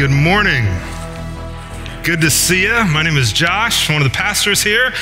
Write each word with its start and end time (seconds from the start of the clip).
Good 0.00 0.10
morning. 0.10 0.64
Good 2.04 2.22
to 2.22 2.30
see 2.30 2.62
you. 2.62 2.84
My 2.86 3.02
name 3.02 3.18
is 3.18 3.34
Josh, 3.34 3.90
one 3.90 4.00
of 4.00 4.10
the 4.10 4.16
pastors 4.16 4.62
here, 4.62 4.94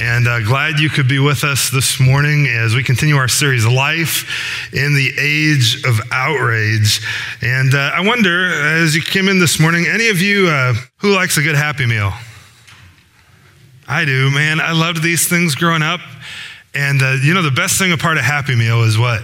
and 0.00 0.28
uh, 0.28 0.38
glad 0.42 0.78
you 0.78 0.88
could 0.88 1.08
be 1.08 1.18
with 1.18 1.42
us 1.42 1.70
this 1.70 1.98
morning 1.98 2.46
as 2.46 2.72
we 2.72 2.84
continue 2.84 3.16
our 3.16 3.26
series, 3.26 3.66
Life 3.66 4.72
in 4.72 4.94
the 4.94 5.10
Age 5.18 5.82
of 5.84 5.98
Outrage. 6.12 7.04
And 7.42 7.74
uh, 7.74 7.90
I 7.92 8.06
wonder, 8.06 8.46
as 8.46 8.94
you 8.94 9.02
came 9.02 9.28
in 9.28 9.40
this 9.40 9.58
morning, 9.58 9.86
any 9.88 10.08
of 10.08 10.22
you 10.22 10.46
uh, 10.46 10.74
who 10.98 11.16
likes 11.16 11.36
a 11.36 11.42
good 11.42 11.56
Happy 11.56 11.86
Meal? 11.86 12.12
I 13.88 14.04
do, 14.04 14.30
man. 14.30 14.60
I 14.60 14.70
loved 14.70 15.02
these 15.02 15.26
things 15.28 15.56
growing 15.56 15.82
up. 15.82 15.98
And 16.74 17.02
uh, 17.02 17.16
you 17.24 17.34
know, 17.34 17.42
the 17.42 17.50
best 17.50 17.76
thing 17.76 17.90
a 17.90 17.96
part 17.96 18.18
of 18.18 18.22
Happy 18.22 18.54
Meal 18.54 18.84
is 18.84 18.96
what? 18.96 19.22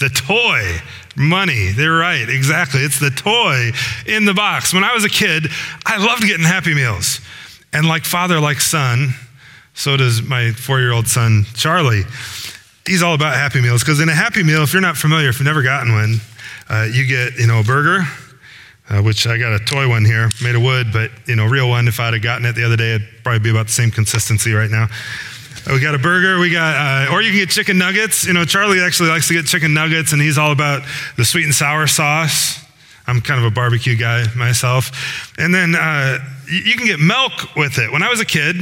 The 0.00 0.10
toy. 0.10 0.82
Money. 1.16 1.72
They're 1.72 1.92
right. 1.92 2.28
Exactly. 2.28 2.80
It's 2.80 2.98
the 2.98 3.10
toy 3.10 3.70
in 4.06 4.24
the 4.24 4.34
box. 4.34 4.72
When 4.72 4.84
I 4.84 4.94
was 4.94 5.04
a 5.04 5.08
kid, 5.08 5.48
I 5.84 5.98
loved 5.98 6.22
getting 6.22 6.44
Happy 6.44 6.74
Meals. 6.74 7.20
And 7.72 7.86
like 7.86 8.04
father, 8.04 8.40
like 8.40 8.60
son, 8.60 9.14
so 9.74 9.96
does 9.96 10.22
my 10.22 10.52
four 10.52 10.80
year 10.80 10.92
old 10.92 11.08
son, 11.08 11.44
Charlie. 11.54 12.02
He's 12.86 13.02
all 13.02 13.14
about 13.14 13.34
Happy 13.34 13.60
Meals 13.60 13.82
because 13.82 14.00
in 14.00 14.08
a 14.08 14.14
Happy 14.14 14.42
Meal, 14.42 14.62
if 14.62 14.72
you're 14.72 14.82
not 14.82 14.96
familiar, 14.96 15.28
if 15.28 15.38
you've 15.38 15.46
never 15.46 15.62
gotten 15.62 15.92
one, 15.92 16.20
uh, 16.68 16.88
you 16.90 17.06
get, 17.06 17.38
you 17.38 17.46
know, 17.46 17.60
a 17.60 17.62
burger, 17.62 18.02
uh, 18.90 19.00
which 19.02 19.26
I 19.26 19.38
got 19.38 19.52
a 19.52 19.64
toy 19.64 19.88
one 19.88 20.04
here 20.04 20.30
made 20.42 20.54
of 20.54 20.62
wood, 20.62 20.88
but, 20.92 21.10
you 21.26 21.36
know, 21.36 21.46
real 21.46 21.68
one, 21.68 21.88
if 21.88 22.00
I'd 22.00 22.14
have 22.14 22.22
gotten 22.22 22.44
it 22.44 22.54
the 22.54 22.64
other 22.64 22.76
day, 22.76 22.96
it'd 22.96 23.08
probably 23.22 23.38
be 23.38 23.50
about 23.50 23.66
the 23.66 23.72
same 23.72 23.90
consistency 23.90 24.52
right 24.52 24.70
now. 24.70 24.88
We 25.66 25.80
got 25.80 25.94
a 25.94 25.98
burger. 25.98 26.38
We 26.38 26.50
got, 26.50 27.08
uh, 27.08 27.12
or 27.12 27.22
you 27.22 27.30
can 27.30 27.40
get 27.40 27.50
chicken 27.50 27.78
nuggets. 27.78 28.26
You 28.26 28.32
know, 28.32 28.44
Charlie 28.44 28.80
actually 28.80 29.10
likes 29.10 29.28
to 29.28 29.34
get 29.34 29.46
chicken 29.46 29.74
nuggets, 29.74 30.12
and 30.12 30.20
he's 30.20 30.38
all 30.38 30.52
about 30.52 30.82
the 31.16 31.24
sweet 31.24 31.44
and 31.44 31.54
sour 31.54 31.86
sauce. 31.86 32.62
I'm 33.06 33.20
kind 33.20 33.40
of 33.40 33.46
a 33.46 33.50
barbecue 33.50 33.96
guy 33.96 34.24
myself. 34.36 35.34
And 35.38 35.54
then 35.54 35.74
uh, 35.74 36.18
you, 36.48 36.74
can 36.76 36.86
get 36.86 37.00
milk 37.00 37.56
with 37.56 37.78
it. 37.78 37.90
When 37.92 38.02
I 38.02 38.08
was 38.08 38.20
a 38.20 38.24
kid, 38.24 38.56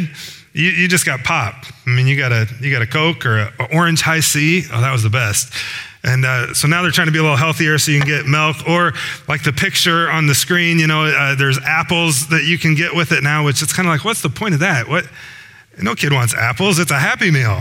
you, 0.53 0.71
you, 0.71 0.89
just 0.89 1.05
got 1.05 1.23
pop. 1.25 1.65
I 1.87 1.91
mean, 1.91 2.07
you 2.07 2.17
got 2.17 2.33
a 2.33 2.47
you 2.61 2.73
got 2.73 2.83
a 2.83 2.87
Coke 2.87 3.27
or 3.27 3.39
an 3.39 3.53
orange 3.73 4.01
Hi-C. 4.03 4.65
Oh, 4.73 4.81
that 4.81 4.93
was 4.93 5.03
the 5.03 5.11
best. 5.11 5.53
And 6.03 6.25
uh, 6.25 6.55
so 6.55 6.67
now 6.67 6.81
they're 6.83 6.91
trying 6.91 7.09
to 7.09 7.13
be 7.13 7.19
a 7.19 7.23
little 7.23 7.37
healthier 7.37 7.77
so 7.77 7.93
you 7.93 8.01
can 8.01 8.09
get 8.09 8.27
milk. 8.27 8.57
Or 8.67 8.95
like 9.29 9.43
the 9.43 9.53
picture 9.53 10.11
on 10.11 10.27
the 10.27 10.35
screen, 10.35 10.79
you 10.79 10.87
know, 10.87 11.05
uh, 11.05 11.35
there's 11.35 11.59
apples 11.59 12.29
that 12.29 12.45
you 12.45 12.59
can 12.59 12.75
get 12.75 12.97
with 12.97 13.13
it 13.13 13.23
now, 13.23 13.45
which 13.45 13.63
it's 13.63 13.73
kind 13.73 13.87
of 13.87 13.93
like, 13.93 14.05
what's 14.05 14.23
the 14.23 14.31
point 14.31 14.55
of 14.55 14.61
that? 14.61 14.89
What? 14.89 15.05
No 15.79 15.95
kid 15.95 16.13
wants 16.13 16.35
apples, 16.35 16.79
it's 16.79 16.91
a 16.91 16.99
Happy 16.99 17.31
Meal. 17.31 17.61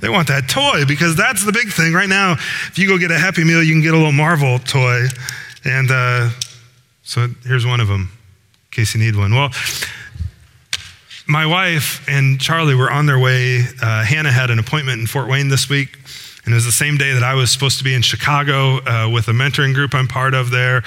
They 0.00 0.08
want 0.08 0.28
that 0.28 0.48
toy 0.48 0.84
because 0.86 1.16
that's 1.16 1.44
the 1.44 1.52
big 1.52 1.72
thing. 1.72 1.92
Right 1.92 2.08
now, 2.08 2.32
if 2.32 2.78
you 2.78 2.88
go 2.88 2.98
get 2.98 3.10
a 3.10 3.18
Happy 3.18 3.42
Meal, 3.44 3.62
you 3.62 3.72
can 3.72 3.82
get 3.82 3.94
a 3.94 3.96
little 3.96 4.12
Marvel 4.12 4.58
toy. 4.60 5.06
And 5.64 5.90
uh, 5.90 6.30
so 7.02 7.26
here's 7.44 7.66
one 7.66 7.80
of 7.80 7.88
them, 7.88 8.02
in 8.02 8.70
case 8.70 8.94
you 8.94 9.00
need 9.00 9.16
one. 9.16 9.34
Well, 9.34 9.50
my 11.26 11.46
wife 11.46 12.06
and 12.08 12.40
Charlie 12.40 12.74
were 12.74 12.90
on 12.90 13.06
their 13.06 13.18
way. 13.18 13.64
Uh, 13.82 14.04
Hannah 14.04 14.32
had 14.32 14.50
an 14.50 14.58
appointment 14.58 15.00
in 15.00 15.06
Fort 15.06 15.28
Wayne 15.28 15.48
this 15.48 15.68
week. 15.68 15.98
And 16.44 16.54
it 16.54 16.56
was 16.56 16.64
the 16.64 16.72
same 16.72 16.96
day 16.96 17.12
that 17.12 17.22
I 17.22 17.34
was 17.34 17.50
supposed 17.50 17.76
to 17.78 17.84
be 17.84 17.92
in 17.92 18.00
Chicago 18.00 18.78
uh, 18.86 19.10
with 19.10 19.28
a 19.28 19.32
mentoring 19.32 19.74
group 19.74 19.94
I'm 19.94 20.08
part 20.08 20.32
of 20.32 20.50
there. 20.50 20.82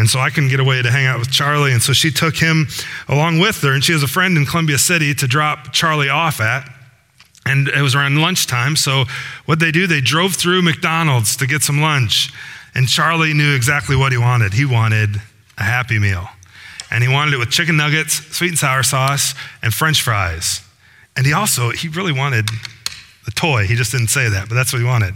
And 0.00 0.08
so 0.08 0.18
I 0.18 0.30
couldn't 0.30 0.48
get 0.48 0.60
away 0.60 0.80
to 0.80 0.90
hang 0.90 1.04
out 1.04 1.18
with 1.18 1.30
Charlie. 1.30 1.72
And 1.72 1.82
so 1.82 1.92
she 1.92 2.10
took 2.10 2.34
him 2.34 2.68
along 3.06 3.38
with 3.38 3.60
her. 3.60 3.74
And 3.74 3.84
she 3.84 3.92
has 3.92 4.02
a 4.02 4.08
friend 4.08 4.34
in 4.38 4.46
Columbia 4.46 4.78
City 4.78 5.12
to 5.12 5.26
drop 5.26 5.74
Charlie 5.74 6.08
off 6.08 6.40
at. 6.40 6.66
And 7.44 7.68
it 7.68 7.82
was 7.82 7.94
around 7.94 8.16
lunchtime. 8.18 8.76
So 8.76 9.04
what 9.44 9.58
they 9.58 9.70
do, 9.70 9.86
they 9.86 10.00
drove 10.00 10.36
through 10.36 10.62
McDonald's 10.62 11.36
to 11.36 11.46
get 11.46 11.60
some 11.60 11.82
lunch. 11.82 12.32
And 12.74 12.88
Charlie 12.88 13.34
knew 13.34 13.54
exactly 13.54 13.94
what 13.94 14.10
he 14.10 14.16
wanted. 14.16 14.54
He 14.54 14.64
wanted 14.64 15.16
a 15.58 15.64
Happy 15.64 15.98
Meal. 15.98 16.26
And 16.90 17.04
he 17.04 17.12
wanted 17.12 17.34
it 17.34 17.38
with 17.38 17.50
chicken 17.50 17.76
nuggets, 17.76 18.14
sweet 18.34 18.48
and 18.48 18.58
sour 18.58 18.82
sauce, 18.82 19.34
and 19.62 19.74
french 19.74 20.00
fries. 20.00 20.62
And 21.14 21.26
he 21.26 21.34
also, 21.34 21.72
he 21.72 21.88
really 21.88 22.12
wanted 22.12 22.48
the 23.26 23.32
toy. 23.32 23.66
He 23.66 23.74
just 23.74 23.92
didn't 23.92 24.08
say 24.08 24.30
that, 24.30 24.48
but 24.48 24.54
that's 24.54 24.72
what 24.72 24.78
he 24.78 24.86
wanted. 24.86 25.14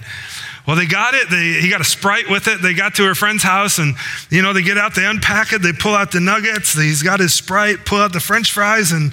Well, 0.66 0.76
they 0.76 0.86
got 0.86 1.14
it. 1.14 1.28
They, 1.28 1.60
he 1.60 1.68
got 1.68 1.80
a 1.80 1.84
Sprite 1.84 2.30
with 2.30 2.48
it. 2.48 2.62
They 2.62 2.72
got 2.72 2.94
to 2.94 3.04
her 3.04 3.14
friend's 3.14 3.42
house 3.42 3.78
and, 3.78 3.94
you 4.30 4.40
know, 4.40 4.52
they 4.52 4.62
get 4.62 4.78
out, 4.78 4.94
they 4.94 5.04
unpack 5.04 5.52
it, 5.52 5.60
they 5.60 5.72
pull 5.72 5.94
out 5.94 6.10
the 6.10 6.20
nuggets. 6.20 6.72
He's 6.74 7.02
got 7.02 7.20
his 7.20 7.34
Sprite, 7.34 7.84
pull 7.84 7.98
out 7.98 8.12
the 8.12 8.20
french 8.20 8.50
fries, 8.50 8.90
and 8.90 9.12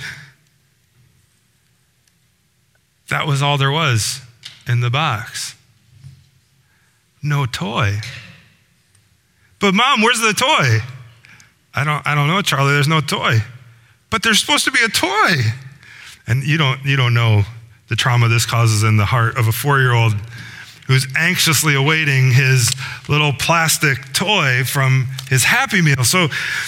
that 3.09 3.28
was 3.28 3.41
all 3.41 3.57
there 3.57 3.72
was 3.72 4.22
in 4.67 4.79
the 4.79 4.90
box. 4.90 5.56
No 7.22 7.45
toy. 7.45 8.00
But 9.59 9.73
mom, 9.73 10.01
where's 10.01 10.22
the 10.22 10.34
toy? 10.34 10.79
I 11.73 11.84
don't, 11.84 12.06
I 12.07 12.16
don't 12.16 12.28
know, 12.28 12.41
Charlie. 12.41 12.73
There's 12.73 12.88
no 12.88 13.01
toy. 13.01 13.40
But 14.09 14.23
there's 14.23 14.40
supposed 14.40 14.66
to 14.66 14.72
be 14.72 14.79
a 14.84 14.88
toy. 14.88 15.35
And 16.28 16.44
you 16.44 16.57
don't, 16.57 16.84
you 16.85 16.95
don't 16.95 17.13
know 17.13 17.44
the 17.90 17.95
trauma 17.95 18.29
this 18.29 18.45
causes 18.45 18.84
in 18.84 18.95
the 18.95 19.06
heart 19.06 19.38
of 19.38 19.47
a 19.47 19.51
four 19.51 19.79
year 19.79 19.94
old 19.94 20.13
who's 20.91 21.07
anxiously 21.16 21.74
awaiting 21.74 22.31
his 22.31 22.72
little 23.07 23.31
plastic 23.31 23.97
toy 24.13 24.63
from 24.63 25.07
his 25.29 25.44
Happy 25.44 25.81
Meal. 25.81 26.03
So 26.03 26.25
uh, 26.25 26.28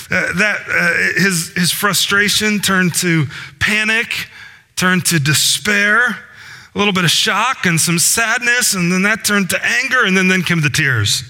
that 0.09 0.59
uh, 0.67 1.21
his, 1.21 1.53
his 1.55 1.71
frustration 1.71 2.59
turned 2.59 2.95
to 2.95 3.25
panic, 3.59 4.27
turned 4.75 5.05
to 5.07 5.19
despair, 5.19 6.17
a 6.73 6.77
little 6.77 6.93
bit 6.93 7.03
of 7.03 7.11
shock 7.11 7.65
and 7.65 7.79
some 7.79 7.99
sadness, 7.99 8.73
and 8.73 8.91
then 8.91 9.03
that 9.03 9.25
turned 9.25 9.49
to 9.49 9.59
anger, 9.63 10.05
and 10.05 10.15
then, 10.15 10.27
then 10.27 10.41
came 10.41 10.61
the 10.61 10.69
tears. 10.69 11.23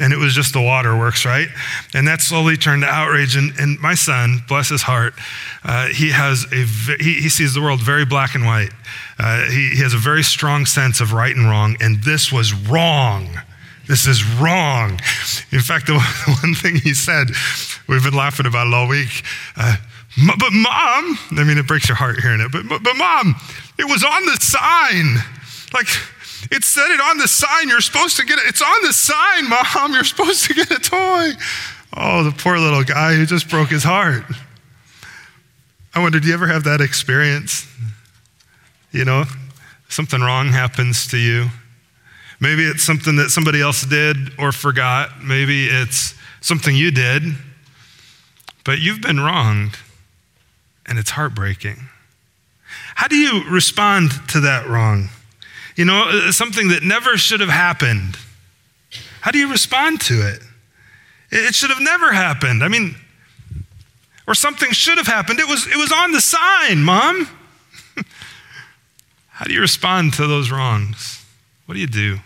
And 0.00 0.12
it 0.12 0.16
was 0.16 0.32
just 0.32 0.52
the 0.52 0.62
waterworks, 0.62 1.24
right? 1.24 1.48
And 1.92 2.06
that 2.06 2.20
slowly 2.20 2.56
turned 2.56 2.82
to 2.82 2.88
outrage. 2.88 3.36
And, 3.36 3.52
and 3.58 3.80
my 3.80 3.94
son, 3.94 4.42
bless 4.46 4.68
his 4.68 4.82
heart, 4.82 5.14
uh, 5.64 5.88
he 5.88 6.10
has 6.10 6.46
a 6.52 6.64
he, 7.02 7.14
he 7.14 7.28
sees 7.28 7.54
the 7.54 7.60
world 7.60 7.80
very 7.80 8.04
black 8.04 8.34
and 8.34 8.44
white. 8.44 8.70
Uh, 9.18 9.46
he, 9.46 9.70
he 9.70 9.82
has 9.82 9.94
a 9.94 9.98
very 9.98 10.22
strong 10.22 10.66
sense 10.66 11.00
of 11.00 11.12
right 11.12 11.34
and 11.34 11.48
wrong, 11.48 11.76
and 11.80 12.02
this 12.04 12.30
was 12.30 12.54
wrong. 12.54 13.28
This 13.88 14.06
is 14.06 14.22
wrong. 14.22 15.00
In 15.50 15.60
fact, 15.60 15.86
the 15.86 15.98
one 16.42 16.54
thing 16.54 16.76
he 16.76 16.94
said, 16.94 17.28
we've 17.88 18.04
been 18.04 18.14
laughing 18.14 18.46
about 18.46 18.66
it 18.66 18.74
all 18.74 18.86
week. 18.86 19.24
Uh, 19.56 19.76
but 20.38 20.52
mom, 20.52 21.18
I 21.32 21.44
mean, 21.44 21.58
it 21.58 21.66
breaks 21.66 21.88
your 21.88 21.96
heart 21.96 22.20
hearing 22.20 22.40
it, 22.40 22.52
but, 22.52 22.68
but, 22.68 22.82
but 22.82 22.96
mom, 22.96 23.34
it 23.78 23.84
was 23.84 24.04
on 24.04 24.26
the 24.26 24.36
sign. 24.40 25.16
Like, 25.72 25.86
it 26.50 26.64
said 26.64 26.90
it 26.90 27.00
on 27.00 27.18
the 27.18 27.28
sign. 27.28 27.68
You're 27.68 27.80
supposed 27.80 28.16
to 28.16 28.24
get 28.24 28.38
it. 28.38 28.46
It's 28.46 28.62
on 28.62 28.82
the 28.82 28.92
sign, 28.92 29.48
mom. 29.48 29.92
You're 29.92 30.04
supposed 30.04 30.44
to 30.44 30.54
get 30.54 30.70
a 30.70 30.78
toy. 30.78 31.30
Oh, 31.96 32.22
the 32.24 32.30
poor 32.30 32.58
little 32.58 32.84
guy 32.84 33.14
who 33.14 33.26
just 33.26 33.48
broke 33.48 33.68
his 33.68 33.84
heart. 33.84 34.24
I 35.94 36.00
wonder, 36.00 36.20
do 36.20 36.28
you 36.28 36.34
ever 36.34 36.46
have 36.46 36.64
that 36.64 36.80
experience? 36.80 37.66
You 38.92 39.04
know, 39.04 39.24
something 39.88 40.20
wrong 40.20 40.48
happens 40.48 41.08
to 41.08 41.16
you. 41.16 41.48
Maybe 42.40 42.62
it's 42.62 42.84
something 42.84 43.16
that 43.16 43.30
somebody 43.30 43.60
else 43.60 43.84
did 43.84 44.16
or 44.38 44.52
forgot. 44.52 45.22
Maybe 45.22 45.66
it's 45.66 46.14
something 46.40 46.74
you 46.74 46.90
did, 46.90 47.22
but 48.64 48.78
you've 48.78 49.00
been 49.00 49.18
wronged 49.18 49.76
and 50.86 50.98
it's 50.98 51.10
heartbreaking. 51.10 51.88
How 52.94 53.08
do 53.08 53.16
you 53.16 53.44
respond 53.50 54.12
to 54.28 54.40
that 54.40 54.68
wrong? 54.68 55.08
You 55.78 55.84
know, 55.84 56.08
uh, 56.08 56.32
something 56.32 56.70
that 56.70 56.82
never 56.82 57.16
should 57.16 57.38
have 57.38 57.48
happened. 57.48 58.18
How 59.20 59.30
do 59.30 59.38
you 59.38 59.48
respond 59.48 60.00
to 60.02 60.26
it? 60.26 60.42
It 61.30 61.54
should 61.54 61.70
have 61.70 61.80
never 61.80 62.12
happened. 62.12 62.64
I 62.64 62.68
mean, 62.68 62.96
or 64.26 64.34
something 64.34 64.72
should 64.72 64.98
have 64.98 65.06
happened. 65.06 65.38
It 65.38 65.46
was, 65.46 65.68
it 65.68 65.76
was 65.76 65.92
on 65.92 66.10
the 66.10 66.20
sign, 66.20 66.82
mom. 66.82 67.28
How 69.28 69.44
do 69.44 69.54
you 69.54 69.60
respond 69.60 70.14
to 70.14 70.26
those 70.26 70.50
wrongs? 70.50 71.24
What 71.66 71.74
do 71.74 71.80
you 71.80 71.86
do? 71.86 72.18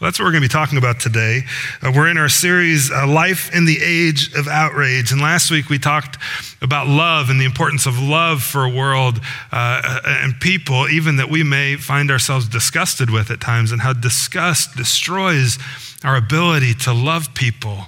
Well, 0.00 0.08
that's 0.08 0.18
what 0.18 0.24
we're 0.24 0.32
going 0.32 0.42
to 0.42 0.48
be 0.48 0.52
talking 0.52 0.76
about 0.76 0.98
today. 0.98 1.42
Uh, 1.80 1.92
we're 1.94 2.08
in 2.08 2.18
our 2.18 2.28
series, 2.28 2.90
uh, 2.90 3.06
Life 3.06 3.54
in 3.54 3.64
the 3.64 3.78
Age 3.80 4.34
of 4.34 4.48
Outrage. 4.48 5.12
And 5.12 5.20
last 5.20 5.52
week 5.52 5.68
we 5.68 5.78
talked 5.78 6.18
about 6.60 6.88
love 6.88 7.30
and 7.30 7.40
the 7.40 7.44
importance 7.44 7.86
of 7.86 7.96
love 8.00 8.42
for 8.42 8.64
a 8.64 8.68
world 8.68 9.20
uh, 9.52 10.00
and 10.04 10.40
people, 10.40 10.88
even 10.88 11.18
that 11.18 11.30
we 11.30 11.44
may 11.44 11.76
find 11.76 12.10
ourselves 12.10 12.48
disgusted 12.48 13.08
with 13.08 13.30
at 13.30 13.40
times, 13.40 13.70
and 13.70 13.82
how 13.82 13.92
disgust 13.92 14.76
destroys 14.76 15.58
our 16.02 16.16
ability 16.16 16.74
to 16.74 16.92
love 16.92 17.32
people. 17.32 17.84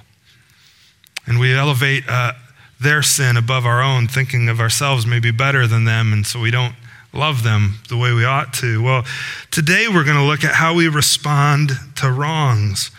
And 1.25 1.41
we 1.41 1.53
elevate 1.53 2.07
uh, 2.07 2.33
their 2.79 3.03
sin 3.03 3.35
above 3.35 3.65
our 3.65 3.83
own, 3.83 4.07
thinking 4.07 4.47
of 4.47 4.61
ourselves 4.61 5.05
maybe 5.05 5.31
better 5.31 5.67
than 5.67 5.83
them, 5.83 6.13
and 6.13 6.25
so 6.25 6.39
we 6.39 6.51
don't 6.51 6.75
love 7.13 7.43
them 7.43 7.75
the 7.89 7.97
way 7.97 8.13
we 8.13 8.25
ought 8.25 8.53
to. 8.55 8.81
Well, 8.81 9.05
today 9.51 9.87
we're 9.87 10.03
going 10.03 10.17
to 10.17 10.23
look 10.23 10.43
at 10.43 10.55
how 10.55 10.73
we 10.73 10.87
respond 10.87 11.71
to 11.97 12.11
wrongs 12.11 12.91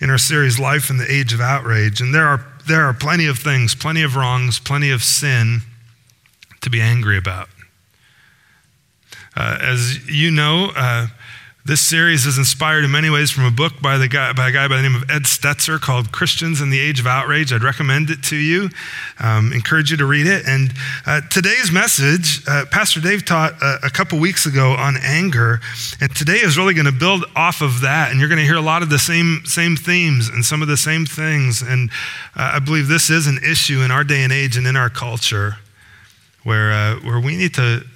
in 0.00 0.10
our 0.10 0.18
series 0.18 0.58
Life 0.58 0.90
in 0.90 0.98
the 0.98 1.10
Age 1.10 1.32
of 1.32 1.40
Outrage. 1.40 2.00
And 2.00 2.14
there 2.14 2.26
are, 2.26 2.46
there 2.66 2.84
are 2.84 2.92
plenty 2.92 3.26
of 3.26 3.38
things, 3.38 3.74
plenty 3.74 4.02
of 4.02 4.16
wrongs, 4.16 4.58
plenty 4.58 4.90
of 4.90 5.02
sin 5.02 5.60
to 6.60 6.70
be 6.70 6.80
angry 6.80 7.16
about. 7.16 7.48
Uh, 9.36 9.58
as 9.60 10.08
you 10.08 10.30
know, 10.30 10.70
uh, 10.76 11.06
This 11.66 11.80
series 11.80 12.26
is 12.26 12.36
inspired 12.36 12.84
in 12.84 12.90
many 12.90 13.08
ways 13.08 13.30
from 13.30 13.44
a 13.46 13.50
book 13.50 13.80
by, 13.80 13.96
the 13.96 14.06
guy, 14.06 14.34
by 14.34 14.50
a 14.50 14.52
guy 14.52 14.68
by 14.68 14.76
the 14.76 14.82
name 14.82 14.94
of 14.94 15.08
Ed 15.08 15.22
Stetzer 15.22 15.80
called 15.80 16.12
Christians 16.12 16.60
in 16.60 16.68
the 16.68 16.78
Age 16.78 17.00
of 17.00 17.06
Outrage. 17.06 17.54
I'd 17.54 17.62
recommend 17.62 18.10
it 18.10 18.22
to 18.24 18.36
you, 18.36 18.68
um, 19.18 19.50
encourage 19.50 19.90
you 19.90 19.96
to 19.96 20.04
read 20.04 20.26
it. 20.26 20.46
And 20.46 20.74
uh, 21.06 21.22
today's 21.30 21.72
message, 21.72 22.46
uh, 22.46 22.66
Pastor 22.70 23.00
Dave 23.00 23.24
taught 23.24 23.54
a, 23.62 23.78
a 23.84 23.88
couple 23.88 24.20
weeks 24.20 24.44
ago 24.44 24.72
on 24.72 24.98
anger. 25.00 25.60
And 26.02 26.14
today 26.14 26.36
is 26.36 26.58
really 26.58 26.74
going 26.74 26.84
to 26.84 26.92
build 26.92 27.24
off 27.34 27.62
of 27.62 27.80
that. 27.80 28.10
And 28.10 28.20
you're 28.20 28.28
going 28.28 28.40
to 28.40 28.44
hear 28.44 28.56
a 28.56 28.60
lot 28.60 28.82
of 28.82 28.90
the 28.90 28.98
same, 28.98 29.40
same 29.46 29.74
themes 29.74 30.28
and 30.28 30.44
some 30.44 30.60
of 30.60 30.68
the 30.68 30.76
same 30.76 31.06
things. 31.06 31.62
And 31.62 31.88
uh, 32.36 32.52
I 32.56 32.58
believe 32.58 32.88
this 32.88 33.08
is 33.08 33.26
an 33.26 33.38
issue 33.38 33.80
in 33.80 33.90
our 33.90 34.04
day 34.04 34.22
and 34.22 34.34
age 34.34 34.58
and 34.58 34.66
in 34.66 34.76
our 34.76 34.90
culture 34.90 35.56
where, 36.42 36.72
uh, 36.72 36.96
where 36.96 37.20
we 37.20 37.38
need 37.38 37.54
to 37.54 37.86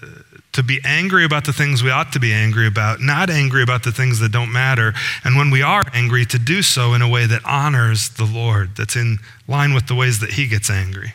to 0.58 0.62
be 0.64 0.80
angry 0.84 1.24
about 1.24 1.44
the 1.44 1.52
things 1.52 1.84
we 1.84 1.90
ought 1.92 2.12
to 2.12 2.18
be 2.18 2.32
angry 2.32 2.66
about, 2.66 3.00
not 3.00 3.30
angry 3.30 3.62
about 3.62 3.84
the 3.84 3.92
things 3.92 4.18
that 4.18 4.32
don't 4.32 4.52
matter. 4.52 4.92
And 5.22 5.36
when 5.36 5.50
we 5.50 5.62
are 5.62 5.84
angry, 5.94 6.26
to 6.26 6.36
do 6.36 6.62
so 6.62 6.94
in 6.94 7.00
a 7.00 7.08
way 7.08 7.26
that 7.26 7.42
honors 7.44 8.08
the 8.08 8.24
Lord, 8.24 8.74
that's 8.74 8.96
in 8.96 9.18
line 9.46 9.72
with 9.72 9.86
the 9.86 9.94
ways 9.94 10.18
that 10.18 10.30
He 10.30 10.48
gets 10.48 10.68
angry. 10.68 11.14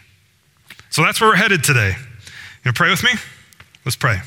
So 0.89 1.03
that's 1.03 1.19
where 1.19 1.31
we're 1.31 1.35
headed 1.35 1.61
today. 1.61 1.89
You 1.89 2.69
know, 2.69 2.71
pray 2.73 2.89
with 2.89 3.03
me? 3.03 3.11
Let's 3.83 3.97
pray. 3.97 4.21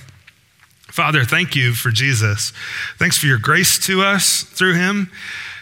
Father, 0.82 1.24
thank 1.24 1.56
you 1.56 1.72
for 1.72 1.90
Jesus. 1.90 2.52
Thanks 2.98 3.16
for 3.16 3.24
your 3.24 3.38
grace 3.38 3.78
to 3.86 4.02
us 4.02 4.42
through 4.42 4.74
him. 4.74 5.10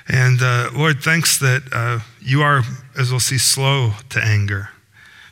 And 0.09 0.43
uh, 0.43 0.71
Lord, 0.75 1.01
thanks 1.01 1.39
that 1.39 1.63
uh, 1.71 2.01
you 2.21 2.43
are, 2.43 2.63
as 2.99 3.13
we'll 3.13 3.21
see, 3.21 3.39
slow 3.39 3.93
to 4.11 4.21
anger, 4.21 4.71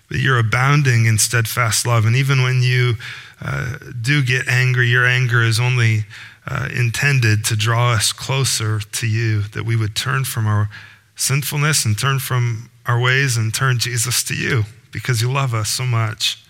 but 0.08 0.18
you're 0.18 0.38
abounding 0.38 1.06
in 1.06 1.18
steadfast 1.18 1.88
love. 1.88 2.06
And 2.06 2.14
even 2.14 2.44
when 2.44 2.62
you 2.62 2.94
uh, 3.44 3.76
do 4.00 4.22
get 4.22 4.46
angry, 4.48 4.88
your 4.88 5.04
anger 5.04 5.42
is 5.42 5.58
only 5.58 6.04
uh, 6.46 6.68
intended 6.74 7.44
to 7.46 7.56
draw 7.56 7.92
us 7.92 8.12
closer 8.12 8.80
to 8.80 9.06
you, 9.06 9.42
that 9.42 9.64
we 9.64 9.76
would 9.76 9.96
turn 9.96 10.24
from 10.24 10.46
our 10.46 10.68
sinfulness 11.16 11.84
and 11.84 11.98
turn 11.98 12.18
from 12.18 12.70
our 12.86 13.00
ways 13.00 13.36
and 13.36 13.52
turn 13.52 13.78
Jesus 13.78 14.22
to 14.24 14.34
you 14.34 14.64
because 14.92 15.20
you 15.20 15.30
love 15.30 15.54
us 15.54 15.68
so 15.68 15.84
much. 15.84 16.42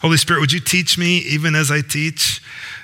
Holy 0.00 0.16
Spirit, 0.16 0.40
would 0.40 0.52
you 0.52 0.60
teach 0.60 0.96
me 0.96 1.18
even 1.18 1.54
as 1.54 1.70
I 1.70 1.80
teach? 1.80 2.40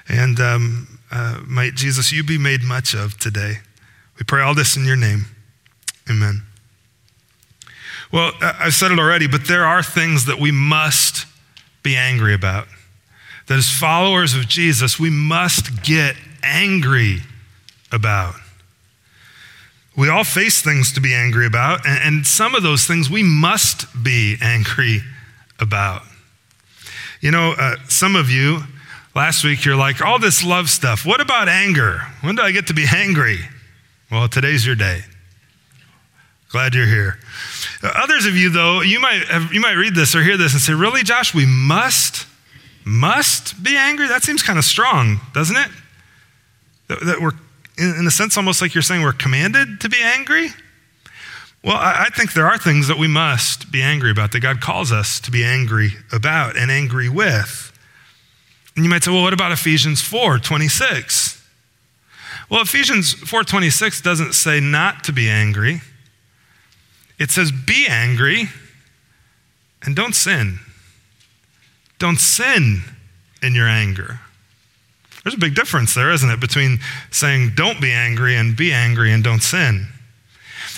And 0.08 0.40
um, 0.40 0.98
uh, 1.10 1.40
might 1.46 1.74
Jesus, 1.74 2.12
you 2.12 2.24
be 2.24 2.38
made 2.38 2.62
much 2.62 2.94
of 2.94 3.18
today. 3.18 3.58
We 4.18 4.24
pray 4.24 4.42
all 4.42 4.54
this 4.54 4.76
in 4.76 4.84
your 4.84 4.96
name. 4.96 5.26
Amen. 6.10 6.42
Well, 8.12 8.32
I've 8.40 8.74
said 8.74 8.92
it 8.92 8.98
already, 8.98 9.26
but 9.26 9.46
there 9.46 9.64
are 9.64 9.82
things 9.82 10.26
that 10.26 10.38
we 10.38 10.50
must 10.50 11.26
be 11.82 11.96
angry 11.96 12.34
about 12.34 12.68
that 13.46 13.58
as 13.58 13.70
followers 13.70 14.34
of 14.34 14.48
Jesus, 14.48 14.98
we 14.98 15.10
must 15.10 15.82
get 15.82 16.16
angry 16.42 17.20
about. 17.92 18.34
We 19.96 20.08
all 20.08 20.24
face 20.24 20.60
things 20.60 20.92
to 20.92 21.00
be 21.00 21.14
angry 21.14 21.46
about, 21.46 21.86
and, 21.86 22.26
some 22.26 22.54
of 22.54 22.62
those 22.62 22.86
things 22.86 23.08
we 23.08 23.22
must 23.22 23.86
be 24.02 24.36
angry 24.40 25.02
about. 25.60 26.02
You 27.20 27.30
know, 27.30 27.54
uh, 27.56 27.76
some 27.88 28.16
of 28.16 28.28
you, 28.28 28.64
last 29.14 29.44
week, 29.44 29.64
you're 29.64 29.76
like, 29.76 30.02
all 30.02 30.18
this 30.18 30.44
love 30.44 30.68
stuff. 30.68 31.06
What 31.06 31.20
about 31.20 31.48
anger? 31.48 32.00
When 32.22 32.34
do 32.34 32.42
I 32.42 32.50
get 32.50 32.66
to 32.68 32.74
be 32.74 32.86
angry? 32.92 33.38
Well, 34.10 34.28
today's 34.28 34.66
your 34.66 34.74
day. 34.74 35.02
Glad 36.50 36.74
you're 36.74 36.86
here. 36.86 37.18
Others 37.82 38.26
of 38.26 38.36
you, 38.36 38.50
though, 38.50 38.80
you 38.80 39.00
might, 39.00 39.24
have, 39.24 39.52
you 39.52 39.60
might 39.60 39.72
read 39.72 39.94
this 39.94 40.14
or 40.14 40.22
hear 40.22 40.36
this 40.36 40.52
and 40.52 40.60
say, 40.60 40.72
Really, 40.72 41.02
Josh, 41.02 41.34
we 41.34 41.46
must 41.46 42.26
must 42.84 43.62
be 43.62 43.76
angry? 43.76 44.08
That 44.08 44.22
seems 44.22 44.42
kind 44.42 44.58
of 44.58 44.64
strong, 44.64 45.20
doesn't 45.32 45.56
it? 45.56 45.68
That, 46.88 47.00
that 47.00 47.20
we're, 47.20 47.32
in, 47.78 48.00
in 48.00 48.06
a 48.06 48.10
sense, 48.10 48.36
almost 48.36 48.60
like 48.60 48.74
you're 48.74 48.82
saying 48.82 49.02
we're 49.02 49.12
commanded 49.12 49.80
to 49.80 49.88
be 49.88 49.98
angry? 50.00 50.48
Well, 51.62 51.76
I, 51.76 52.06
I 52.06 52.08
think 52.10 52.34
there 52.34 52.46
are 52.46 52.58
things 52.58 52.88
that 52.88 52.98
we 52.98 53.08
must 53.08 53.72
be 53.72 53.82
angry 53.82 54.10
about, 54.10 54.32
that 54.32 54.40
God 54.40 54.60
calls 54.60 54.92
us 54.92 55.18
to 55.20 55.30
be 55.30 55.44
angry 55.44 55.92
about 56.12 56.56
and 56.56 56.70
angry 56.70 57.08
with. 57.08 57.72
And 58.76 58.84
you 58.84 58.90
might 58.90 59.02
say, 59.02 59.10
well, 59.10 59.22
what 59.22 59.32
about 59.32 59.52
Ephesians 59.52 60.00
4 60.00 60.38
26? 60.38 61.34
Well, 62.48 62.62
Ephesians 62.62 63.14
4:26 63.14 64.02
doesn't 64.02 64.34
say 64.34 64.60
not 64.60 65.04
to 65.04 65.12
be 65.12 65.28
angry. 65.28 65.80
It 67.18 67.30
says 67.30 67.50
be 67.50 67.86
angry 67.88 68.48
and 69.82 69.96
don't 69.96 70.14
sin. 70.14 70.60
Don't 72.04 72.20
sin 72.20 72.82
in 73.42 73.54
your 73.54 73.66
anger. 73.66 74.20
There's 75.22 75.34
a 75.34 75.38
big 75.38 75.54
difference 75.54 75.94
there, 75.94 76.10
isn't 76.10 76.28
it, 76.28 76.38
between 76.38 76.80
saying 77.10 77.52
don't 77.54 77.80
be 77.80 77.92
angry 77.92 78.36
and 78.36 78.54
be 78.54 78.74
angry 78.74 79.10
and 79.10 79.24
don't 79.24 79.42
sin. 79.42 79.86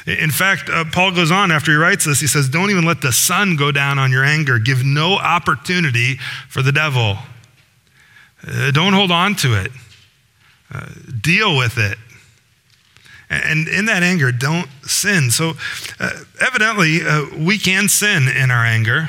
In 0.06 0.30
fact, 0.30 0.70
uh, 0.70 0.84
Paul 0.84 1.10
goes 1.10 1.32
on 1.32 1.50
after 1.50 1.72
he 1.72 1.76
writes 1.76 2.04
this, 2.04 2.20
he 2.20 2.28
says, 2.28 2.48
Don't 2.48 2.70
even 2.70 2.84
let 2.84 3.00
the 3.00 3.10
sun 3.10 3.56
go 3.56 3.72
down 3.72 3.98
on 3.98 4.12
your 4.12 4.22
anger. 4.22 4.60
Give 4.60 4.84
no 4.84 5.14
opportunity 5.14 6.18
for 6.48 6.62
the 6.62 6.70
devil. 6.70 7.16
Uh, 8.46 8.70
don't 8.70 8.92
hold 8.92 9.10
on 9.10 9.34
to 9.34 9.60
it, 9.60 9.72
uh, 10.72 10.86
deal 11.20 11.56
with 11.56 11.76
it. 11.76 11.98
And 13.28 13.66
in 13.66 13.86
that 13.86 14.04
anger, 14.04 14.30
don't 14.30 14.68
sin. 14.82 15.32
So, 15.32 15.54
uh, 15.98 16.10
evidently, 16.40 17.00
uh, 17.02 17.24
we 17.36 17.58
can 17.58 17.88
sin 17.88 18.28
in 18.28 18.52
our 18.52 18.64
anger. 18.64 19.08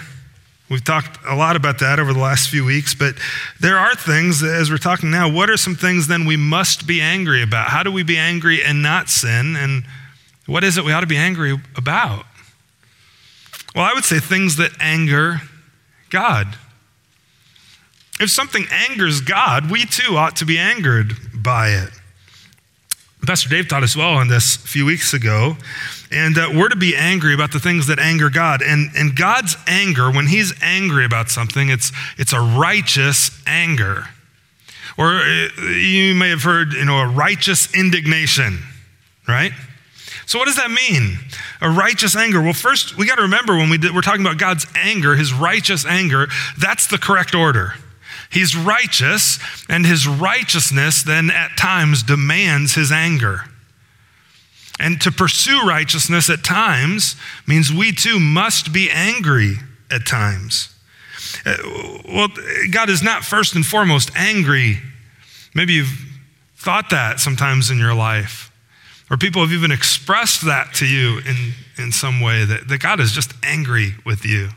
We've 0.70 0.84
talked 0.84 1.18
a 1.26 1.36
lot 1.36 1.56
about 1.56 1.80
that 1.80 1.98
over 1.98 2.12
the 2.12 2.20
last 2.20 2.50
few 2.50 2.66
weeks, 2.66 2.94
but 2.94 3.16
there 3.60 3.78
are 3.78 3.96
things, 3.96 4.44
as 4.44 4.70
we're 4.70 4.78
talking 4.78 5.10
now, 5.10 5.32
what 5.32 5.50
are 5.50 5.56
some 5.56 5.76
things 5.76 6.08
then 6.08 6.26
we 6.26 6.36
must 6.36 6.86
be 6.86 7.00
angry 7.00 7.42
about? 7.42 7.70
How 7.70 7.84
do 7.84 7.92
we 7.92 8.04
be 8.04 8.18
angry 8.18 8.64
and 8.64 8.84
not 8.84 9.10
sin? 9.10 9.56
And 9.56 9.86
what 10.46 10.66
is 10.66 10.78
it 10.78 10.84
we 10.84 10.92
ought 10.92 11.02
to 11.02 11.08
be 11.08 11.18
angry 11.18 11.58
about? 11.78 12.26
Well, 13.74 13.86
I 13.86 13.94
would 13.94 14.04
say 14.04 14.20
things 14.20 14.58
that 14.58 14.72
anger 14.80 15.42
God. 16.10 16.48
If 18.20 18.30
something 18.30 18.66
angers 18.72 19.22
God, 19.22 19.72
we 19.72 19.86
too 19.86 20.18
ought 20.18 20.36
to 20.38 20.46
be 20.46 20.58
angered 20.58 21.14
by 21.34 21.70
it. 21.70 21.90
Pastor 23.26 23.50
Dave 23.50 23.68
taught 23.68 23.84
us 23.84 23.96
well 23.96 24.14
on 24.14 24.28
this 24.28 24.56
a 24.56 24.60
few 24.60 24.86
weeks 24.86 25.14
ago. 25.14 25.58
And 26.12 26.38
uh, 26.38 26.50
we're 26.54 26.70
to 26.70 26.76
be 26.76 26.96
angry 26.96 27.34
about 27.34 27.52
the 27.52 27.60
things 27.60 27.88
that 27.88 28.00
anger 28.00 28.30
God. 28.30 28.62
And, 28.62 28.92
and 28.96 29.16
God's 29.16 29.58
anger, 29.68 30.10
when 30.10 30.28
He's 30.28 30.54
angry 30.62 31.06
about 31.06 31.30
something, 31.30 31.70
it's, 31.70 31.92
it's 32.18 32.34
a 32.34 32.40
righteous 32.40 33.32
anger. 33.46 34.08
Or 34.98 35.18
uh, 35.18 35.48
you 35.70 36.16
may 36.16 36.30
have 36.30 36.44
heard, 36.44 36.74
you 36.74 36.86
know, 36.86 37.00
a 37.00 37.08
righteous 37.08 37.74
indignation, 37.76 38.60
right? 39.28 39.52
So, 40.26 40.40
what 40.40 40.46
does 40.46 40.58
that 40.58 40.72
mean? 40.72 41.20
A 41.62 41.70
righteous 41.70 42.16
anger. 42.16 42.42
Well, 42.42 42.54
first, 42.54 42.98
we 42.98 43.06
got 43.06 43.16
to 43.16 43.24
remember 43.24 43.58
when 43.58 43.70
we 43.70 43.78
did, 43.78 43.94
we're 43.94 44.02
talking 44.02 44.22
about 44.22 44.38
God's 44.38 44.66
anger, 44.76 45.16
His 45.16 45.34
righteous 45.34 45.86
anger, 45.86 46.28
that's 46.58 46.88
the 46.88 46.98
correct 46.98 47.36
order. 47.36 47.74
He's 48.30 48.56
righteous, 48.56 49.40
and 49.70 49.86
his 49.86 50.08
righteousness 50.08 51.02
then 51.02 51.32
at 51.32 51.56
times 51.58 52.04
demands 52.04 52.76
his 52.76 52.92
anger. 52.92 53.46
And 54.80 55.02
to 55.02 55.12
pursue 55.12 55.68
righteousness 55.68 56.30
at 56.30 56.44
times 56.44 57.16
means 57.48 57.74
we 57.74 57.92
too 57.92 58.20
must 58.20 58.72
be 58.72 58.90
angry 58.92 59.56
at 59.90 60.06
times. 60.06 60.74
Uh, 61.46 61.56
well, 62.08 62.28
God 62.72 62.90
is 62.90 63.02
not 63.02 63.24
first 63.24 63.56
and 63.56 63.66
foremost 63.66 64.12
angry. 64.16 64.78
Maybe 65.56 65.74
you've 65.74 66.06
thought 66.56 66.90
that 66.92 67.20
sometimes 67.20 67.72
in 67.72 67.80
your 67.80 67.94
life, 67.94 68.52
or 69.10 69.18
people 69.18 69.42
have 69.42 69.52
even 69.52 69.72
expressed 69.72 70.46
that 70.46 70.74
to 70.76 70.86
you 70.86 71.20
in, 71.20 71.54
in 71.78 71.92
some 71.92 72.20
way 72.20 72.46
that, 72.46 72.68
that 72.68 72.80
God 72.80 73.00
is 73.00 73.12
just 73.12 73.34
angry 73.42 73.96
with 74.06 74.26
you. 74.26 74.50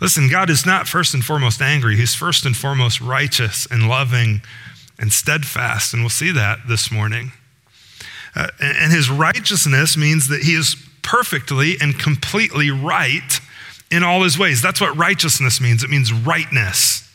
Listen, 0.00 0.30
God 0.30 0.48
is 0.48 0.64
not 0.64 0.88
first 0.88 1.12
and 1.12 1.22
foremost 1.22 1.60
angry. 1.60 1.96
He's 1.96 2.14
first 2.14 2.46
and 2.46 2.56
foremost 2.56 3.00
righteous 3.00 3.66
and 3.70 3.88
loving 3.88 4.40
and 4.98 5.12
steadfast. 5.12 5.92
And 5.92 6.02
we'll 6.02 6.10
see 6.10 6.32
that 6.32 6.60
this 6.68 6.90
morning. 6.90 7.32
Uh, 8.34 8.48
and 8.60 8.92
his 8.92 9.10
righteousness 9.10 9.96
means 9.96 10.28
that 10.28 10.42
he 10.42 10.54
is 10.54 10.76
perfectly 11.02 11.76
and 11.80 11.98
completely 11.98 12.70
right 12.70 13.40
in 13.90 14.02
all 14.02 14.22
his 14.22 14.38
ways. 14.38 14.62
That's 14.62 14.80
what 14.80 14.96
righteousness 14.96 15.60
means. 15.60 15.82
It 15.82 15.90
means 15.90 16.12
rightness. 16.12 17.08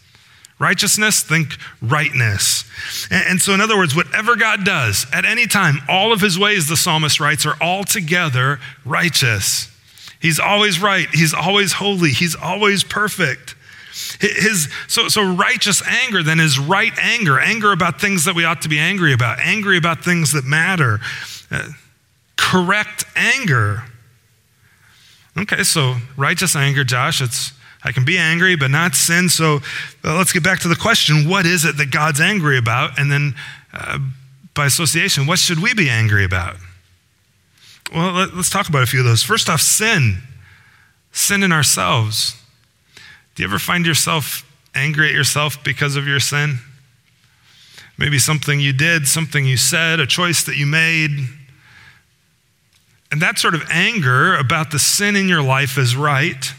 Righteousness, 0.57 1.21
think 1.21 1.57
rightness. 1.81 2.63
And, 3.11 3.23
and, 3.27 3.41
so, 3.41 3.53
in 3.53 3.59
other 3.59 3.77
words, 3.77 3.95
whatever 3.95 4.35
God 4.35 4.63
does 4.63 5.05
at 5.11 5.25
any 5.25 5.47
time, 5.47 5.79
all 5.89 6.13
of 6.13 6.21
his 6.21 6.39
ways, 6.39 6.69
the 6.69 6.77
psalmist 6.77 7.19
writes, 7.19 7.45
are 7.45 7.57
altogether 7.61 8.59
righteous. 8.85 9.69
He's 10.21 10.39
always 10.39 10.81
right. 10.81 11.07
He's 11.11 11.33
always 11.33 11.73
holy. 11.73 12.11
He's 12.11 12.35
always 12.35 12.83
perfect. 12.83 13.55
His, 14.19 14.69
so, 14.87 15.07
so 15.07 15.33
righteous 15.33 15.85
anger 15.85 16.23
then 16.23 16.39
is 16.39 16.57
right 16.59 16.93
anger, 16.99 17.39
anger 17.39 17.71
about 17.71 17.99
things 17.99 18.25
that 18.25 18.35
we 18.35 18.45
ought 18.45 18.61
to 18.61 18.69
be 18.69 18.79
angry 18.79 19.13
about, 19.13 19.39
angry 19.39 19.77
about 19.77 20.03
things 20.03 20.31
that 20.33 20.45
matter, 20.45 20.99
uh, 21.51 21.69
correct 22.37 23.05
anger. 23.15 23.83
Okay, 25.37 25.63
so 25.63 25.95
righteous 26.15 26.55
anger, 26.55 26.83
Josh, 26.83 27.21
it's 27.21 27.51
I 27.83 27.91
can 27.91 28.03
be 28.03 28.17
angry 28.17 28.55
but 28.55 28.71
not 28.71 28.95
sin. 28.95 29.29
So 29.29 29.59
uh, 30.03 30.17
let's 30.17 30.33
get 30.33 30.43
back 30.43 30.59
to 30.61 30.67
the 30.67 30.75
question 30.75 31.29
what 31.29 31.45
is 31.45 31.65
it 31.65 31.77
that 31.77 31.91
God's 31.91 32.19
angry 32.19 32.57
about? 32.57 32.97
And 32.97 33.11
then 33.11 33.35
uh, 33.73 33.99
by 34.55 34.65
association, 34.65 35.27
what 35.27 35.37
should 35.37 35.61
we 35.61 35.73
be 35.73 35.89
angry 35.89 36.23
about? 36.25 36.55
Well, 37.93 38.13
let, 38.13 38.33
us 38.33 38.49
talk 38.49 38.67
about 38.67 38.81
a 38.81 38.87
few 38.87 38.99
of 38.99 39.05
those. 39.05 39.21
First 39.21 39.49
off, 39.49 39.61
sin. 39.61 40.17
Sin 41.11 41.43
in 41.43 41.51
ourselves. 41.51 42.41
Do 43.35 43.43
you 43.43 43.49
ever 43.49 43.59
find 43.59 43.85
yourself 43.85 44.49
angry 44.73 45.09
at 45.09 45.13
yourself 45.13 45.61
because 45.63 45.97
of 45.97 46.07
your 46.07 46.21
sin? 46.21 46.59
Maybe 47.97 48.17
something 48.17 48.59
you 48.59 48.73
did, 48.73 49.07
something 49.07 49.45
you 49.45 49.57
said, 49.57 49.99
a 49.99 50.07
choice 50.07 50.43
that 50.45 50.55
you 50.55 50.65
made. 50.65 51.11
And 53.11 53.21
that 53.21 53.37
sort 53.37 53.55
of 53.55 53.63
anger 53.69 54.35
about 54.35 54.71
the 54.71 54.79
sin 54.79 55.15
in 55.15 55.29
your 55.29 55.41
life 55.41 55.77
is 55.77 55.95
right. 55.95 56.53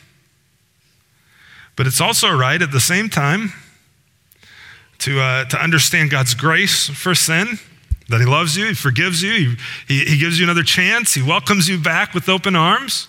But 1.76 1.87
it's 1.87 2.00
also 2.00 2.30
right 2.30 2.61
at 2.61 2.73
the 2.73 2.80
same 2.80 3.09
time 3.09 3.52
to, 4.99 5.21
uh, 5.21 5.45
to 5.47 5.62
understand 5.62 6.11
God's 6.11 6.35
grace 6.35 6.88
for 6.88 7.14
sin, 7.14 7.59
that 8.09 8.21
He 8.21 8.26
loves 8.26 8.56
you, 8.56 8.68
He 8.68 8.75
forgives 8.75 9.23
you, 9.23 9.33
he, 9.33 9.56
he, 9.88 10.04
he 10.04 10.18
gives 10.18 10.38
you 10.38 10.45
another 10.45 10.62
chance, 10.62 11.12
He 11.12 11.23
welcomes 11.23 11.68
you 11.68 11.78
back 11.78 12.14
with 12.14 12.28
open 12.28 12.56
arms. 12.56 13.09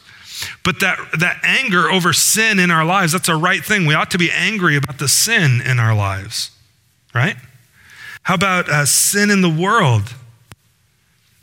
But 0.64 0.80
that, 0.82 1.00
that 1.20 1.40
anger 1.44 1.90
over 1.90 2.14
sin 2.14 2.60
in 2.60 2.72
our 2.72 2.86
lives, 2.86 3.12
that's 3.12 3.30
a 3.30 3.36
right 3.36 3.64
thing. 3.64 3.86
We 3.86 3.94
ought 3.94 4.12
to 4.12 4.18
be 4.18 4.32
angry 4.32 4.76
about 4.76 5.00
the 5.00 5.08
sin 5.08 5.62
in 5.62 5.80
our 5.80 5.96
lives, 5.96 6.52
right? 7.14 7.36
How 8.24 8.36
about 8.36 8.70
uh, 8.70 8.86
sin 8.86 9.30
in 9.30 9.42
the 9.42 9.50
world 9.50 10.14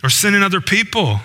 or 0.03 0.11
sin 0.11 0.35
in 0.35 0.43
other 0.43 0.61
people? 0.61 1.21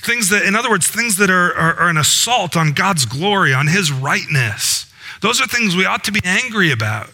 Things 0.00 0.28
that, 0.28 0.44
in 0.44 0.54
other 0.54 0.70
words, 0.70 0.86
things 0.86 1.16
that 1.16 1.30
are, 1.30 1.52
are, 1.54 1.74
are 1.74 1.88
an 1.88 1.96
assault 1.96 2.56
on 2.56 2.72
God's 2.72 3.04
glory, 3.04 3.52
on 3.52 3.66
His 3.66 3.90
rightness. 3.90 4.92
Those 5.20 5.40
are 5.40 5.46
things 5.46 5.74
we 5.74 5.86
ought 5.86 6.04
to 6.04 6.12
be 6.12 6.20
angry 6.24 6.70
about 6.70 7.10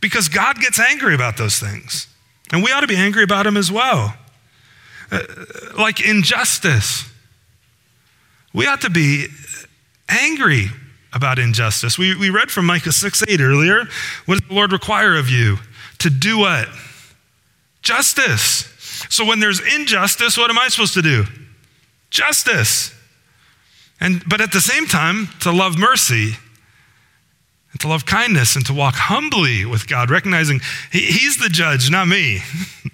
because 0.00 0.28
God 0.28 0.60
gets 0.60 0.80
angry 0.80 1.14
about 1.14 1.36
those 1.36 1.58
things. 1.58 2.08
And 2.52 2.62
we 2.62 2.72
ought 2.72 2.80
to 2.80 2.86
be 2.86 2.96
angry 2.96 3.22
about 3.22 3.44
them 3.44 3.56
as 3.56 3.70
well. 3.70 4.16
Uh, 5.10 5.20
like 5.78 6.00
injustice. 6.00 7.04
We 8.56 8.66
ought 8.66 8.80
to 8.80 8.90
be 8.90 9.26
angry 10.08 10.68
about 11.12 11.38
injustice. 11.38 11.98
We, 11.98 12.16
we 12.16 12.30
read 12.30 12.50
from 12.50 12.64
Micah 12.64 12.90
6 12.90 13.24
8 13.28 13.38
earlier. 13.42 13.84
What 14.24 14.38
does 14.38 14.48
the 14.48 14.54
Lord 14.54 14.72
require 14.72 15.14
of 15.14 15.28
you? 15.28 15.58
To 15.98 16.08
do 16.08 16.38
what? 16.38 16.66
Justice. 17.82 18.72
So 19.10 19.26
when 19.26 19.40
there's 19.40 19.60
injustice, 19.60 20.38
what 20.38 20.48
am 20.50 20.58
I 20.58 20.68
supposed 20.68 20.94
to 20.94 21.02
do? 21.02 21.26
Justice. 22.08 22.94
And, 24.00 24.26
but 24.26 24.40
at 24.40 24.52
the 24.52 24.62
same 24.62 24.86
time, 24.86 25.28
to 25.40 25.52
love 25.52 25.76
mercy 25.76 26.32
and 27.72 27.80
to 27.82 27.88
love 27.88 28.06
kindness 28.06 28.56
and 28.56 28.64
to 28.66 28.72
walk 28.72 28.94
humbly 28.94 29.66
with 29.66 29.86
God, 29.86 30.10
recognizing 30.10 30.60
he, 30.90 31.00
He's 31.00 31.36
the 31.36 31.50
judge, 31.50 31.90
not 31.90 32.08
me. 32.08 32.40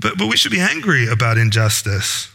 but, 0.00 0.18
but 0.18 0.26
we 0.26 0.36
should 0.36 0.50
be 0.50 0.60
angry 0.60 1.06
about 1.06 1.38
injustice. 1.38 2.31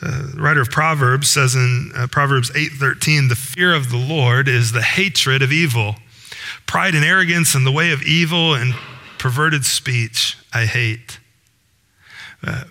Uh, 0.00 0.32
the 0.34 0.40
writer 0.40 0.60
of 0.60 0.70
Proverbs 0.70 1.28
says 1.28 1.54
in 1.54 1.90
uh, 1.96 2.06
Proverbs 2.06 2.50
8:13, 2.54 3.28
"The 3.28 3.36
fear 3.36 3.74
of 3.74 3.90
the 3.90 3.96
Lord 3.96 4.48
is 4.48 4.72
the 4.72 4.82
hatred 4.82 5.42
of 5.42 5.52
evil. 5.52 5.96
Pride 6.66 6.94
and 6.94 7.04
arrogance 7.04 7.54
and 7.54 7.66
the 7.66 7.72
way 7.72 7.90
of 7.90 8.02
evil 8.02 8.54
and 8.54 8.74
perverted 9.18 9.64
speech 9.64 10.36
I 10.52 10.66
hate." 10.66 11.18
Uh, 12.46 12.64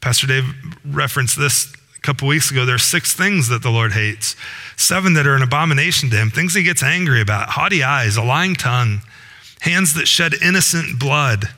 Pastor 0.00 0.26
Dave 0.26 0.54
referenced 0.84 1.38
this 1.38 1.72
a 1.96 2.00
couple 2.00 2.28
weeks 2.28 2.50
ago. 2.50 2.64
There 2.64 2.74
are 2.74 2.78
six 2.78 3.14
things 3.14 3.48
that 3.48 3.62
the 3.62 3.70
Lord 3.70 3.92
hates 3.92 4.36
seven 4.78 5.14
that 5.14 5.26
are 5.26 5.34
an 5.34 5.42
abomination 5.42 6.08
to 6.10 6.16
him, 6.16 6.30
things 6.30 6.54
he 6.54 6.62
gets 6.62 6.82
angry 6.82 7.20
about 7.20 7.50
haughty 7.50 7.82
eyes, 7.82 8.16
a 8.16 8.22
lying 8.22 8.54
tongue, 8.54 9.00
hands 9.60 9.94
that 9.94 10.06
shed 10.06 10.34
innocent 10.42 10.98
blood, 11.00 11.48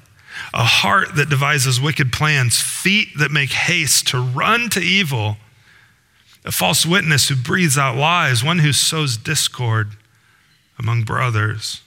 a 0.52 0.64
heart 0.64 1.14
that 1.16 1.28
devises 1.28 1.80
wicked 1.80 2.12
plans, 2.12 2.60
feet 2.60 3.08
that 3.18 3.30
make 3.30 3.50
haste 3.50 4.08
to 4.08 4.20
run 4.20 4.68
to 4.70 4.80
evil, 4.80 5.36
a 6.44 6.52
false 6.52 6.84
witness 6.84 7.28
who 7.28 7.36
breathes 7.36 7.78
out 7.78 7.96
lies, 7.96 8.42
one 8.42 8.58
who 8.58 8.72
sows 8.72 9.16
discord 9.16 9.92
among 10.78 11.04
brothers. 11.04 11.82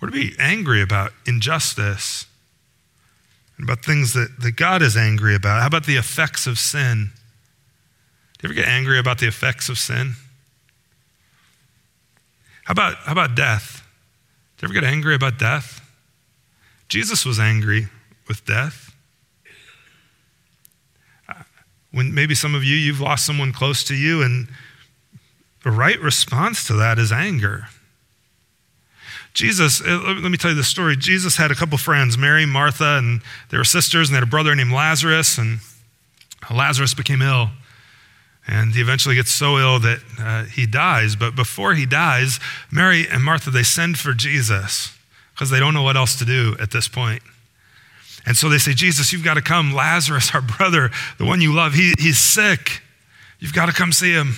We're 0.00 0.08
to 0.08 0.12
be 0.12 0.34
angry 0.38 0.82
about 0.82 1.12
injustice 1.26 2.26
and 3.56 3.68
about 3.68 3.84
things 3.84 4.12
that, 4.12 4.40
that 4.40 4.52
God 4.52 4.82
is 4.82 4.96
angry 4.96 5.34
about. 5.34 5.60
How 5.62 5.66
about 5.66 5.86
the 5.86 5.96
effects 5.96 6.46
of 6.46 6.58
sin? 6.58 7.10
Do 8.38 8.46
you 8.46 8.52
ever 8.52 8.54
get 8.54 8.68
angry 8.68 8.98
about 8.98 9.18
the 9.18 9.26
effects 9.26 9.70
of 9.70 9.78
sin? 9.78 10.12
How 12.64 12.72
about, 12.72 12.96
how 12.96 13.12
about 13.12 13.34
death? 13.34 13.82
Do 14.58 14.66
you 14.66 14.70
ever 14.70 14.80
get 14.80 14.92
angry 14.92 15.14
about 15.14 15.38
death? 15.38 15.85
Jesus 16.88 17.24
was 17.24 17.40
angry 17.40 17.88
with 18.28 18.44
death. 18.44 18.94
When 21.92 22.14
maybe 22.14 22.34
some 22.34 22.54
of 22.54 22.62
you, 22.62 22.76
you've 22.76 23.00
lost 23.00 23.24
someone 23.24 23.52
close 23.52 23.82
to 23.84 23.94
you, 23.94 24.22
and 24.22 24.48
the 25.64 25.70
right 25.70 25.98
response 26.00 26.66
to 26.66 26.74
that 26.74 26.98
is 26.98 27.10
anger. 27.10 27.68
Jesus, 29.32 29.80
uh, 29.80 30.00
let 30.20 30.30
me 30.30 30.36
tell 30.36 30.50
you 30.50 30.56
the 30.56 30.64
story. 30.64 30.96
Jesus 30.96 31.36
had 31.36 31.50
a 31.50 31.54
couple 31.54 31.76
friends, 31.78 32.16
Mary, 32.16 32.46
Martha, 32.46 32.98
and 32.98 33.22
they 33.50 33.58
were 33.58 33.64
sisters, 33.64 34.08
and 34.08 34.14
they 34.14 34.18
had 34.18 34.28
a 34.28 34.30
brother 34.30 34.54
named 34.54 34.72
Lazarus, 34.72 35.38
and 35.38 35.60
Lazarus 36.50 36.94
became 36.94 37.22
ill. 37.22 37.50
And 38.46 38.74
he 38.74 38.80
eventually 38.80 39.14
gets 39.14 39.30
so 39.32 39.58
ill 39.58 39.80
that 39.80 39.98
uh, 40.18 40.44
he 40.44 40.66
dies. 40.66 41.16
But 41.16 41.34
before 41.34 41.74
he 41.74 41.84
dies, 41.84 42.38
Mary 42.70 43.06
and 43.08 43.24
Martha, 43.24 43.50
they 43.50 43.64
send 43.64 43.98
for 43.98 44.12
Jesus 44.12 44.95
because 45.36 45.50
they 45.50 45.60
don't 45.60 45.74
know 45.74 45.82
what 45.82 45.98
else 45.98 46.16
to 46.16 46.24
do 46.24 46.56
at 46.58 46.70
this 46.70 46.88
point. 46.88 47.22
And 48.24 48.34
so 48.34 48.48
they 48.48 48.56
say, 48.56 48.72
Jesus, 48.72 49.12
you've 49.12 49.22
got 49.22 49.34
to 49.34 49.42
come. 49.42 49.74
Lazarus, 49.74 50.34
our 50.34 50.40
brother, 50.40 50.90
the 51.18 51.26
one 51.26 51.42
you 51.42 51.52
love, 51.52 51.74
he, 51.74 51.92
he's 51.98 52.18
sick. 52.18 52.80
You've 53.38 53.52
got 53.52 53.66
to 53.66 53.72
come 53.72 53.92
see 53.92 54.12
him. 54.12 54.36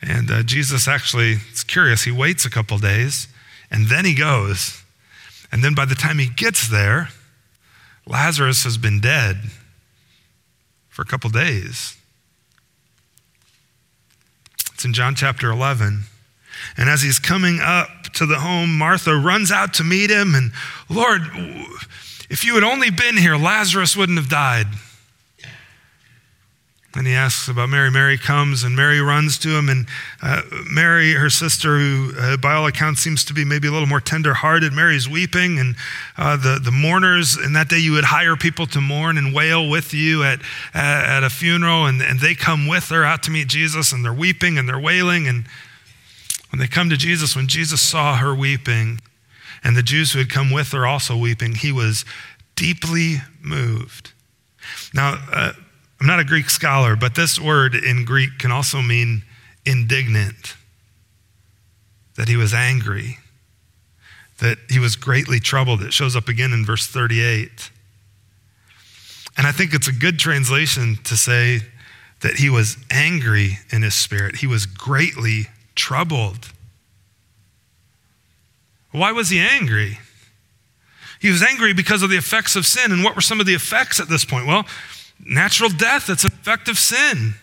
And 0.00 0.30
uh, 0.30 0.42
Jesus 0.44 0.86
actually, 0.86 1.38
it's 1.50 1.64
curious, 1.64 2.04
he 2.04 2.12
waits 2.12 2.44
a 2.44 2.50
couple 2.50 2.78
days 2.78 3.26
and 3.72 3.88
then 3.88 4.04
he 4.04 4.14
goes. 4.14 4.82
And 5.50 5.64
then 5.64 5.74
by 5.74 5.84
the 5.84 5.96
time 5.96 6.18
he 6.18 6.28
gets 6.28 6.68
there, 6.68 7.08
Lazarus 8.06 8.62
has 8.62 8.78
been 8.78 9.00
dead 9.00 9.36
for 10.88 11.02
a 11.02 11.04
couple 11.04 11.28
days. 11.28 11.96
It's 14.72 14.84
in 14.84 14.94
John 14.94 15.16
chapter 15.16 15.50
11. 15.50 16.04
And 16.76 16.88
as 16.88 17.02
he's 17.02 17.18
coming 17.18 17.58
up 17.60 17.99
to 18.14 18.26
the 18.26 18.40
home, 18.40 18.76
Martha 18.76 19.16
runs 19.16 19.50
out 19.50 19.74
to 19.74 19.84
meet 19.84 20.10
him. 20.10 20.34
And 20.34 20.52
Lord, 20.88 21.22
if 22.28 22.44
you 22.44 22.54
had 22.54 22.64
only 22.64 22.90
been 22.90 23.16
here, 23.16 23.36
Lazarus 23.36 23.96
wouldn't 23.96 24.18
have 24.18 24.28
died. 24.28 24.66
And 26.96 27.06
he 27.06 27.12
asks 27.12 27.46
about 27.46 27.68
Mary. 27.68 27.88
Mary 27.88 28.18
comes 28.18 28.64
and 28.64 28.74
Mary 28.74 29.00
runs 29.00 29.38
to 29.38 29.50
him. 29.50 29.68
And 29.68 29.86
uh, 30.22 30.42
Mary, 30.68 31.12
her 31.12 31.30
sister, 31.30 31.78
who 31.78 32.12
uh, 32.18 32.36
by 32.36 32.54
all 32.54 32.66
accounts 32.66 33.00
seems 33.00 33.24
to 33.26 33.32
be 33.32 33.44
maybe 33.44 33.68
a 33.68 33.70
little 33.70 33.86
more 33.86 34.00
tender 34.00 34.34
hearted, 34.34 34.72
Mary's 34.72 35.08
weeping. 35.08 35.60
And 35.60 35.76
uh, 36.18 36.36
the, 36.36 36.60
the 36.60 36.72
mourners, 36.72 37.38
in 37.38 37.52
that 37.52 37.68
day, 37.68 37.78
you 37.78 37.92
would 37.92 38.04
hire 38.04 38.34
people 38.34 38.66
to 38.66 38.80
mourn 38.80 39.18
and 39.18 39.32
wail 39.32 39.70
with 39.70 39.94
you 39.94 40.24
at, 40.24 40.40
at, 40.74 41.04
at 41.18 41.24
a 41.24 41.30
funeral. 41.30 41.86
And, 41.86 42.02
and 42.02 42.18
they 42.18 42.34
come 42.34 42.66
with 42.66 42.88
her 42.88 43.04
out 43.04 43.22
to 43.24 43.30
meet 43.30 43.46
Jesus 43.46 43.92
and 43.92 44.04
they're 44.04 44.12
weeping 44.12 44.58
and 44.58 44.68
they're 44.68 44.80
wailing. 44.80 45.28
And 45.28 45.44
when 46.50 46.58
they 46.58 46.66
come 46.66 46.90
to 46.90 46.96
Jesus, 46.96 47.36
when 47.36 47.46
Jesus 47.46 47.80
saw 47.80 48.16
her 48.16 48.34
weeping, 48.34 49.00
and 49.62 49.76
the 49.76 49.82
Jews 49.82 50.12
who 50.12 50.18
had 50.18 50.30
come 50.30 50.50
with 50.50 50.72
her 50.72 50.86
also 50.86 51.16
weeping, 51.16 51.54
he 51.54 51.72
was 51.72 52.04
deeply 52.56 53.16
moved. 53.40 54.12
Now, 54.94 55.18
uh, 55.32 55.52
I'm 56.00 56.06
not 56.06 56.18
a 56.18 56.24
Greek 56.24 56.48
scholar, 56.48 56.96
but 56.96 57.14
this 57.14 57.38
word 57.38 57.74
in 57.74 58.04
Greek 58.04 58.38
can 58.38 58.50
also 58.50 58.80
mean 58.80 59.22
indignant, 59.66 60.54
that 62.16 62.28
he 62.28 62.36
was 62.36 62.54
angry, 62.54 63.18
that 64.38 64.58
he 64.70 64.78
was 64.78 64.96
greatly 64.96 65.40
troubled. 65.40 65.82
It 65.82 65.92
shows 65.92 66.16
up 66.16 66.28
again 66.28 66.52
in 66.52 66.64
verse 66.64 66.86
38. 66.86 67.70
And 69.36 69.46
I 69.46 69.52
think 69.52 69.74
it's 69.74 69.88
a 69.88 69.92
good 69.92 70.18
translation 70.18 70.96
to 71.04 71.16
say 71.16 71.60
that 72.22 72.36
he 72.36 72.50
was 72.50 72.76
angry 72.90 73.58
in 73.70 73.82
his 73.82 73.94
spirit, 73.94 74.36
he 74.36 74.46
was 74.46 74.66
greatly 74.66 75.46
troubled. 75.74 76.52
Why 78.92 79.12
was 79.12 79.30
he 79.30 79.38
angry? 79.38 79.98
He 81.20 81.30
was 81.30 81.42
angry 81.42 81.72
because 81.72 82.02
of 82.02 82.10
the 82.10 82.16
effects 82.16 82.56
of 82.56 82.66
sin. 82.66 82.92
And 82.92 83.04
what 83.04 83.14
were 83.14 83.20
some 83.20 83.40
of 83.40 83.46
the 83.46 83.54
effects 83.54 84.00
at 84.00 84.08
this 84.08 84.24
point? 84.24 84.46
Well, 84.46 84.66
Natural 85.24 85.68
death, 85.70 86.06
that's 86.06 86.24
an 86.24 86.32
effect 86.32 86.68
of 86.68 86.78
sin. 86.78 87.34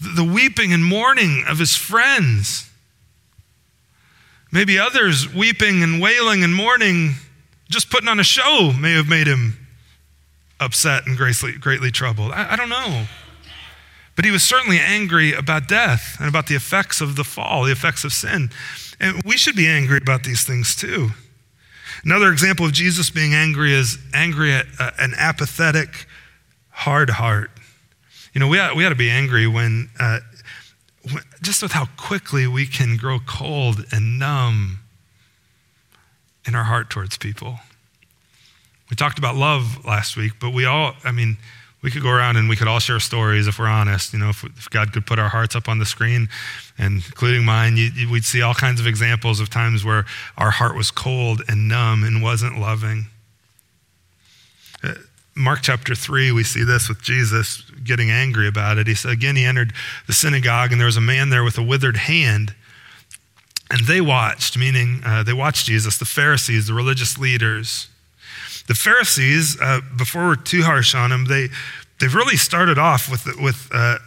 The 0.00 0.24
weeping 0.24 0.72
and 0.72 0.84
mourning 0.84 1.44
of 1.48 1.58
his 1.58 1.76
friends. 1.76 2.70
Maybe 4.50 4.78
others 4.78 5.32
weeping 5.32 5.82
and 5.82 6.00
wailing 6.00 6.44
and 6.44 6.54
mourning, 6.54 7.14
just 7.70 7.90
putting 7.90 8.08
on 8.08 8.20
a 8.20 8.24
show, 8.24 8.72
may 8.78 8.92
have 8.92 9.08
made 9.08 9.26
him 9.26 9.56
upset 10.60 11.06
and 11.06 11.16
greatly, 11.16 11.52
greatly 11.52 11.90
troubled. 11.90 12.32
I, 12.32 12.52
I 12.52 12.56
don't 12.56 12.68
know. 12.68 13.06
But 14.14 14.24
he 14.24 14.30
was 14.30 14.42
certainly 14.42 14.78
angry 14.78 15.32
about 15.32 15.68
death 15.68 16.16
and 16.18 16.28
about 16.28 16.46
the 16.46 16.54
effects 16.54 17.00
of 17.00 17.16
the 17.16 17.24
fall, 17.24 17.64
the 17.64 17.72
effects 17.72 18.04
of 18.04 18.12
sin. 18.12 18.50
And 19.00 19.22
we 19.24 19.36
should 19.36 19.56
be 19.56 19.68
angry 19.68 19.98
about 19.98 20.24
these 20.24 20.44
things 20.44 20.76
too. 20.76 21.10
Another 22.04 22.30
example 22.30 22.66
of 22.66 22.72
Jesus 22.72 23.10
being 23.10 23.32
angry 23.32 23.72
is 23.72 23.98
angry 24.12 24.52
at 24.52 24.66
uh, 24.78 24.90
an 24.98 25.14
apathetic, 25.16 26.06
hard 26.70 27.10
heart. 27.10 27.50
You 28.34 28.40
know, 28.40 28.48
we 28.48 28.58
ought, 28.58 28.76
we 28.76 28.84
ought 28.84 28.90
to 28.90 28.94
be 28.94 29.10
angry 29.10 29.46
when, 29.46 29.88
uh, 29.98 30.20
when, 31.10 31.22
just 31.42 31.62
with 31.62 31.72
how 31.72 31.86
quickly 31.96 32.46
we 32.46 32.66
can 32.66 32.96
grow 32.96 33.18
cold 33.18 33.84
and 33.92 34.18
numb 34.18 34.80
in 36.46 36.54
our 36.54 36.64
heart 36.64 36.90
towards 36.90 37.16
people. 37.16 37.60
We 38.90 38.96
talked 38.96 39.18
about 39.18 39.36
love 39.36 39.84
last 39.86 40.16
week, 40.16 40.32
but 40.40 40.50
we 40.50 40.64
all, 40.64 40.94
I 41.04 41.12
mean, 41.12 41.38
we 41.82 41.90
could 41.90 42.02
go 42.02 42.10
around 42.10 42.36
and 42.36 42.48
we 42.48 42.56
could 42.56 42.68
all 42.68 42.78
share 42.78 43.00
stories 43.00 43.48
if 43.48 43.58
we're 43.58 43.66
honest. 43.66 44.12
You 44.12 44.20
know, 44.20 44.28
if, 44.28 44.44
if 44.44 44.70
God 44.70 44.92
could 44.92 45.04
put 45.04 45.18
our 45.18 45.28
hearts 45.28 45.56
up 45.56 45.68
on 45.68 45.78
the 45.78 45.84
screen, 45.84 46.28
and 46.78 47.02
including 47.04 47.44
mine, 47.44 47.76
you, 47.76 47.90
you, 47.94 48.10
we'd 48.10 48.24
see 48.24 48.40
all 48.40 48.54
kinds 48.54 48.80
of 48.80 48.86
examples 48.86 49.40
of 49.40 49.50
times 49.50 49.84
where 49.84 50.04
our 50.38 50.50
heart 50.50 50.76
was 50.76 50.90
cold 50.90 51.42
and 51.48 51.68
numb 51.68 52.04
and 52.04 52.22
wasn't 52.22 52.58
loving. 52.58 53.06
Uh, 54.82 54.94
Mark 55.34 55.60
chapter 55.62 55.94
3, 55.94 56.30
we 56.30 56.44
see 56.44 56.62
this 56.62 56.88
with 56.88 57.02
Jesus 57.02 57.62
getting 57.82 58.10
angry 58.10 58.46
about 58.46 58.78
it. 58.78 58.86
He 58.86 58.94
said, 58.94 59.12
again, 59.12 59.34
he 59.34 59.44
entered 59.44 59.72
the 60.06 60.12
synagogue, 60.12 60.70
and 60.72 60.80
there 60.80 60.86
was 60.86 60.96
a 60.96 61.00
man 61.00 61.30
there 61.30 61.42
with 61.42 61.58
a 61.58 61.62
withered 61.62 61.96
hand. 61.96 62.54
And 63.70 63.86
they 63.86 64.02
watched, 64.02 64.58
meaning 64.58 65.00
uh, 65.04 65.22
they 65.22 65.32
watched 65.32 65.66
Jesus, 65.66 65.96
the 65.98 66.04
Pharisees, 66.04 66.66
the 66.66 66.74
religious 66.74 67.18
leaders. 67.18 67.88
The 68.68 68.74
Pharisees, 68.74 69.60
uh, 69.60 69.80
before 69.96 70.26
we're 70.26 70.36
too 70.36 70.62
harsh 70.62 70.94
on 70.94 71.10
them, 71.10 71.24
they, 71.26 71.48
they've 72.00 72.14
really 72.14 72.36
started 72.36 72.78
off 72.78 73.10
with, 73.10 73.26
with, 73.40 73.68
uh, 73.72 73.98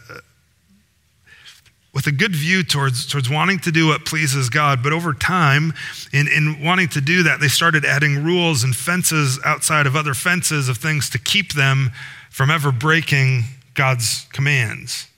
with 1.94 2.06
a 2.06 2.12
good 2.12 2.34
view 2.34 2.62
towards, 2.62 3.06
towards 3.06 3.30
wanting 3.30 3.58
to 3.60 3.72
do 3.72 3.88
what 3.88 4.04
pleases 4.04 4.50
God. 4.50 4.82
But 4.82 4.92
over 4.92 5.12
time, 5.12 5.72
in, 6.12 6.28
in 6.28 6.62
wanting 6.62 6.88
to 6.88 7.00
do 7.00 7.22
that, 7.22 7.40
they 7.40 7.48
started 7.48 7.84
adding 7.84 8.24
rules 8.24 8.64
and 8.64 8.74
fences 8.74 9.38
outside 9.44 9.86
of 9.86 9.94
other 9.94 10.14
fences 10.14 10.68
of 10.68 10.78
things 10.78 11.08
to 11.10 11.18
keep 11.18 11.52
them 11.52 11.90
from 12.30 12.50
ever 12.50 12.72
breaking 12.72 13.44
God's 13.74 14.26
commands. 14.32 15.08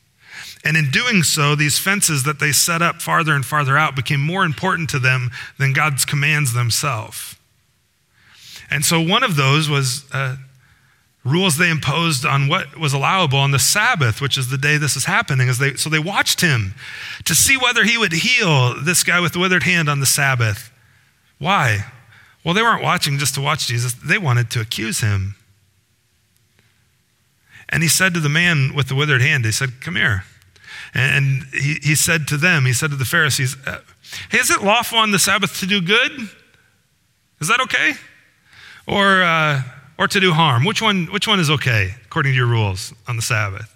And 0.64 0.76
in 0.76 0.90
doing 0.90 1.22
so, 1.22 1.54
these 1.54 1.78
fences 1.78 2.24
that 2.24 2.40
they 2.40 2.52
set 2.52 2.82
up 2.82 3.00
farther 3.00 3.32
and 3.32 3.46
farther 3.46 3.78
out 3.78 3.96
became 3.96 4.20
more 4.20 4.44
important 4.44 4.90
to 4.90 4.98
them 4.98 5.30
than 5.58 5.72
God's 5.72 6.04
commands 6.04 6.52
themselves. 6.52 7.36
And 8.70 8.84
so 8.84 9.00
one 9.00 9.22
of 9.22 9.36
those 9.36 9.68
was 9.68 10.04
uh, 10.12 10.36
rules 11.24 11.56
they 11.56 11.70
imposed 11.70 12.24
on 12.24 12.48
what 12.48 12.78
was 12.78 12.92
allowable 12.92 13.38
on 13.38 13.50
the 13.50 13.58
Sabbath, 13.58 14.20
which 14.20 14.38
is 14.38 14.48
the 14.48 14.58
day 14.58 14.76
this 14.76 14.96
is 14.96 15.04
happening. 15.04 15.48
As 15.48 15.58
they, 15.58 15.74
so 15.74 15.90
they 15.90 15.98
watched 15.98 16.40
him 16.40 16.74
to 17.24 17.34
see 17.34 17.56
whether 17.56 17.84
he 17.84 17.98
would 17.98 18.12
heal 18.12 18.74
this 18.82 19.02
guy 19.02 19.20
with 19.20 19.32
the 19.32 19.38
withered 19.38 19.62
hand 19.62 19.88
on 19.88 20.00
the 20.00 20.06
Sabbath. 20.06 20.70
Why? 21.38 21.84
Well, 22.44 22.54
they 22.54 22.62
weren't 22.62 22.82
watching 22.82 23.18
just 23.18 23.34
to 23.34 23.40
watch 23.40 23.66
Jesus, 23.66 23.94
they 23.94 24.18
wanted 24.18 24.50
to 24.52 24.60
accuse 24.60 25.00
him. 25.00 25.34
And 27.70 27.82
he 27.82 27.88
said 27.88 28.14
to 28.14 28.20
the 28.20 28.30
man 28.30 28.72
with 28.74 28.88
the 28.88 28.94
withered 28.94 29.20
hand, 29.20 29.44
he 29.44 29.52
said, 29.52 29.80
Come 29.80 29.96
here. 29.96 30.24
And 30.94 31.42
he, 31.52 31.74
he 31.82 31.94
said 31.94 32.26
to 32.28 32.38
them, 32.38 32.64
he 32.64 32.72
said 32.72 32.90
to 32.90 32.96
the 32.96 33.04
Pharisees, 33.04 33.56
uh, 33.66 33.80
Hey, 34.30 34.38
is 34.38 34.50
it 34.50 34.62
lawful 34.62 34.98
on 34.98 35.10
the 35.10 35.18
Sabbath 35.18 35.60
to 35.60 35.66
do 35.66 35.82
good? 35.82 36.12
Is 37.40 37.48
that 37.48 37.60
okay? 37.60 37.92
Or, 38.88 39.22
uh, 39.22 39.62
or 39.98 40.08
to 40.08 40.18
do 40.18 40.32
harm? 40.32 40.64
Which 40.64 40.80
one, 40.80 41.06
which 41.06 41.28
one 41.28 41.38
is 41.38 41.50
okay 41.50 41.94
according 42.06 42.32
to 42.32 42.36
your 42.36 42.46
rules 42.46 42.92
on 43.06 43.16
the 43.16 43.22
Sabbath? 43.22 43.74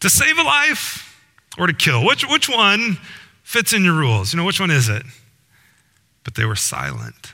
To 0.00 0.10
save 0.10 0.36
a 0.38 0.42
life 0.42 1.24
or 1.56 1.66
to 1.66 1.72
kill? 1.72 2.04
Which, 2.04 2.28
which 2.28 2.48
one 2.48 2.98
fits 3.42 3.72
in 3.72 3.84
your 3.84 3.94
rules? 3.94 4.32
You 4.32 4.38
know, 4.38 4.44
which 4.44 4.60
one 4.60 4.70
is 4.70 4.88
it? 4.88 5.04
But 6.24 6.34
they 6.34 6.44
were 6.44 6.56
silent. 6.56 7.32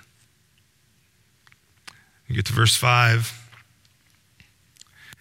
You 2.29 2.37
get 2.37 2.47
to 2.47 2.53
verse 2.53 2.77
5. 2.77 3.40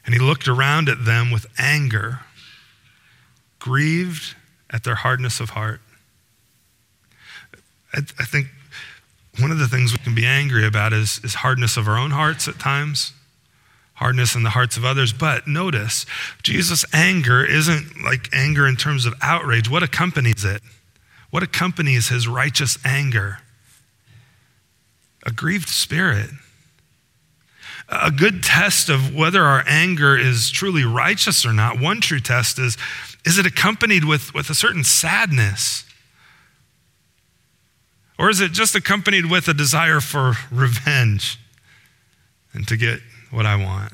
And 0.06 0.13
he 0.13 0.19
looked 0.19 0.47
around 0.47 0.89
at 0.89 1.06
them 1.06 1.32
with 1.32 1.45
anger, 1.58 2.19
grieved 3.60 4.36
at 4.69 4.84
their 4.84 4.95
hardness 4.95 5.39
of 5.39 5.52
heart. 5.52 5.80
I, 7.93 7.99
I 8.19 8.26
think 8.26 8.47
one 9.39 9.51
of 9.51 9.57
the 9.57 9.67
things 9.67 9.91
we 9.91 9.97
can 9.97 10.13
be 10.13 10.25
angry 10.25 10.65
about 10.65 10.93
is, 10.93 11.19
is 11.23 11.35
hardness 11.35 11.77
of 11.77 11.87
our 11.87 11.97
own 11.97 12.11
hearts 12.11 12.47
at 12.47 12.59
times, 12.59 13.13
hardness 13.95 14.35
in 14.35 14.43
the 14.43 14.51
hearts 14.51 14.77
of 14.77 14.85
others. 14.85 15.11
But 15.11 15.47
notice, 15.47 16.05
Jesus' 16.43 16.85
anger 16.93 17.43
isn't 17.43 18.03
like 18.03 18.29
anger 18.31 18.67
in 18.67 18.75
terms 18.75 19.05
of 19.05 19.15
outrage. 19.21 19.69
What 19.69 19.81
accompanies 19.81 20.45
it? 20.45 20.61
What 21.31 21.41
accompanies 21.41 22.09
his 22.09 22.27
righteous 22.27 22.77
anger? 22.85 23.39
A 25.25 25.31
grieved 25.31 25.69
spirit. 25.69 26.29
A 27.89 28.11
good 28.11 28.43
test 28.43 28.89
of 28.89 29.15
whether 29.15 29.43
our 29.43 29.63
anger 29.67 30.15
is 30.15 30.51
truly 30.51 30.83
righteous 30.83 31.45
or 31.45 31.53
not, 31.53 31.79
one 31.79 32.01
true 32.01 32.19
test 32.19 32.59
is 32.59 32.77
is 33.25 33.37
it 33.37 33.45
accompanied 33.45 34.03
with, 34.03 34.33
with 34.33 34.49
a 34.49 34.55
certain 34.55 34.83
sadness? 34.83 35.85
Or 38.23 38.29
is 38.29 38.39
it 38.39 38.53
just 38.53 38.73
accompanied 38.73 39.29
with 39.29 39.49
a 39.49 39.53
desire 39.53 39.99
for 39.99 40.36
revenge 40.49 41.38
and 42.53 42.65
to 42.69 42.77
get 42.77 43.01
what 43.31 43.45
I 43.45 43.57
want? 43.57 43.91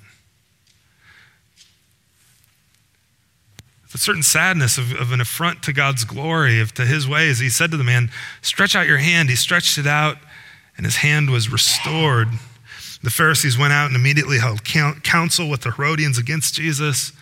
a 3.92 3.98
certain 3.98 4.22
sadness 4.22 4.78
of, 4.78 4.94
of, 4.94 5.12
an 5.12 5.20
affront 5.20 5.63
to 5.63 5.74
God's 5.74 6.04
glory, 6.04 6.60
of 6.60 6.76
to 6.76 6.86
his 6.86 7.08
ways. 7.08 7.39
He 7.39 7.50
said 7.50 7.72
to 7.72 7.78
the 7.78 7.84
man, 7.84 8.12
Stretch 8.44 8.76
out 8.76 8.86
your 8.86 9.00
hand. 9.00 9.32
He 9.32 9.36
stretched 9.36 9.80
it 9.80 9.88
out, 9.88 10.18
and 10.78 10.86
his 10.86 10.98
hand 10.98 11.32
was 11.32 11.52
restored. 11.52 12.28
The 13.02 13.10
Pharisees 13.10 13.58
went 13.58 13.74
out 13.74 13.88
and 13.88 13.96
immediately 13.96 14.38
held 14.38 14.63
counsel 14.63 15.50
with 15.50 15.62
the 15.62 15.72
Herodians 15.72 16.20
against 16.20 16.54
Jesus, 16.54 17.13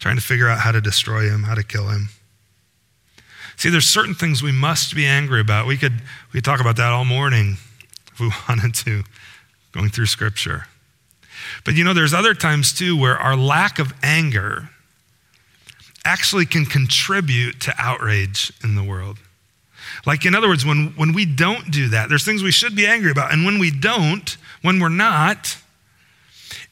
trying 0.00 0.16
to 0.16 0.22
figure 0.22 0.48
out 0.48 0.58
how 0.58 0.72
to 0.72 0.80
destroy 0.80 1.28
him, 1.30 1.44
how 1.44 1.54
to 1.54 1.62
kill 1.62 1.90
him. 1.90 2.08
See, 3.56 3.70
there's 3.70 3.86
certain 3.86 4.14
things 4.14 4.42
we 4.42 4.52
must 4.52 4.94
be 4.94 5.06
angry 5.06 5.40
about. 5.40 5.66
We 5.66 5.76
could, 5.76 5.92
we 5.92 6.38
could 6.38 6.44
talk 6.44 6.60
about 6.60 6.76
that 6.76 6.92
all 6.92 7.04
morning 7.04 7.56
if 8.12 8.20
we 8.20 8.30
wanted 8.48 8.74
to, 8.74 9.02
going 9.72 9.88
through 9.88 10.06
Scripture. 10.06 10.66
But 11.64 11.74
you 11.74 11.84
know, 11.84 11.94
there's 11.94 12.14
other 12.14 12.34
times 12.34 12.72
too 12.72 12.98
where 12.98 13.16
our 13.16 13.36
lack 13.36 13.78
of 13.78 13.92
anger 14.02 14.70
actually 16.04 16.46
can 16.46 16.64
contribute 16.64 17.60
to 17.60 17.74
outrage 17.78 18.52
in 18.62 18.74
the 18.74 18.84
world. 18.84 19.18
Like, 20.04 20.24
in 20.24 20.34
other 20.34 20.48
words, 20.48 20.64
when, 20.64 20.92
when 20.96 21.12
we 21.12 21.24
don't 21.24 21.70
do 21.70 21.88
that, 21.88 22.08
there's 22.08 22.24
things 22.24 22.42
we 22.42 22.52
should 22.52 22.76
be 22.76 22.86
angry 22.86 23.10
about. 23.10 23.32
And 23.32 23.44
when 23.44 23.58
we 23.58 23.70
don't, 23.70 24.36
when 24.62 24.78
we're 24.78 24.88
not, 24.88 25.56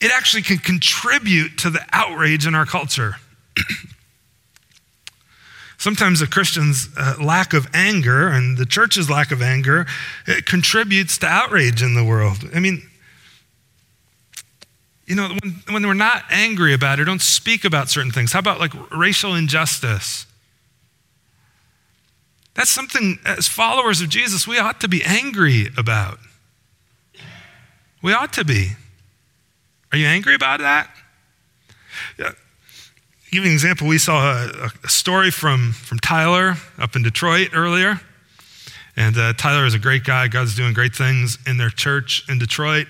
it 0.01 0.13
actually 0.13 0.43
can 0.43 0.59
contribute 0.59 1.59
to 1.59 1.71
the 1.71 1.85
outrage 1.93 2.47
in 2.47 2.55
our 2.55 2.67
culture. 2.67 3.17
Sometimes 5.85 6.23
a 6.23 6.27
Christian's 6.27 6.89
uh, 6.97 7.17
lack 7.23 7.53
of 7.53 7.69
anger 7.75 8.29
and 8.29 8.57
the 8.57 8.65
church's 8.65 9.11
lack 9.11 9.31
of 9.31 9.43
anger 9.43 9.85
contributes 10.47 11.19
to 11.19 11.27
outrage 11.27 11.83
in 11.83 11.95
the 11.95 12.03
world. 12.03 12.49
I 12.55 12.59
mean, 12.59 12.89
you 15.05 15.15
know, 15.15 15.29
when, 15.43 15.63
when 15.69 15.87
we're 15.87 15.93
not 15.93 16.23
angry 16.31 16.73
about 16.73 17.01
it, 17.01 17.05
don't 17.05 17.21
speak 17.21 17.67
about 17.67 17.91
certain 17.91 18.11
things. 18.11 18.33
How 18.33 18.39
about 18.39 18.61
like 18.61 18.73
racial 18.97 19.35
injustice? 19.35 20.25
That's 22.55 22.71
something, 22.71 23.19
as 23.27 23.47
followers 23.47 24.01
of 24.01 24.09
Jesus, 24.09 24.49
we 24.49 24.59
ought 24.59 24.81
to 24.81 24.89
be 24.89 25.05
angry 25.05 25.69
about. 25.77 26.19
We 28.01 28.15
ought 28.15 28.33
to 28.33 28.45
be. 28.47 28.71
Are 29.93 29.99
you 29.99 30.07
angry 30.07 30.35
about 30.35 30.61
that? 30.61 30.89
Give 33.35 33.45
you 33.45 33.51
an 33.51 33.55
example, 33.55 33.89
we 33.89 33.99
saw 33.99 34.45
a, 34.45 34.71
a, 34.85 34.89
story 34.89 35.31
from, 35.31 35.73
from 35.73 35.99
Tyler 35.99 36.55
up 36.79 36.95
in 36.95 37.03
Detroit 37.03 37.51
earlier. 37.53 38.01
And 38.97 39.19
uh, 39.19 39.33
Tyler 39.33 39.67
is 39.67 39.75
a 39.75 39.79
great 39.79 40.05
guy. 40.05 40.29
God's 40.29 40.55
doing 40.55 40.73
great 40.73 40.95
things 40.95 41.39
in 41.45 41.57
their 41.57 41.71
church 41.71 42.25
in 42.29 42.39
Detroit. 42.39 42.87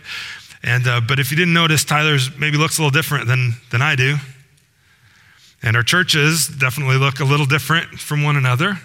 And, 0.63 0.87
uh, 0.87 1.01
but 1.01 1.19
if 1.19 1.31
you 1.31 1.37
didn't 1.37 1.55
notice, 1.55 1.83
Tyler's 1.83 2.37
maybe 2.37 2.59
looks 2.59 2.79
a 2.79 2.83
little 2.83 2.91
different 2.91 3.27
than, 3.27 3.55
than 3.71 3.81
I 3.81 3.97
do. 3.97 4.17
And 5.63 5.77
our 5.77 5.83
churches 5.83 6.47
definitely 6.47 6.99
look 6.99 7.21
a 7.21 7.25
little 7.25 7.47
different 7.47 7.99
from 7.99 8.23
one 8.23 8.37
another. 8.37 8.79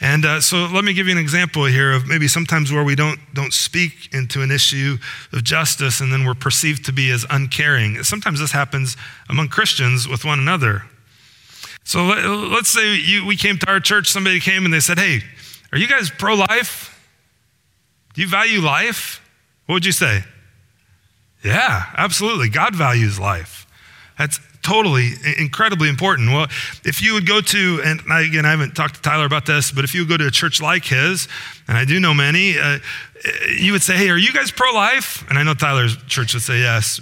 And 0.00 0.24
uh, 0.24 0.40
so 0.40 0.66
let 0.66 0.84
me 0.84 0.92
give 0.92 1.06
you 1.06 1.12
an 1.12 1.18
example 1.18 1.64
here 1.66 1.92
of 1.92 2.06
maybe 2.06 2.26
sometimes 2.26 2.72
where 2.72 2.82
we 2.82 2.96
don't, 2.96 3.18
don't 3.32 3.52
speak 3.52 4.12
into 4.12 4.42
an 4.42 4.50
issue 4.50 4.96
of 5.32 5.44
justice 5.44 6.00
and 6.00 6.12
then 6.12 6.24
we're 6.24 6.34
perceived 6.34 6.84
to 6.86 6.92
be 6.92 7.10
as 7.10 7.24
uncaring. 7.30 8.02
Sometimes 8.02 8.40
this 8.40 8.52
happens 8.52 8.96
among 9.28 9.48
Christians 9.48 10.08
with 10.08 10.24
one 10.24 10.40
another. 10.40 10.82
So 11.84 12.06
let, 12.06 12.24
us 12.24 12.68
say 12.68 12.96
you, 12.96 13.24
we 13.26 13.36
came 13.36 13.58
to 13.58 13.70
our 13.70 13.78
church, 13.78 14.08
somebody 14.08 14.40
came 14.40 14.64
and 14.64 14.72
they 14.72 14.80
said, 14.80 14.98
Hey, 14.98 15.20
are 15.70 15.78
you 15.78 15.86
guys 15.86 16.10
pro 16.10 16.34
life? 16.34 16.90
Do 18.14 18.22
you 18.22 18.28
value 18.28 18.60
life? 18.60 19.20
What 19.66 19.74
would 19.74 19.86
you 19.86 19.92
say? 19.92 20.24
Yeah, 21.44 21.84
absolutely. 21.96 22.48
God 22.48 22.74
values 22.74 23.20
life. 23.20 23.66
That's 24.18 24.40
totally 24.64 25.12
incredibly 25.38 25.88
important. 25.88 26.32
Well, 26.32 26.46
if 26.84 27.02
you 27.02 27.14
would 27.14 27.26
go 27.26 27.40
to, 27.40 27.82
and 27.84 28.00
again, 28.00 28.46
I 28.46 28.50
haven't 28.50 28.74
talked 28.74 28.96
to 28.96 29.02
Tyler 29.02 29.26
about 29.26 29.46
this, 29.46 29.70
but 29.70 29.84
if 29.84 29.94
you 29.94 30.00
would 30.00 30.08
go 30.08 30.16
to 30.16 30.26
a 30.26 30.30
church 30.30 30.60
like 30.60 30.84
his, 30.86 31.28
and 31.68 31.78
I 31.78 31.84
do 31.84 32.00
know 32.00 32.14
many, 32.14 32.58
uh, 32.58 32.78
you 33.56 33.72
would 33.72 33.82
say, 33.82 33.96
hey, 33.96 34.08
are 34.10 34.18
you 34.18 34.32
guys 34.32 34.50
pro 34.50 34.72
life? 34.72 35.24
And 35.28 35.38
I 35.38 35.42
know 35.42 35.54
Tyler's 35.54 35.96
church 36.04 36.34
would 36.34 36.42
say 36.42 36.60
yes. 36.60 37.00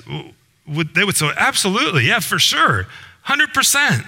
Would, 0.67 0.95
they 0.95 1.05
would 1.05 1.17
say, 1.17 1.31
absolutely, 1.37 2.07
yeah, 2.07 2.21
for 2.21 2.39
sure, 2.39 2.87
100%. 3.27 4.05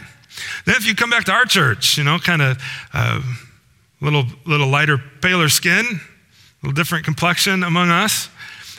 Then 0.65 0.75
if 0.75 0.87
you 0.87 0.95
come 0.95 1.11
back 1.11 1.25
to 1.25 1.33
our 1.33 1.45
church, 1.45 1.97
you 1.97 2.05
know, 2.05 2.19
kind 2.19 2.43
of 2.43 2.63
uh, 2.93 3.23
little, 4.01 4.25
little 4.45 4.69
lighter, 4.69 4.99
paler 5.23 5.49
skin, 5.49 5.85
a 5.87 6.67
little 6.67 6.75
different 6.75 7.05
complexion 7.05 7.63
among 7.63 7.91
us, 7.91 8.29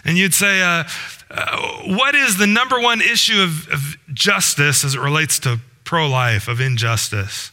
and 0.03 0.17
you'd 0.17 0.33
say, 0.33 0.61
uh, 0.61 0.83
uh, 1.31 1.57
what 1.88 2.15
is 2.15 2.38
the 2.38 2.47
number 2.47 2.79
one 2.79 3.01
issue 3.01 3.41
of, 3.41 3.67
of 3.69 3.97
justice 4.15 4.84
as 4.84 4.95
it 4.95 4.99
relates 4.99 5.38
to 5.39 5.60
pro 5.84 6.10
life, 6.10 6.47
of 6.47 6.60
injustice? 6.60 7.51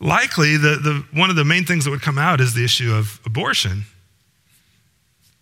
Likely, 0.00 0.56
the, 0.56 0.76
the, 0.76 1.04
one 1.12 1.30
of 1.30 1.36
the 1.36 1.44
main 1.44 1.64
things 1.64 1.84
that 1.84 1.90
would 1.90 2.02
come 2.02 2.18
out 2.18 2.40
is 2.40 2.54
the 2.54 2.64
issue 2.64 2.92
of 2.92 3.20
abortion. 3.26 3.84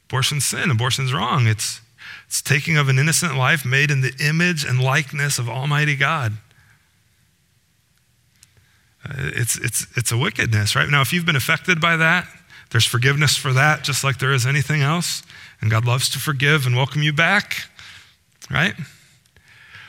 Abortion's 0.08 0.44
sin, 0.44 0.70
abortion's 0.70 1.14
wrong. 1.14 1.46
It's, 1.46 1.80
it's 2.26 2.42
taking 2.42 2.76
of 2.76 2.88
an 2.88 2.98
innocent 2.98 3.36
life 3.36 3.64
made 3.64 3.90
in 3.90 4.00
the 4.00 4.12
image 4.20 4.64
and 4.64 4.82
likeness 4.82 5.38
of 5.38 5.48
Almighty 5.48 5.96
God. 5.96 6.32
Uh, 9.04 9.30
it's, 9.34 9.56
it's, 9.56 9.86
it's 9.96 10.12
a 10.12 10.18
wickedness, 10.18 10.76
right? 10.76 10.88
Now, 10.90 11.00
if 11.00 11.12
you've 11.12 11.24
been 11.24 11.36
affected 11.36 11.80
by 11.80 11.96
that, 11.96 12.26
there's 12.70 12.86
forgiveness 12.86 13.36
for 13.36 13.52
that, 13.52 13.82
just 13.82 14.04
like 14.04 14.18
there 14.18 14.32
is 14.32 14.46
anything 14.46 14.82
else. 14.82 15.22
And 15.60 15.70
God 15.70 15.84
loves 15.84 16.08
to 16.10 16.18
forgive 16.18 16.66
and 16.66 16.76
welcome 16.76 17.02
you 17.02 17.12
back, 17.12 17.68
right? 18.50 18.74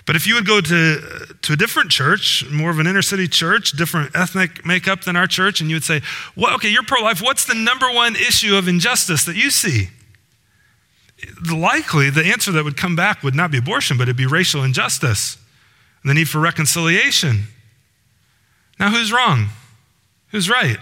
But 0.06 0.16
if 0.16 0.26
you 0.26 0.36
would 0.36 0.48
go 0.48 0.62
to, 0.62 1.36
to 1.42 1.54
a 1.54 1.56
different 1.56 1.92
church, 1.92 2.44
more 2.50 2.72
of 2.72 2.80
an 2.80 2.88
inner 2.88 3.02
city 3.02 3.28
church, 3.28 3.72
different 3.72 4.16
ethnic 4.16 4.66
makeup 4.66 5.04
than 5.04 5.16
our 5.16 5.28
church, 5.28 5.62
and 5.62 5.70
you 5.70 5.76
would 5.76 5.84
say, 5.84 6.02
well, 6.36 6.56
okay, 6.56 6.70
you're 6.70 6.84
pro 6.84 7.02
life. 7.02 7.22
What's 7.22 7.46
the 7.46 7.54
number 7.54 7.92
one 7.92 8.16
issue 8.16 8.56
of 8.56 8.68
injustice 8.68 9.26
that 9.26 9.36
you 9.36 9.52
see? 9.52 9.90
Likely, 11.52 12.10
the 12.10 12.26
answer 12.26 12.52
that 12.52 12.64
would 12.64 12.78
come 12.78 12.96
back 12.96 13.22
would 13.22 13.36
not 13.36 13.52
be 13.52 13.60
abortion, 13.60 13.98
but 13.98 14.04
it'd 14.04 14.18
be 14.18 14.26
racial 14.26 14.64
injustice 14.64 15.38
and 16.02 16.10
the 16.10 16.14
need 16.14 16.30
for 16.30 16.40
reconciliation. 16.40 17.44
Now, 18.80 18.90
who's 18.90 19.14
wrong? 19.14 19.50
Who's 20.30 20.50
right? 20.50 20.78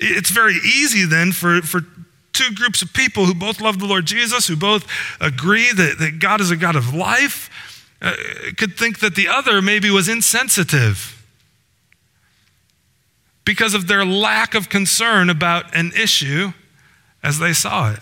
It's 0.00 0.30
very 0.30 0.56
easy 0.56 1.04
then 1.04 1.32
for, 1.32 1.62
for 1.62 1.82
two 2.36 2.54
groups 2.54 2.82
of 2.82 2.92
people 2.92 3.26
who 3.26 3.34
both 3.34 3.60
love 3.60 3.78
the 3.78 3.86
Lord 3.86 4.06
Jesus, 4.06 4.46
who 4.46 4.56
both 4.56 4.86
agree 5.20 5.72
that, 5.72 5.96
that 5.98 6.18
God 6.18 6.40
is 6.40 6.50
a 6.50 6.56
God 6.56 6.76
of 6.76 6.94
life, 6.94 7.50
uh, 8.02 8.14
could 8.56 8.76
think 8.76 8.98
that 9.00 9.14
the 9.14 9.28
other 9.28 9.62
maybe 9.62 9.90
was 9.90 10.08
insensitive 10.08 11.12
because 13.44 13.74
of 13.74 13.86
their 13.86 14.04
lack 14.04 14.54
of 14.54 14.68
concern 14.68 15.30
about 15.30 15.74
an 15.74 15.92
issue 15.96 16.52
as 17.22 17.38
they 17.38 17.52
saw 17.52 17.92
it. 17.92 18.00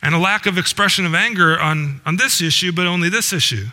And 0.00 0.14
a 0.14 0.18
lack 0.18 0.46
of 0.46 0.56
expression 0.56 1.04
of 1.04 1.14
anger 1.14 1.60
on, 1.60 2.00
on 2.06 2.16
this 2.16 2.40
issue, 2.40 2.72
but 2.72 2.86
only 2.86 3.08
this 3.08 3.32
issue. 3.32 3.66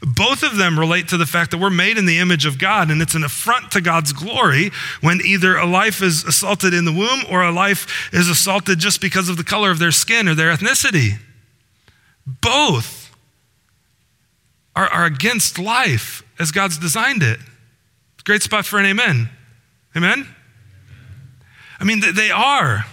Both 0.00 0.42
of 0.42 0.56
them 0.56 0.78
relate 0.78 1.08
to 1.08 1.16
the 1.16 1.26
fact 1.26 1.50
that 1.50 1.58
we're 1.58 1.70
made 1.70 1.98
in 1.98 2.06
the 2.06 2.18
image 2.18 2.46
of 2.46 2.58
God, 2.58 2.90
and 2.90 3.02
it's 3.02 3.14
an 3.14 3.24
affront 3.24 3.70
to 3.72 3.80
God's 3.80 4.12
glory 4.12 4.70
when 5.00 5.20
either 5.24 5.56
a 5.56 5.66
life 5.66 6.02
is 6.02 6.24
assaulted 6.24 6.72
in 6.72 6.84
the 6.84 6.92
womb 6.92 7.20
or 7.30 7.42
a 7.42 7.52
life 7.52 8.10
is 8.12 8.28
assaulted 8.28 8.78
just 8.78 9.00
because 9.00 9.28
of 9.28 9.36
the 9.36 9.44
color 9.44 9.70
of 9.70 9.78
their 9.78 9.92
skin 9.92 10.28
or 10.28 10.34
their 10.34 10.54
ethnicity. 10.54 11.18
Both 12.26 13.14
are, 14.74 14.88
are 14.88 15.04
against 15.04 15.58
life 15.58 16.22
as 16.38 16.52
God's 16.52 16.78
designed 16.78 17.22
it. 17.22 17.38
Great 18.24 18.42
spot 18.42 18.66
for 18.66 18.80
an 18.80 18.86
amen. 18.86 19.28
Amen? 19.96 20.26
I 21.78 21.84
mean, 21.84 22.02
they 22.14 22.32
are. 22.32 22.84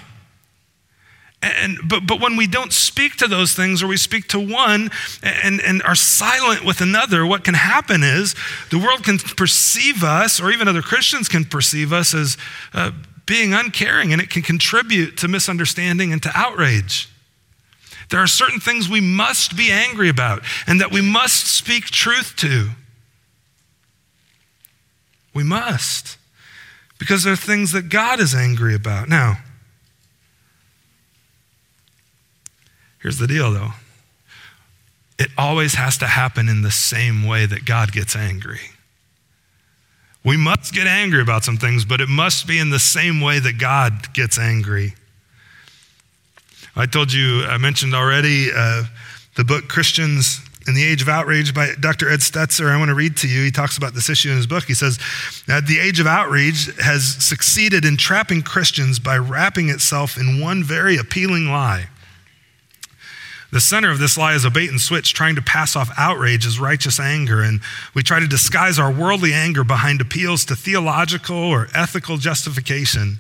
And, 1.43 1.77
but, 1.89 2.07
but 2.07 2.21
when 2.21 2.37
we 2.37 2.47
don't 2.47 2.71
speak 2.71 3.17
to 3.17 3.27
those 3.27 3.53
things 3.53 3.83
or 3.83 3.87
we 3.87 3.97
speak 3.97 4.29
to 4.29 4.39
one 4.39 4.89
and, 5.21 5.59
and 5.59 5.83
are 5.83 5.93
silent 5.93 6.63
with 6.63 6.79
another, 6.79 7.25
what 7.25 7.43
can 7.43 7.53
happen 7.53 8.01
is 8.01 8.33
the 8.69 8.79
world 8.79 9.03
can 9.03 9.19
perceive 9.19 10.03
us, 10.03 10.39
or 10.39 10.51
even 10.51 10.69
other 10.69 10.81
Christians 10.81 11.27
can 11.27 11.43
perceive 11.43 11.91
us 11.91 12.13
as 12.13 12.37
uh, 12.73 12.91
being 13.25 13.53
uncaring, 13.53 14.13
and 14.13 14.21
it 14.21 14.29
can 14.29 14.41
contribute 14.41 15.17
to 15.17 15.27
misunderstanding 15.27 16.13
and 16.13 16.23
to 16.23 16.31
outrage. 16.33 17.09
There 18.09 18.21
are 18.21 18.27
certain 18.27 18.61
things 18.61 18.87
we 18.87 19.01
must 19.01 19.57
be 19.57 19.69
angry 19.69 20.07
about 20.07 20.43
and 20.65 20.79
that 20.79 20.91
we 20.91 21.01
must 21.01 21.47
speak 21.47 21.85
truth 21.85 22.35
to. 22.37 22.69
We 25.33 25.43
must, 25.43 26.17
because 26.99 27.23
there 27.23 27.33
are 27.33 27.35
things 27.35 27.71
that 27.71 27.89
God 27.89 28.19
is 28.19 28.33
angry 28.33 28.75
about. 28.75 29.09
Now, 29.09 29.39
Here's 33.03 33.19
the 33.19 33.27
deal, 33.27 33.51
though 33.51 33.73
it 35.19 35.29
always 35.37 35.75
has 35.75 35.97
to 35.99 36.07
happen 36.07 36.49
in 36.49 36.63
the 36.63 36.71
same 36.71 37.25
way 37.25 37.45
that 37.45 37.65
God 37.65 37.91
gets 37.91 38.15
angry. 38.15 38.59
We 40.25 40.37
must 40.37 40.73
get 40.73 40.87
angry 40.87 41.21
about 41.21 41.43
some 41.43 41.57
things, 41.57 41.85
but 41.85 42.01
it 42.01 42.09
must 42.09 42.47
be 42.47 42.57
in 42.57 42.71
the 42.71 42.79
same 42.79 43.21
way 43.21 43.39
that 43.39 43.59
God 43.59 44.13
gets 44.13 44.39
angry. 44.39 44.95
I 46.75 46.87
told 46.87 47.13
you, 47.13 47.43
I 47.45 47.57
mentioned 47.57 47.93
already 47.93 48.49
uh, 48.55 48.83
the 49.35 49.43
book 49.43 49.67
Christians 49.67 50.41
in 50.65 50.73
the 50.73 50.83
Age 50.83 51.01
of 51.01 51.09
Outrage 51.09 51.53
by 51.53 51.73
Dr. 51.79 52.09
Ed 52.09 52.21
Stetzer. 52.21 52.71
I 52.71 52.77
want 52.77 52.89
to 52.89 52.95
read 52.95 53.17
to 53.17 53.27
you. 53.27 53.43
He 53.43 53.51
talks 53.51 53.77
about 53.77 53.93
this 53.93 54.09
issue 54.09 54.31
in 54.31 54.37
his 54.37 54.47
book. 54.47 54.63
He 54.63 54.73
says 54.73 54.97
the 55.45 55.79
Age 55.79 55.99
of 55.99 56.07
Outrage 56.07 56.75
has 56.79 57.03
succeeded 57.23 57.85
in 57.85 57.97
trapping 57.97 58.41
Christians 58.41 58.97
by 58.97 59.17
wrapping 59.17 59.69
itself 59.69 60.17
in 60.17 60.39
one 60.39 60.63
very 60.63 60.97
appealing 60.97 61.49
lie. 61.49 61.89
The 63.53 63.61
center 63.61 63.91
of 63.91 63.99
this 63.99 64.17
lie 64.17 64.33
is 64.33 64.45
a 64.45 64.49
bait 64.49 64.71
and 64.71 64.81
switch 64.81 65.13
trying 65.13 65.35
to 65.35 65.41
pass 65.43 65.75
off 65.75 65.91
outrage 65.95 66.47
as 66.47 66.59
righteous 66.59 66.99
anger. 66.99 67.43
And 67.43 67.61
we 67.93 68.01
try 68.01 68.19
to 68.19 68.25
disguise 68.25 68.79
our 68.79 68.91
worldly 68.91 69.31
anger 69.31 69.63
behind 69.63 70.01
appeals 70.01 70.43
to 70.45 70.55
theological 70.55 71.37
or 71.37 71.67
ethical 71.75 72.17
justification. 72.17 73.19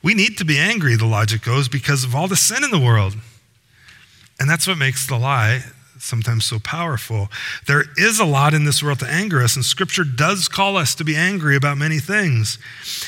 We 0.00 0.14
need 0.14 0.38
to 0.38 0.44
be 0.44 0.60
angry, 0.60 0.94
the 0.94 1.06
logic 1.06 1.42
goes, 1.42 1.68
because 1.68 2.04
of 2.04 2.14
all 2.14 2.28
the 2.28 2.36
sin 2.36 2.62
in 2.62 2.70
the 2.70 2.78
world. 2.78 3.16
And 4.38 4.48
that's 4.48 4.68
what 4.68 4.78
makes 4.78 5.08
the 5.08 5.18
lie 5.18 5.64
sometimes 5.98 6.44
so 6.44 6.58
powerful. 6.58 7.28
There 7.66 7.84
is 7.96 8.18
a 8.18 8.24
lot 8.24 8.54
in 8.54 8.64
this 8.64 8.82
world 8.82 9.00
to 9.00 9.08
anger 9.08 9.42
us, 9.42 9.56
and 9.56 9.64
Scripture 9.64 10.04
does 10.04 10.48
call 10.48 10.76
us 10.76 10.94
to 10.96 11.04
be 11.04 11.16
angry 11.16 11.56
about 11.56 11.78
many 11.78 11.98
things. 11.98 12.58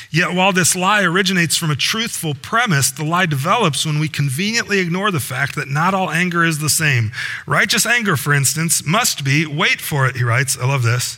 Yet, 0.09 0.33
while 0.33 0.51
this 0.53 0.75
lie 0.75 1.03
originates 1.03 1.57
from 1.57 1.71
a 1.71 1.75
truthful 1.75 2.33
premise, 2.33 2.91
the 2.91 3.03
lie 3.03 3.25
develops 3.25 3.85
when 3.85 3.99
we 3.99 4.07
conveniently 4.07 4.79
ignore 4.79 5.11
the 5.11 5.19
fact 5.19 5.55
that 5.55 5.67
not 5.67 5.93
all 5.93 6.09
anger 6.09 6.43
is 6.43 6.59
the 6.59 6.69
same. 6.69 7.11
Righteous 7.45 7.85
anger, 7.85 8.17
for 8.17 8.33
instance, 8.33 8.85
must 8.85 9.23
be, 9.23 9.45
wait 9.45 9.81
for 9.81 10.07
it, 10.07 10.15
he 10.15 10.23
writes, 10.23 10.57
I 10.57 10.65
love 10.65 10.83
this, 10.83 11.17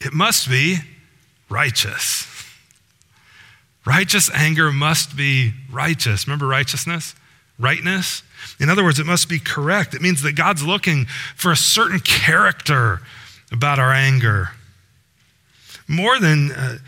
it 0.00 0.12
must 0.12 0.48
be 0.48 0.78
righteous. 1.48 2.26
Righteous 3.84 4.30
anger 4.34 4.70
must 4.70 5.16
be 5.16 5.54
righteous. 5.72 6.26
Remember 6.26 6.46
righteousness? 6.46 7.14
Rightness? 7.58 8.22
In 8.60 8.68
other 8.68 8.84
words, 8.84 8.98
it 8.98 9.06
must 9.06 9.28
be 9.28 9.38
correct. 9.38 9.94
It 9.94 10.02
means 10.02 10.22
that 10.22 10.32
God's 10.32 10.64
looking 10.64 11.06
for 11.36 11.52
a 11.52 11.56
certain 11.56 12.00
character 12.00 13.00
about 13.52 13.78
our 13.78 13.92
anger. 13.92 14.50
More 15.86 16.18
than 16.18 16.52
uh, 16.52 16.78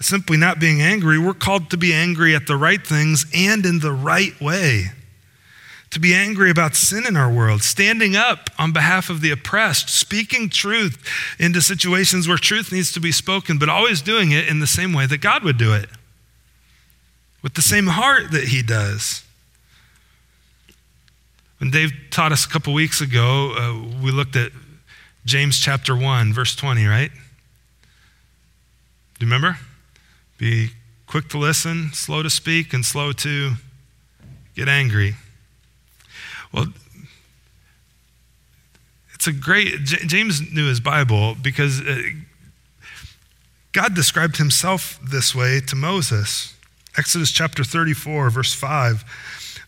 simply 0.00 0.36
not 0.36 0.58
being 0.58 0.80
angry, 0.80 1.18
we're 1.18 1.34
called 1.34 1.70
to 1.70 1.76
be 1.76 1.92
angry 1.92 2.34
at 2.34 2.46
the 2.46 2.56
right 2.56 2.84
things 2.84 3.26
and 3.34 3.64
in 3.66 3.80
the 3.80 3.92
right 3.92 4.38
way. 4.40 4.86
To 5.90 6.00
be 6.00 6.14
angry 6.14 6.50
about 6.50 6.74
sin 6.74 7.06
in 7.06 7.16
our 7.16 7.32
world, 7.32 7.62
standing 7.62 8.16
up 8.16 8.50
on 8.58 8.72
behalf 8.72 9.08
of 9.08 9.20
the 9.20 9.30
oppressed, 9.30 9.88
speaking 9.88 10.48
truth 10.48 11.02
into 11.38 11.62
situations 11.62 12.28
where 12.28 12.36
truth 12.36 12.72
needs 12.72 12.92
to 12.92 13.00
be 13.00 13.12
spoken, 13.12 13.56
but 13.56 13.68
always 13.68 14.02
doing 14.02 14.32
it 14.32 14.48
in 14.48 14.60
the 14.60 14.66
same 14.66 14.92
way 14.92 15.06
that 15.06 15.20
God 15.20 15.44
would 15.44 15.56
do 15.56 15.72
it, 15.72 15.88
with 17.42 17.54
the 17.54 17.62
same 17.62 17.86
heart 17.86 18.30
that 18.32 18.48
He 18.48 18.62
does. 18.62 19.25
When 21.58 21.70
Dave 21.70 21.92
taught 22.10 22.32
us 22.32 22.44
a 22.44 22.48
couple 22.48 22.74
weeks 22.74 23.00
ago, 23.00 23.54
uh, 23.56 24.02
we 24.02 24.10
looked 24.10 24.36
at 24.36 24.52
James 25.24 25.58
chapter 25.58 25.96
1, 25.96 26.32
verse 26.34 26.54
20, 26.54 26.84
right? 26.86 27.10
Do 29.18 29.24
you 29.24 29.32
remember? 29.32 29.58
Be 30.36 30.70
quick 31.06 31.28
to 31.30 31.38
listen, 31.38 31.90
slow 31.94 32.22
to 32.22 32.28
speak, 32.28 32.74
and 32.74 32.84
slow 32.84 33.12
to 33.12 33.52
get 34.54 34.68
angry. 34.68 35.14
Well, 36.52 36.66
it's 39.14 39.26
a 39.26 39.32
great, 39.32 39.84
J- 39.84 40.06
James 40.06 40.52
knew 40.52 40.68
his 40.68 40.80
Bible 40.80 41.36
because 41.40 41.80
uh, 41.80 42.02
God 43.72 43.94
described 43.94 44.36
himself 44.36 45.00
this 45.02 45.34
way 45.34 45.60
to 45.60 45.74
Moses. 45.74 46.54
Exodus 46.98 47.30
chapter 47.30 47.64
34, 47.64 48.28
verse 48.28 48.54
5. 48.54 49.04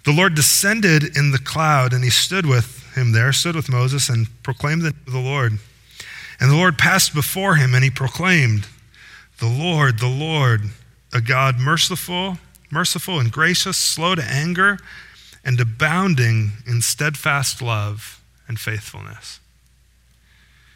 The 0.04 0.12
Lord 0.12 0.34
descended 0.34 1.16
in 1.16 1.32
the 1.32 1.38
cloud, 1.38 1.92
and 1.92 2.02
he 2.02 2.10
stood 2.10 2.46
with 2.46 2.94
him 2.94 3.12
there, 3.12 3.32
stood 3.32 3.56
with 3.56 3.70
Moses, 3.70 4.08
and 4.08 4.26
proclaimed 4.42 4.82
the, 4.82 4.90
name 4.90 5.00
of 5.06 5.12
the 5.12 5.18
Lord. 5.20 5.58
And 6.40 6.50
the 6.50 6.56
Lord 6.56 6.78
passed 6.78 7.14
before 7.14 7.56
him, 7.56 7.74
and 7.74 7.84
he 7.84 7.90
proclaimed, 7.90 8.66
The 9.38 9.48
Lord, 9.48 9.98
the 9.98 10.08
Lord, 10.08 10.62
a 11.12 11.20
God 11.20 11.58
merciful 11.58 12.38
merciful 12.70 13.18
and 13.18 13.32
gracious, 13.32 13.76
slow 13.76 14.14
to 14.14 14.24
anger, 14.24 14.78
and 15.44 15.58
abounding 15.60 16.52
in 16.66 16.80
steadfast 16.80 17.62
love 17.62 18.20
and 18.46 18.58
faithfulness. 18.58 19.40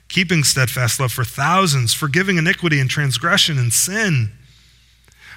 Keeping 0.08 0.44
steadfast 0.44 1.00
love 1.00 1.12
for 1.12 1.24
thousands, 1.24 1.94
forgiving 1.94 2.36
iniquity 2.36 2.78
and 2.78 2.88
transgression 2.88 3.58
and 3.58 3.72
sin. 3.72 4.30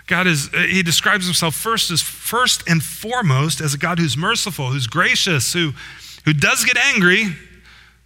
God 0.08 0.28
is, 0.28 0.54
uh, 0.54 0.60
he 0.60 0.84
describes 0.84 1.26
himself 1.26 1.56
first 1.56 1.89
as 1.89 2.02
first 2.02 2.63
and 2.70 2.84
foremost 2.84 3.60
as 3.60 3.74
a 3.74 3.78
God 3.78 3.98
who's 3.98 4.15
merciful, 4.15 4.68
who's 4.68 4.88
gracious, 4.88 5.54
who, 5.54 5.74
who 6.26 6.34
does 6.34 6.63
get 6.63 6.78
angry, 6.78 7.36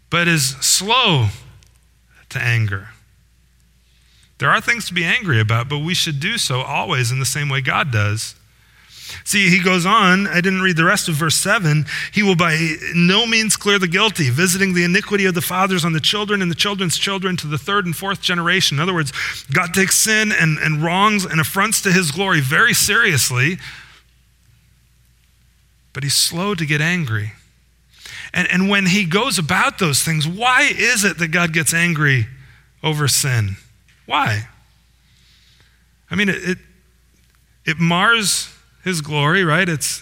but 0.10 0.28
is 0.28 0.50
slow 0.62 1.28
to 2.30 2.40
anger. 2.40 2.90
There 4.38 4.50
are 4.50 4.62
things 4.62 4.88
to 4.88 4.94
be 4.94 5.04
angry 5.04 5.42
about, 5.42 5.68
but 5.68 5.80
we 5.80 5.94
should 5.94 6.20
do 6.20 6.38
so 6.38 6.62
always 6.62 7.12
in 7.12 7.20
the 7.20 7.26
same 7.26 7.50
way 7.50 7.60
God 7.60 7.92
does. 7.92 8.36
See, 9.24 9.50
he 9.50 9.62
goes 9.62 9.86
on, 9.86 10.28
I 10.28 10.42
didn't 10.42 10.62
read 10.62 10.78
the 10.78 10.84
rest 10.84 11.08
of 11.08 11.16
verse 11.16 11.36
7. 11.36 11.86
He 12.12 12.24
will 12.24 12.36
by 12.36 12.76
no 12.94 13.26
means 13.26 13.56
clear 13.56 13.80
the 13.80 13.88
guilty, 13.88 14.30
visiting 14.30 14.74
the 14.74 14.84
iniquity 14.84 15.26
of 15.26 15.34
the 15.34 15.42
fathers 15.42 15.86
on 15.86 15.94
the 15.94 16.00
children 16.00 16.42
and 16.42 16.50
the 16.50 16.56
children's 16.56 16.98
children 16.98 17.38
to 17.38 17.48
the 17.48 17.58
third 17.58 17.86
and 17.86 17.96
fourth 17.96 18.22
generation. 18.22 18.78
In 18.78 18.82
other 18.82 18.94
words, 18.94 19.12
God 19.52 19.74
takes 19.74 19.98
sin 19.98 20.32
and, 20.32 20.58
and 20.60 20.84
wrongs 20.84 21.26
and 21.26 21.40
affronts 21.40 21.82
to 21.84 21.92
his 21.92 22.12
glory 22.12 22.42
very 22.42 22.74
seriously, 22.74 23.58
but 25.94 26.04
he's 26.04 26.16
slow 26.16 26.56
to 26.56 26.66
get 26.66 26.82
angry. 26.82 27.34
And, 28.34 28.48
and 28.52 28.70
when 28.70 28.86
he 28.86 29.06
goes 29.06 29.40
about 29.40 29.80
those 29.80 30.04
things, 30.04 30.28
why 30.28 30.72
is 30.76 31.04
it 31.04 31.18
that 31.18 31.30
God 31.30 31.54
gets 31.54 31.74
angry 31.74 32.28
over 32.84 33.08
sin? 33.08 33.58
Why? 34.06 34.48
I 36.12 36.16
mean, 36.16 36.30
it, 36.30 36.50
it, 36.50 36.58
it 37.66 37.80
mars 37.80 38.54
his 38.84 39.02
glory, 39.02 39.44
right? 39.44 39.68
It's 39.68 40.02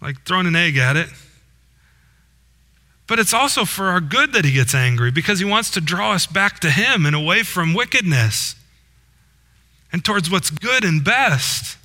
like 0.00 0.22
throwing 0.24 0.46
an 0.46 0.56
egg 0.56 0.76
at 0.76 0.96
it. 0.96 1.08
But 3.06 3.18
it's 3.18 3.32
also 3.32 3.64
for 3.64 3.86
our 3.86 4.00
good 4.00 4.34
that 4.34 4.44
he 4.44 4.52
gets 4.52 4.74
angry 4.74 5.10
because 5.10 5.38
he 5.38 5.44
wants 5.44 5.70
to 5.72 5.80
draw 5.80 6.12
us 6.12 6.26
back 6.26 6.60
to 6.60 6.70
him 6.70 7.06
and 7.06 7.16
away 7.16 7.42
from 7.42 7.72
wickedness 7.72 8.54
and 9.92 10.04
towards 10.04 10.30
what's 10.30 10.50
good 10.50 10.84
and 10.84 11.02
best. 11.02 11.78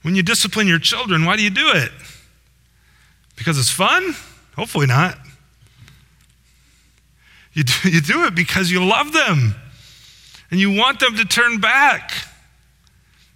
When 0.00 0.16
you 0.16 0.22
discipline 0.22 0.66
your 0.66 0.78
children, 0.78 1.24
why 1.26 1.36
do 1.36 1.42
you 1.42 1.50
do 1.50 1.70
it? 1.74 1.92
Because 3.36 3.58
it's 3.58 3.70
fun? 3.70 4.14
Hopefully 4.56 4.86
not. 4.86 5.18
You 7.52 7.64
do, 7.64 7.72
you 7.90 8.00
do 8.00 8.24
it 8.24 8.34
because 8.34 8.70
you 8.70 8.84
love 8.84 9.12
them 9.12 9.54
and 10.50 10.58
you 10.58 10.74
want 10.74 10.98
them 10.98 11.16
to 11.16 11.24
turn 11.24 11.60
back 11.60 12.12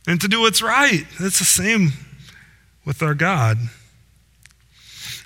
and 0.06 0.20
to 0.20 0.28
do 0.28 0.40
what's 0.40 0.62
right. 0.62 1.04
It's 1.20 1.38
the 1.38 1.44
same 1.44 1.92
with 2.84 3.02
our 3.02 3.14
God. 3.14 3.58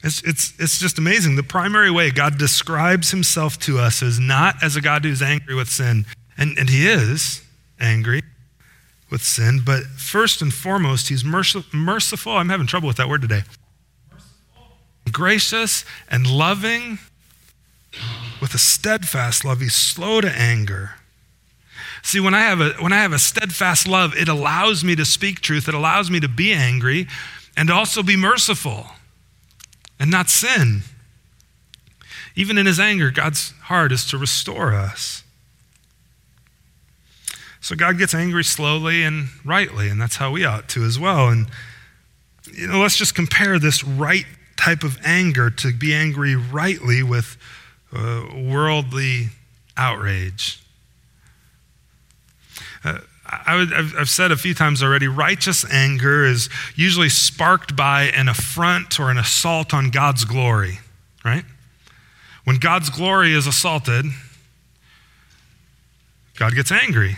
It's, 0.03 0.23
it's, 0.23 0.55
it's 0.59 0.79
just 0.79 0.99
amazing. 0.99 1.37
The 1.37 1.43
primary 1.43 1.91
way 1.91 2.11
God 2.11 2.39
describes 2.39 3.11
himself 3.11 3.59
to 3.61 3.79
us 3.79 4.01
is 4.01 4.19
not 4.19 4.63
as 4.63 4.77
a 4.77 4.81
God 4.81 5.05
who's 5.05 5.21
angry 5.21 5.55
with 5.55 5.69
sin, 5.69 6.07
and, 6.39 6.59
and 6.59 6.71
he 6.71 6.89
is 6.89 7.43
angry 7.79 8.23
with 9.11 9.23
sin, 9.23 9.61
but 9.65 9.83
first 9.85 10.41
and 10.41 10.55
foremost, 10.55 11.09
he's 11.09 11.25
merciful. 11.25 12.33
I'm 12.33 12.49
having 12.49 12.67
trouble 12.67 12.87
with 12.87 12.97
that 12.99 13.09
word 13.09 13.23
today. 13.23 13.43
Merciful, 14.11 14.77
gracious, 15.13 15.85
and 16.09 16.27
loving 16.27 16.99
with 18.41 18.55
a 18.55 18.59
steadfast 18.59 19.45
love. 19.45 19.61
He's 19.61 19.75
slow 19.75 20.21
to 20.21 20.31
anger. 20.31 20.93
See, 22.03 22.21
when 22.21 22.35
I 22.35 22.41
have 22.41 22.61
a 22.61 22.71
when 22.75 22.93
I 22.93 23.03
have 23.03 23.13
a 23.13 23.19
steadfast 23.19 23.87
love, 23.87 24.15
it 24.17 24.29
allows 24.29 24.83
me 24.83 24.97
to 24.97 25.05
speak 25.05 25.41
truth, 25.41 25.69
it 25.69 25.75
allows 25.75 26.11
me 26.11 26.21
to 26.21 26.29
be 26.29 26.53
angry 26.53 27.07
and 27.57 27.71
also 27.71 28.03
be 28.03 28.17
merciful 28.17 28.87
and 29.99 30.11
not 30.11 30.31
sin. 30.31 30.83
Even 32.35 32.57
in 32.57 32.67
his 32.67 32.81
anger, 32.81 33.11
God's 33.11 33.53
heart 33.65 33.93
is 33.93 34.07
to 34.07 34.19
restore 34.19 34.73
us. 34.73 35.23
So 37.61 37.77
God 37.77 37.99
gets 37.99 38.15
angry 38.15 38.45
slowly 38.45 39.03
and 39.03 39.29
rightly, 39.45 39.89
and 39.89 40.01
that's 40.01 40.17
how 40.17 40.31
we 40.31 40.45
ought 40.45 40.69
to 40.71 40.85
as 40.85 40.99
well. 40.99 41.29
And 41.29 41.49
you 42.53 42.67
know, 42.67 42.81
let's 42.81 42.97
just 42.97 43.15
compare 43.15 43.59
this 43.59 43.85
right 43.85 44.25
type 44.57 44.83
of 44.83 44.99
anger 45.05 45.51
to 45.51 45.73
be 45.73 45.95
angry 45.95 46.35
rightly 46.35 47.03
with 47.03 47.37
uh, 47.93 48.25
worldly 48.35 49.29
outrage. 49.77 50.60
Uh, 52.85 52.99
I, 53.27 53.61
I've, 53.61 53.95
I've 53.97 54.09
said 54.09 54.33
a 54.33 54.37
few 54.37 54.55
times 54.55 54.83
already 54.83 55.07
righteous 55.07 55.65
anger 55.71 56.25
is 56.25 56.49
usually 56.75 57.09
sparked 57.09 57.77
by 57.77 58.05
an 58.05 58.29
affront 58.29 58.99
or 58.99 59.11
an 59.11 59.19
assault 59.19 59.73
on 59.73 59.91
God's 59.91 60.25
glory, 60.25 60.81
right? 61.25 61.45
When 62.45 62.57
God's 62.57 62.91
glory 62.91 63.33
is 63.33 63.47
assaulted, 63.47 64.07
God 66.37 66.55
gets 66.55 66.73
angry 66.73 67.17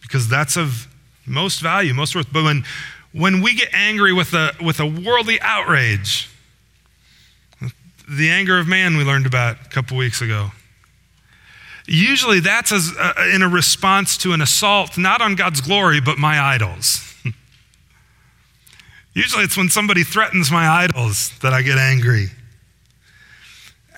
because 0.00 0.28
that's 0.28 0.56
of 0.56 0.86
most 1.26 1.60
value, 1.60 1.92
most 1.92 2.14
worth. 2.14 2.32
But 2.32 2.44
when, 2.44 2.64
when 3.12 3.42
we 3.42 3.54
get 3.54 3.68
angry 3.74 4.12
with 4.12 4.32
a, 4.32 4.52
with 4.64 4.80
a 4.80 4.86
worldly 4.86 5.40
outrage, 5.40 6.30
the 8.08 8.30
anger 8.30 8.58
of 8.58 8.66
man 8.66 8.96
we 8.96 9.04
learned 9.04 9.26
about 9.26 9.56
a 9.66 9.68
couple 9.68 9.96
weeks 9.96 10.22
ago, 10.22 10.50
Usually 11.92 12.38
that's 12.38 12.70
as, 12.70 12.92
uh, 12.96 13.14
in 13.34 13.42
a 13.42 13.48
response 13.48 14.16
to 14.18 14.32
an 14.32 14.40
assault, 14.40 14.96
not 14.96 15.20
on 15.20 15.34
God's 15.34 15.60
glory, 15.60 16.00
but 16.00 16.18
my 16.18 16.38
idols. 16.38 17.16
Usually 19.12 19.42
it's 19.42 19.56
when 19.56 19.68
somebody 19.70 20.04
threatens 20.04 20.52
my 20.52 20.68
idols 20.68 21.36
that 21.40 21.52
I 21.52 21.62
get 21.62 21.78
angry. 21.78 22.28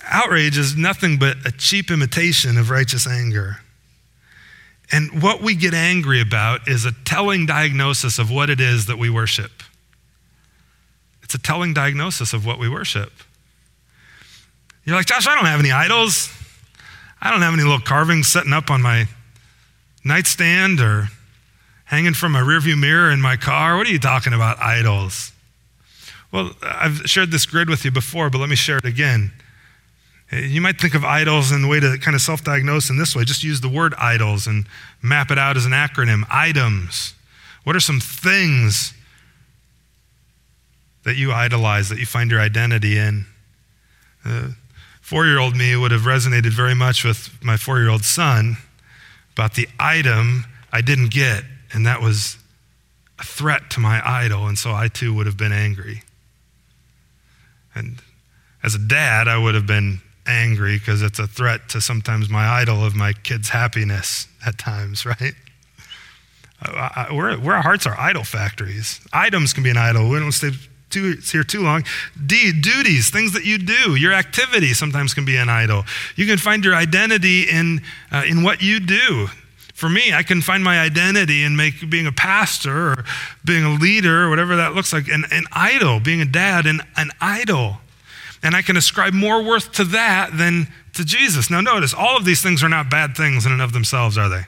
Outrage 0.05 0.57
is 0.57 0.75
nothing 0.75 1.19
but 1.19 1.37
a 1.45 1.51
cheap 1.51 1.91
imitation 1.91 2.57
of 2.57 2.71
righteous 2.71 3.05
anger. 3.05 3.57
And 4.91 5.21
what 5.21 5.43
we 5.43 5.53
get 5.53 5.75
angry 5.75 6.19
about 6.19 6.67
is 6.67 6.85
a 6.85 6.93
telling 7.05 7.45
diagnosis 7.45 8.17
of 8.17 8.31
what 8.31 8.49
it 8.49 8.59
is 8.59 8.87
that 8.87 8.97
we 8.97 9.11
worship. 9.11 9.61
It's 11.21 11.35
a 11.35 11.39
telling 11.39 11.75
diagnosis 11.75 12.33
of 12.33 12.43
what 12.43 12.57
we 12.57 12.67
worship. 12.67 13.13
You're 14.83 14.95
like, 14.95 15.05
Josh, 15.05 15.27
I 15.27 15.35
don't 15.35 15.45
have 15.45 15.59
any 15.59 15.71
idols. 15.71 16.31
I 17.25 17.31
don't 17.31 17.41
have 17.41 17.53
any 17.53 17.63
little 17.63 17.79
carvings 17.79 18.27
setting 18.27 18.51
up 18.51 18.69
on 18.69 18.81
my 18.81 19.07
nightstand 20.03 20.81
or 20.81 21.07
hanging 21.85 22.13
from 22.13 22.33
my 22.33 22.41
rearview 22.41 22.77
mirror 22.77 23.09
in 23.11 23.21
my 23.21 23.37
car. 23.37 23.77
What 23.77 23.87
are 23.87 23.91
you 23.91 23.97
talking 23.97 24.33
about, 24.33 24.59
idols? 24.59 25.31
Well, 26.33 26.51
I've 26.61 27.03
shared 27.05 27.31
this 27.31 27.45
grid 27.45 27.69
with 27.69 27.85
you 27.85 27.91
before, 27.91 28.29
but 28.29 28.39
let 28.39 28.49
me 28.49 28.57
share 28.57 28.77
it 28.77 28.83
again. 28.83 29.31
You 30.33 30.59
might 30.59 30.81
think 30.81 30.95
of 30.95 31.05
idols 31.05 31.53
in 31.53 31.61
the 31.61 31.67
way 31.69 31.79
to 31.79 31.97
kind 31.97 32.13
of 32.13 32.21
self 32.21 32.43
diagnose 32.43 32.89
in 32.89 32.97
this 32.97 33.15
way. 33.15 33.23
Just 33.23 33.41
use 33.41 33.61
the 33.61 33.69
word 33.69 33.93
idols 33.97 34.45
and 34.45 34.65
map 35.01 35.31
it 35.31 35.37
out 35.37 35.55
as 35.55 35.65
an 35.65 35.71
acronym. 35.71 36.25
Items. 36.29 37.13
What 37.63 37.73
are 37.73 37.79
some 37.79 38.01
things 38.01 38.93
that 41.05 41.15
you 41.15 41.31
idolize, 41.31 41.87
that 41.87 41.99
you 41.99 42.05
find 42.05 42.29
your 42.29 42.41
identity 42.41 42.97
in? 42.97 43.27
Uh, 44.25 44.49
Four 45.03 45.25
year 45.25 45.37
old 45.37 45.53
me 45.57 45.75
would 45.75 45.91
have 45.91 46.03
resonated 46.03 46.53
very 46.53 46.73
much 46.73 47.03
with 47.03 47.37
my 47.43 47.57
four 47.57 47.77
year 47.77 47.89
old 47.89 48.05
son 48.05 48.55
about 49.33 49.55
the 49.55 49.67
item 49.77 50.45
I 50.71 50.79
didn't 50.79 51.11
get, 51.11 51.43
and 51.73 51.85
that 51.85 52.01
was 52.01 52.37
a 53.19 53.23
threat 53.25 53.69
to 53.71 53.81
my 53.81 54.01
idol, 54.03 54.47
and 54.47 54.57
so 54.57 54.71
I 54.71 54.87
too 54.87 55.13
would 55.13 55.25
have 55.25 55.35
been 55.35 55.51
angry. 55.51 56.03
And 57.75 58.01
as 58.63 58.75
a 58.75 58.79
dad, 58.79 59.27
I 59.27 59.37
would 59.37 59.55
have 59.55 59.67
been 59.67 59.99
angry 60.25 60.79
because 60.79 61.01
it's 61.01 61.19
a 61.19 61.27
threat 61.27 61.67
to 61.69 61.81
sometimes 61.81 62.29
my 62.29 62.47
idol 62.47 62.85
of 62.85 62.95
my 62.95 63.11
kid's 63.11 63.49
happiness 63.49 64.29
at 64.45 64.57
times, 64.57 65.05
right? 65.21 65.33
I, 66.61 67.07
I, 67.09 67.13
we're, 67.13 67.37
we're, 67.39 67.55
our 67.55 67.61
hearts 67.61 67.85
are 67.85 67.99
idol 67.99 68.23
factories. 68.23 69.01
Items 69.11 69.51
can 69.51 69.63
be 69.63 69.69
an 69.69 69.75
idol. 69.75 70.07
We 70.07 70.17
don't 70.19 70.31
stay 70.31 70.51
too, 70.93 71.17
here 71.31 71.43
too 71.43 71.61
long. 71.61 71.83
D, 72.25 72.53
duties, 72.53 73.09
things 73.09 73.33
that 73.33 73.43
you 73.43 73.57
do, 73.57 73.95
your 73.95 74.13
activity 74.13 74.73
sometimes 74.73 75.13
can 75.13 75.25
be 75.25 75.35
an 75.37 75.49
idol. 75.49 75.83
You 76.15 76.25
can 76.25 76.37
find 76.37 76.63
your 76.63 76.75
identity 76.75 77.43
in, 77.49 77.81
uh, 78.11 78.23
in 78.27 78.43
what 78.43 78.61
you 78.61 78.79
do. 78.79 79.27
For 79.73 79.89
me, 79.89 80.13
I 80.13 80.23
can 80.23 80.41
find 80.41 80.63
my 80.63 80.79
identity 80.79 81.43
in 81.43 81.55
make, 81.55 81.89
being 81.89 82.05
a 82.05 82.11
pastor 82.11 82.91
or 82.91 83.05
being 83.43 83.63
a 83.63 83.73
leader 83.73 84.23
or 84.23 84.29
whatever 84.29 84.55
that 84.55 84.75
looks 84.75 84.93
like, 84.93 85.07
an, 85.07 85.25
an 85.31 85.45
idol, 85.51 85.99
being 85.99 86.21
a 86.21 86.25
dad, 86.25 86.65
an, 86.67 86.81
an 86.95 87.09
idol. 87.19 87.77
And 88.43 88.55
I 88.55 88.61
can 88.61 88.77
ascribe 88.77 89.13
more 89.13 89.43
worth 89.43 89.71
to 89.73 89.83
that 89.85 90.37
than 90.37 90.67
to 90.93 91.03
Jesus. 91.03 91.49
Now, 91.49 91.61
notice, 91.61 91.93
all 91.93 92.15
of 92.15 92.23
these 92.23 92.41
things 92.41 92.63
are 92.63 92.69
not 92.69 92.89
bad 92.89 93.17
things 93.17 93.45
in 93.45 93.51
and 93.51 93.61
of 93.61 93.73
themselves, 93.73 94.17
are 94.17 94.29
they? 94.29 94.43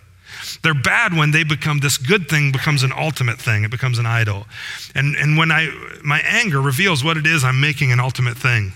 They're 0.63 0.73
bad 0.73 1.13
when 1.13 1.31
they 1.31 1.43
become 1.43 1.79
this 1.79 1.97
good 1.97 2.27
thing 2.27 2.51
becomes 2.51 2.84
an 2.84 2.91
ultimate 2.91 3.39
thing. 3.39 3.63
It 3.63 3.71
becomes 3.71 3.99
an 3.99 4.05
idol. 4.05 4.45
And, 4.93 5.15
and 5.15 5.38
when 5.38 5.51
I, 5.51 5.69
my 6.03 6.19
anger 6.25 6.62
reveals 6.62 7.03
what 7.03 7.17
it 7.17 7.25
is 7.25 7.43
I'm 7.43 7.60
making 7.60 7.91
an 7.91 7.99
ultimate 7.99 8.38
thing, 8.38 8.73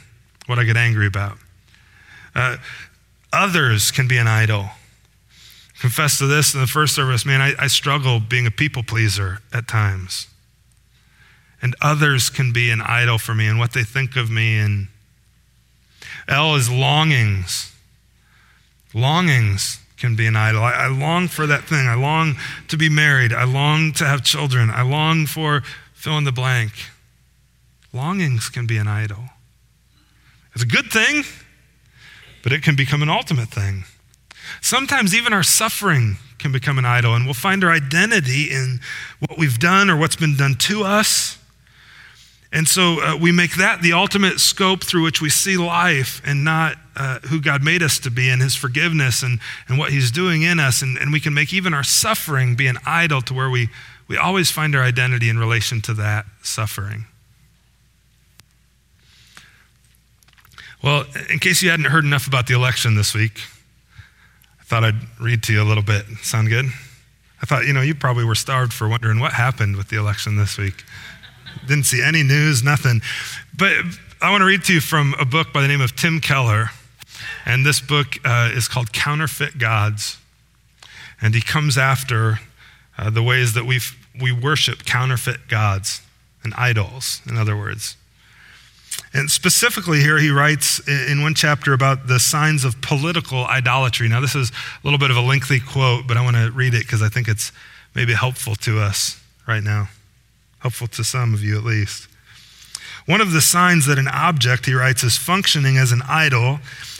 what 0.47 0.59
I 0.59 0.63
get 0.63 0.77
angry 0.77 1.07
about. 1.07 1.37
Uh, 2.35 2.57
others 3.33 3.91
can 3.91 4.07
be 4.07 4.17
an 4.17 4.27
idol. 4.27 4.69
Confess 5.79 6.17
to 6.19 6.27
this 6.27 6.53
in 6.53 6.59
the 6.59 6.67
first 6.67 6.93
service, 6.93 7.25
man, 7.25 7.41
I, 7.41 7.53
I 7.57 7.67
struggle 7.67 8.19
being 8.19 8.45
a 8.45 8.51
people 8.51 8.83
pleaser 8.83 9.39
at 9.53 9.67
times. 9.67 10.27
And 11.61 11.75
others 11.81 12.29
can 12.29 12.51
be 12.51 12.71
an 12.71 12.81
idol 12.81 13.17
for 13.17 13.33
me 13.33 13.47
and 13.47 13.59
what 13.59 13.73
they 13.73 13.83
think 13.83 14.15
of 14.15 14.29
me. 14.29 14.57
And 14.57 14.87
L 16.27 16.55
is 16.55 16.69
longings. 16.69 17.73
Longings 18.93 19.79
can 19.99 20.15
be 20.15 20.25
an 20.25 20.35
idol. 20.35 20.63
I, 20.63 20.71
I, 20.71 20.87
long 20.87 21.27
for 21.27 21.45
that 21.45 21.65
thing. 21.65 21.87
I 21.87 21.95
long 21.95 22.35
to 22.69 22.77
be 22.77 22.89
married. 22.89 23.33
I 23.33 23.43
long 23.43 23.91
to 23.93 24.05
have 24.05 24.23
children. 24.23 24.69
I 24.69 24.81
long 24.81 25.25
for 25.25 25.61
fill 25.93 26.17
in 26.17 26.23
the 26.23 26.31
blank. 26.31 26.71
Longings 27.91 28.49
can 28.49 28.65
be 28.65 28.77
an 28.77 28.87
idol. 28.87 29.25
It's 30.53 30.63
a 30.63 30.67
good 30.67 30.91
thing, 30.91 31.23
but 32.43 32.51
it 32.51 32.63
can 32.63 32.75
become 32.75 33.01
an 33.01 33.09
ultimate 33.09 33.49
thing. 33.49 33.83
Sometimes 34.61 35.13
even 35.13 35.33
our 35.33 35.43
suffering 35.43 36.17
can 36.37 36.51
become 36.51 36.77
an 36.77 36.85
idol, 36.85 37.15
and 37.15 37.25
we'll 37.25 37.33
find 37.33 37.63
our 37.63 37.71
identity 37.71 38.45
in 38.51 38.79
what 39.19 39.37
we've 39.37 39.59
done 39.59 39.89
or 39.89 39.97
what's 39.97 40.15
been 40.15 40.35
done 40.37 40.55
to 40.55 40.83
us. 40.83 41.37
And 42.51 42.67
so 42.67 43.01
uh, 43.01 43.17
we 43.17 43.31
make 43.31 43.57
that 43.57 43.81
the 43.81 43.93
ultimate 43.93 44.39
scope 44.39 44.83
through 44.83 45.03
which 45.03 45.21
we 45.21 45.29
see 45.29 45.57
life 45.57 46.21
and 46.25 46.43
not 46.43 46.77
uh, 46.99 47.19
who 47.29 47.39
God 47.39 47.63
made 47.63 47.81
us 47.81 47.97
to 47.99 48.11
be 48.11 48.29
and 48.29 48.41
his 48.41 48.55
forgiveness 48.55 49.23
and, 49.23 49.39
and 49.69 49.79
what 49.79 49.91
he's 49.91 50.11
doing 50.11 50.41
in 50.41 50.59
us. 50.59 50.81
And, 50.81 50.97
and 50.97 51.13
we 51.13 51.21
can 51.21 51.33
make 51.33 51.53
even 51.53 51.73
our 51.73 51.83
suffering 51.83 52.55
be 52.55 52.67
an 52.67 52.77
idol 52.85 53.21
to 53.23 53.33
where 53.33 53.49
we, 53.49 53.69
we 54.09 54.17
always 54.17 54.51
find 54.51 54.75
our 54.75 54.83
identity 54.83 55.29
in 55.29 55.39
relation 55.39 55.79
to 55.83 55.93
that 55.93 56.25
suffering. 56.43 57.05
Well, 60.83 61.05
in 61.29 61.39
case 61.39 61.61
you 61.61 61.69
hadn't 61.69 61.85
heard 61.85 62.03
enough 62.03 62.27
about 62.27 62.47
the 62.47 62.53
election 62.53 62.95
this 62.95 63.15
week, 63.15 63.39
I 64.59 64.63
thought 64.65 64.83
I'd 64.83 65.19
read 65.21 65.41
to 65.43 65.53
you 65.53 65.61
a 65.61 65.63
little 65.63 65.83
bit. 65.83 66.05
Sound 66.21 66.49
good? 66.49 66.65
I 67.41 67.45
thought, 67.45 67.65
you 67.65 67.71
know, 67.71 67.81
you 67.81 67.95
probably 67.95 68.25
were 68.25 68.35
starved 68.35 68.73
for 68.73 68.89
wondering 68.89 69.19
what 69.21 69.31
happened 69.31 69.77
with 69.77 69.87
the 69.87 69.97
election 69.97 70.35
this 70.35 70.57
week. 70.57 70.83
Didn't 71.65 71.85
see 71.85 72.03
any 72.03 72.23
news, 72.23 72.61
nothing. 72.61 73.01
But 73.57 73.71
I 74.21 74.31
want 74.31 74.41
to 74.41 74.45
read 74.45 74.65
to 74.65 74.73
you 74.73 74.81
from 74.81 75.15
a 75.17 75.25
book 75.25 75.53
by 75.53 75.61
the 75.61 75.69
name 75.69 75.81
of 75.81 75.95
Tim 75.95 76.19
Keller. 76.19 76.71
And 77.49 77.65
this 77.65 77.81
book 77.81 78.19
uh, 78.23 78.51
is 78.53 78.67
called 78.67 78.93
Counterfeit 78.93 79.57
Gods. 79.57 80.19
And 81.19 81.33
he 81.33 81.41
comes 81.41 81.79
after 81.79 82.41
uh, 82.95 83.09
the 83.09 83.23
ways 83.23 83.53
that 83.53 83.65
we 83.65 83.79
we 84.21 84.31
worship 84.31 84.85
counterfeit 84.85 85.47
gods 85.47 86.01
and 86.43 86.53
idols, 86.53 87.21
in 87.27 87.37
other 87.37 87.57
words. 87.57 87.97
And 89.13 89.31
specifically, 89.31 90.01
here 90.01 90.19
he 90.19 90.29
writes 90.29 90.79
in 90.87 91.23
one 91.23 91.33
chapter 91.33 91.73
about 91.73 92.05
the 92.05 92.19
signs 92.19 92.63
of 92.65 92.81
political 92.81 93.45
idolatry. 93.45 94.07
Now, 94.07 94.21
this 94.21 94.35
is 94.35 94.51
a 94.51 94.53
little 94.83 94.99
bit 94.99 95.09
of 95.09 95.17
a 95.17 95.21
lengthy 95.21 95.59
quote, 95.59 96.05
but 96.05 96.17
I 96.17 96.23
want 96.23 96.35
to 96.35 96.51
read 96.51 96.75
it 96.75 96.81
because 96.85 97.01
I 97.01 97.09
think 97.09 97.27
it's 97.27 97.51
maybe 97.95 98.13
helpful 98.13 98.53
to 98.57 98.79
us 98.79 99.19
right 99.47 99.63
now, 99.63 99.89
helpful 100.59 100.87
to 100.89 101.03
some 101.03 101.33
of 101.33 101.41
you 101.41 101.57
at 101.57 101.63
least. 101.63 102.07
One 103.07 103.21
of 103.21 103.31
the 103.31 103.41
signs 103.41 103.87
that 103.87 103.97
an 103.97 104.07
object, 104.07 104.67
he 104.67 104.73
writes, 104.75 105.03
is 105.03 105.17
functioning 105.17 105.77
as 105.77 105.91
an 105.91 106.03
idol 106.07 106.59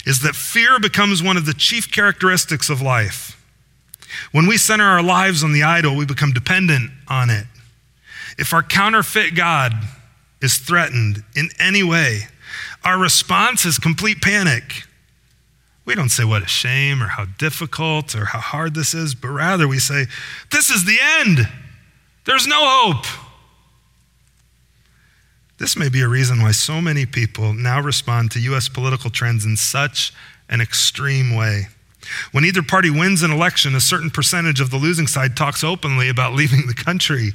is 0.09 0.21
that 0.21 0.35
fear 0.35 0.79
becomes 0.79 1.21
one 1.21 1.37
of 1.37 1.45
the 1.45 1.53
chief 1.53 1.91
characteristics 1.91 2.67
of 2.67 2.81
life. 2.81 3.39
When 4.31 4.47
we 4.47 4.57
center 4.57 4.83
our 4.83 5.03
lives 5.03 5.43
on 5.43 5.53
the 5.53 5.61
idol, 5.61 5.95
we 5.95 6.03
become 6.03 6.31
dependent 6.31 6.89
on 7.07 7.29
it. 7.29 7.45
If 8.35 8.51
our 8.51 8.63
counterfeit 8.63 9.35
God 9.35 9.71
is 10.41 10.57
threatened 10.57 11.23
in 11.35 11.49
any 11.59 11.83
way, 11.83 12.21
our 12.83 12.97
response 12.97 13.65
is 13.67 13.77
complete 13.77 14.19
panic. 14.19 14.81
We 15.85 15.93
don't 15.93 16.09
say 16.09 16.23
what 16.23 16.41
a 16.41 16.47
shame 16.47 17.03
or 17.03 17.09
how 17.09 17.25
difficult 17.37 18.15
or 18.15 18.25
how 18.25 18.39
hard 18.39 18.73
this 18.73 18.95
is, 18.95 19.13
but 19.13 19.27
rather 19.27 19.67
we 19.67 19.77
say, 19.77 20.07
This 20.51 20.71
is 20.71 20.85
the 20.85 20.97
end. 21.19 21.47
There's 22.25 22.47
no 22.47 22.57
hope. 22.59 23.05
This 25.59 25.75
may 25.75 25.89
be 25.89 26.01
a 26.01 26.07
reason 26.07 26.41
why 26.41 26.51
so 26.51 26.79
many 26.79 27.05
people 27.05 27.53
now 27.53 27.81
respond 27.81 28.31
to 28.31 28.39
U.S. 28.39 28.69
political 28.69 29.09
trends 29.09 29.45
in 29.45 29.57
such 29.57 30.13
an 30.47 30.61
extreme 30.61 31.35
way. 31.35 31.67
When 32.31 32.45
either 32.45 32.63
party 32.63 32.89
wins 32.89 33.23
an 33.23 33.31
election, 33.31 33.75
a 33.75 33.81
certain 33.81 34.09
percentage 34.09 34.61
of 34.61 34.71
the 34.71 34.77
losing 34.77 35.05
side 35.05 35.35
talks 35.35 35.63
openly 35.63 36.07
about 36.07 36.33
leaving 36.33 36.65
the 36.65 36.73
country. 36.73 37.33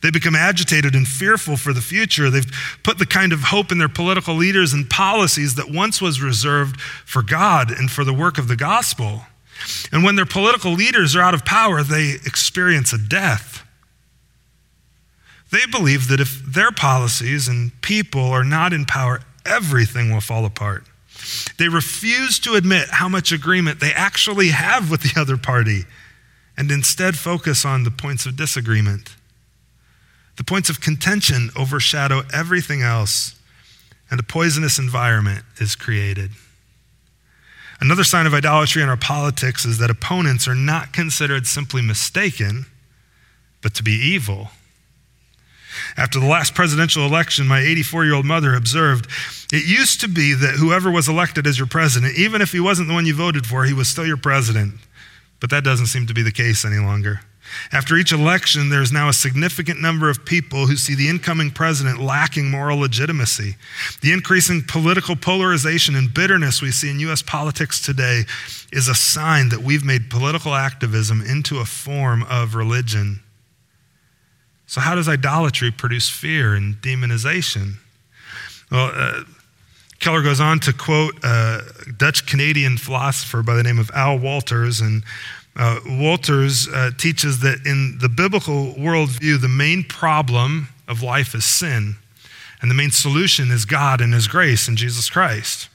They 0.00 0.10
become 0.10 0.36
agitated 0.36 0.94
and 0.94 1.08
fearful 1.08 1.56
for 1.56 1.72
the 1.72 1.80
future. 1.80 2.30
They've 2.30 2.78
put 2.82 2.98
the 2.98 3.06
kind 3.06 3.32
of 3.32 3.40
hope 3.40 3.72
in 3.72 3.78
their 3.78 3.88
political 3.88 4.34
leaders 4.34 4.72
and 4.72 4.88
policies 4.88 5.56
that 5.56 5.70
once 5.70 6.00
was 6.00 6.22
reserved 6.22 6.80
for 6.80 7.22
God 7.22 7.70
and 7.70 7.90
for 7.90 8.04
the 8.04 8.12
work 8.12 8.38
of 8.38 8.46
the 8.46 8.56
gospel. 8.56 9.22
And 9.90 10.04
when 10.04 10.14
their 10.14 10.26
political 10.26 10.72
leaders 10.72 11.16
are 11.16 11.22
out 11.22 11.34
of 11.34 11.44
power, 11.44 11.82
they 11.82 12.10
experience 12.26 12.92
a 12.92 12.98
death. 12.98 13.63
They 15.54 15.66
believe 15.66 16.08
that 16.08 16.18
if 16.18 16.42
their 16.44 16.72
policies 16.72 17.46
and 17.46 17.80
people 17.80 18.24
are 18.24 18.42
not 18.42 18.72
in 18.72 18.86
power, 18.86 19.20
everything 19.46 20.12
will 20.12 20.20
fall 20.20 20.44
apart. 20.44 20.82
They 21.60 21.68
refuse 21.68 22.40
to 22.40 22.54
admit 22.54 22.88
how 22.90 23.08
much 23.08 23.30
agreement 23.30 23.78
they 23.78 23.92
actually 23.92 24.48
have 24.48 24.90
with 24.90 25.02
the 25.02 25.20
other 25.20 25.36
party 25.36 25.84
and 26.56 26.72
instead 26.72 27.16
focus 27.16 27.64
on 27.64 27.84
the 27.84 27.92
points 27.92 28.26
of 28.26 28.34
disagreement. 28.34 29.14
The 30.38 30.42
points 30.42 30.70
of 30.70 30.80
contention 30.80 31.50
overshadow 31.56 32.24
everything 32.32 32.82
else, 32.82 33.36
and 34.10 34.18
a 34.18 34.24
poisonous 34.24 34.80
environment 34.80 35.44
is 35.58 35.76
created. 35.76 36.32
Another 37.80 38.02
sign 38.02 38.26
of 38.26 38.34
idolatry 38.34 38.82
in 38.82 38.88
our 38.88 38.96
politics 38.96 39.64
is 39.64 39.78
that 39.78 39.88
opponents 39.88 40.48
are 40.48 40.56
not 40.56 40.92
considered 40.92 41.46
simply 41.46 41.80
mistaken, 41.80 42.66
but 43.62 43.72
to 43.74 43.84
be 43.84 43.92
evil. 43.92 44.50
After 45.96 46.20
the 46.20 46.26
last 46.26 46.54
presidential 46.54 47.04
election, 47.06 47.46
my 47.46 47.60
84 47.60 48.04
year 48.04 48.14
old 48.14 48.26
mother 48.26 48.54
observed 48.54 49.08
it 49.52 49.66
used 49.66 50.00
to 50.00 50.08
be 50.08 50.34
that 50.34 50.54
whoever 50.54 50.90
was 50.90 51.08
elected 51.08 51.46
as 51.46 51.58
your 51.58 51.68
president, 51.68 52.18
even 52.18 52.42
if 52.42 52.52
he 52.52 52.60
wasn't 52.60 52.88
the 52.88 52.94
one 52.94 53.06
you 53.06 53.14
voted 53.14 53.46
for, 53.46 53.64
he 53.64 53.72
was 53.72 53.88
still 53.88 54.06
your 54.06 54.16
president. 54.16 54.74
But 55.40 55.50
that 55.50 55.64
doesn't 55.64 55.86
seem 55.86 56.06
to 56.06 56.14
be 56.14 56.22
the 56.22 56.32
case 56.32 56.64
any 56.64 56.78
longer. 56.78 57.20
After 57.72 57.96
each 57.96 58.12
election, 58.12 58.70
there's 58.70 58.92
now 58.92 59.08
a 59.08 59.12
significant 59.12 59.80
number 59.80 60.08
of 60.08 60.24
people 60.24 60.66
who 60.66 60.76
see 60.76 60.94
the 60.94 61.08
incoming 61.08 61.50
president 61.50 62.00
lacking 62.00 62.50
moral 62.50 62.78
legitimacy. 62.78 63.56
The 64.00 64.12
increasing 64.12 64.62
political 64.62 65.16
polarization 65.16 65.94
and 65.94 66.12
bitterness 66.12 66.62
we 66.62 66.70
see 66.70 66.90
in 66.90 67.00
U.S. 67.00 67.22
politics 67.22 67.80
today 67.80 68.24
is 68.72 68.88
a 68.88 68.94
sign 68.94 69.50
that 69.50 69.62
we've 69.62 69.84
made 69.84 70.10
political 70.10 70.54
activism 70.54 71.20
into 71.20 71.58
a 71.58 71.64
form 71.64 72.24
of 72.24 72.54
religion. 72.54 73.20
So, 74.74 74.80
how 74.80 74.96
does 74.96 75.08
idolatry 75.08 75.70
produce 75.70 76.08
fear 76.08 76.56
and 76.56 76.74
demonization? 76.82 77.74
Well, 78.72 78.90
uh, 78.92 79.22
Keller 80.00 80.20
goes 80.20 80.40
on 80.40 80.58
to 80.60 80.72
quote 80.72 81.14
a 81.22 81.60
Dutch 81.96 82.26
Canadian 82.26 82.76
philosopher 82.76 83.44
by 83.44 83.54
the 83.54 83.62
name 83.62 83.78
of 83.78 83.88
Al 83.94 84.18
Wolters. 84.18 84.80
and 84.80 85.04
uh, 85.54 85.78
Wolters 85.86 86.66
uh, 86.74 86.90
teaches 86.98 87.38
that 87.38 87.64
in 87.64 87.98
the 88.00 88.08
biblical 88.08 88.74
worldview, 88.74 89.40
the 89.40 89.46
main 89.46 89.84
problem 89.84 90.66
of 90.88 91.04
life 91.04 91.36
is 91.36 91.44
sin, 91.44 91.94
and 92.60 92.68
the 92.68 92.74
main 92.74 92.90
solution 92.90 93.52
is 93.52 93.64
God 93.66 94.00
and 94.00 94.12
His 94.12 94.26
grace 94.26 94.66
in 94.66 94.74
Jesus 94.74 95.08
Christ. 95.08 95.68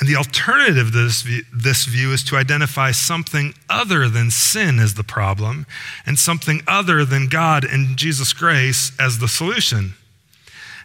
And 0.00 0.08
the 0.08 0.16
alternative 0.16 0.92
to 0.92 0.98
this 0.98 1.20
view, 1.20 1.42
this 1.52 1.84
view 1.84 2.12
is 2.12 2.24
to 2.24 2.36
identify 2.36 2.90
something 2.90 3.52
other 3.68 4.08
than 4.08 4.30
sin 4.30 4.78
as 4.78 4.94
the 4.94 5.04
problem 5.04 5.66
and 6.06 6.18
something 6.18 6.62
other 6.66 7.04
than 7.04 7.28
God 7.28 7.64
and 7.64 7.98
Jesus' 7.98 8.32
grace 8.32 8.92
as 8.98 9.18
the 9.18 9.28
solution. 9.28 9.92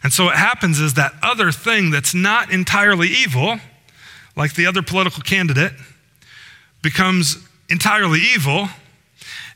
And 0.03 0.11
so 0.11 0.25
what 0.25 0.35
happens 0.35 0.81
is 0.81 0.95
that 0.95 1.13
other 1.23 1.53
thing 1.53 1.91
that's 1.91 2.13
not 2.13 2.51
entirely 2.51 3.07
evil, 3.07 3.57
like 4.35 4.55
the 4.55 4.65
other 4.67 4.81
political 4.81 5.23
candidate, 5.23 5.71
becomes 6.83 7.37
entirely 7.69 8.19
evil, 8.19 8.67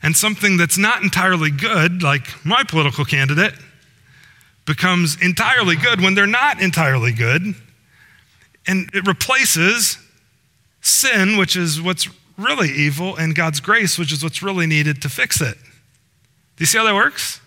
and 0.02 0.16
something 0.16 0.56
that's 0.56 0.78
not 0.78 1.02
entirely 1.02 1.50
good, 1.50 2.02
like 2.02 2.44
my 2.44 2.64
political 2.64 3.04
candidate, 3.04 3.52
becomes 4.64 5.20
entirely 5.20 5.76
good 5.76 6.00
when 6.00 6.14
they're 6.14 6.26
not 6.26 6.60
entirely 6.62 7.12
good. 7.12 7.54
And 8.66 8.90
it 8.94 9.06
replaces 9.06 9.98
sin, 10.80 11.36
which 11.36 11.56
is 11.56 11.80
what's 11.80 12.08
really 12.36 12.70
evil, 12.70 13.16
and 13.16 13.34
God's 13.34 13.60
grace, 13.60 13.98
which 13.98 14.12
is 14.12 14.22
what's 14.22 14.42
really 14.42 14.66
needed 14.66 15.02
to 15.02 15.08
fix 15.08 15.40
it. 15.40 15.56
Do 15.56 16.62
you 16.62 16.66
see 16.66 16.78
how 16.78 16.84
that 16.84 16.94
works? 16.94 17.40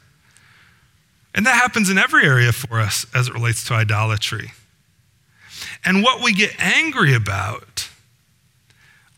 And 1.36 1.46
that 1.46 1.56
happens 1.56 1.90
in 1.90 1.98
every 1.98 2.26
area 2.26 2.52
for 2.52 2.80
us 2.80 3.06
as 3.14 3.28
it 3.28 3.34
relates 3.34 3.64
to 3.66 3.74
idolatry. 3.74 4.52
And 5.84 6.04
what 6.04 6.24
we 6.24 6.34
get 6.34 6.52
angry 6.60 7.14
about 7.14 7.90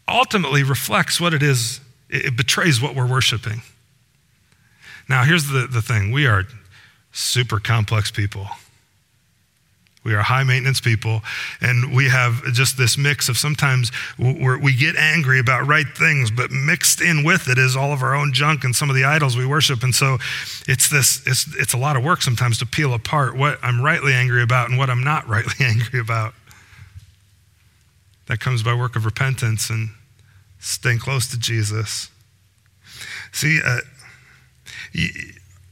ultimately 0.07 0.63
reflects 0.63 1.19
what 1.19 1.33
it 1.33 1.43
is, 1.43 1.81
it 2.09 2.37
betrays 2.37 2.81
what 2.81 2.95
we're 2.95 3.07
worshiping. 3.07 3.61
Now, 5.09 5.23
here's 5.23 5.47
the, 5.47 5.67
the 5.67 5.81
thing 5.81 6.11
we 6.11 6.25
are 6.25 6.45
super 7.11 7.59
complex 7.59 8.11
people. 8.11 8.47
We 10.06 10.14
are 10.14 10.22
high 10.22 10.43
maintenance 10.43 10.80
people, 10.80 11.24
and 11.60 11.93
we 11.95 12.10
have 12.10 12.43
just 12.53 12.78
this 12.78 12.95
mix 12.95 13.28
of 13.28 13.39
sometimes 13.39 13.91
we 14.20 14.76
get 14.76 14.95
angry 14.95 15.39
about 15.39 15.66
right 15.66 15.88
things, 15.97 16.30
but 16.30 16.51
mixed 16.51 17.01
in 17.01 17.24
with 17.24 17.49
it 17.49 17.58
is 17.58 17.76
all 17.76 17.91
of 17.91 18.03
our 18.03 18.14
own 18.14 18.32
junk 18.32 18.64
and 18.64 18.76
some 18.76 18.88
of 18.91 18.95
the 18.95 19.03
idols 19.03 19.36
we 19.36 19.47
worship. 19.47 19.82
And 19.82 19.95
so 19.95 20.20
it's 20.68 20.89
this, 20.89 21.26
it's, 21.26 21.47
it's 21.58 21.74
a 21.74 21.78
lot 21.78 21.97
of 21.97 22.03
work 22.03 22.22
sometimes 22.22 22.60
to 22.60 22.68
peel 22.68 22.93
apart 22.93 23.36
what 23.36 23.58
I'm 23.64 23.82
rightly 23.82 24.14
angry 24.14 24.43
about 24.43 24.70
and 24.70 24.78
what 24.78 24.91
I'm 24.91 25.03
not 25.03 25.28
rightly 25.28 25.66
angry 25.66 25.99
about. 25.99 26.36
That 28.28 28.39
comes 28.39 28.62
by 28.62 28.76
work 28.76 28.95
of 28.95 29.06
repentance 29.06 29.72
and 29.72 29.89
staying 30.60 30.99
close 30.99 31.28
to 31.32 31.39
Jesus. 31.39 32.10
See, 33.32 33.60
uh, 33.66 33.80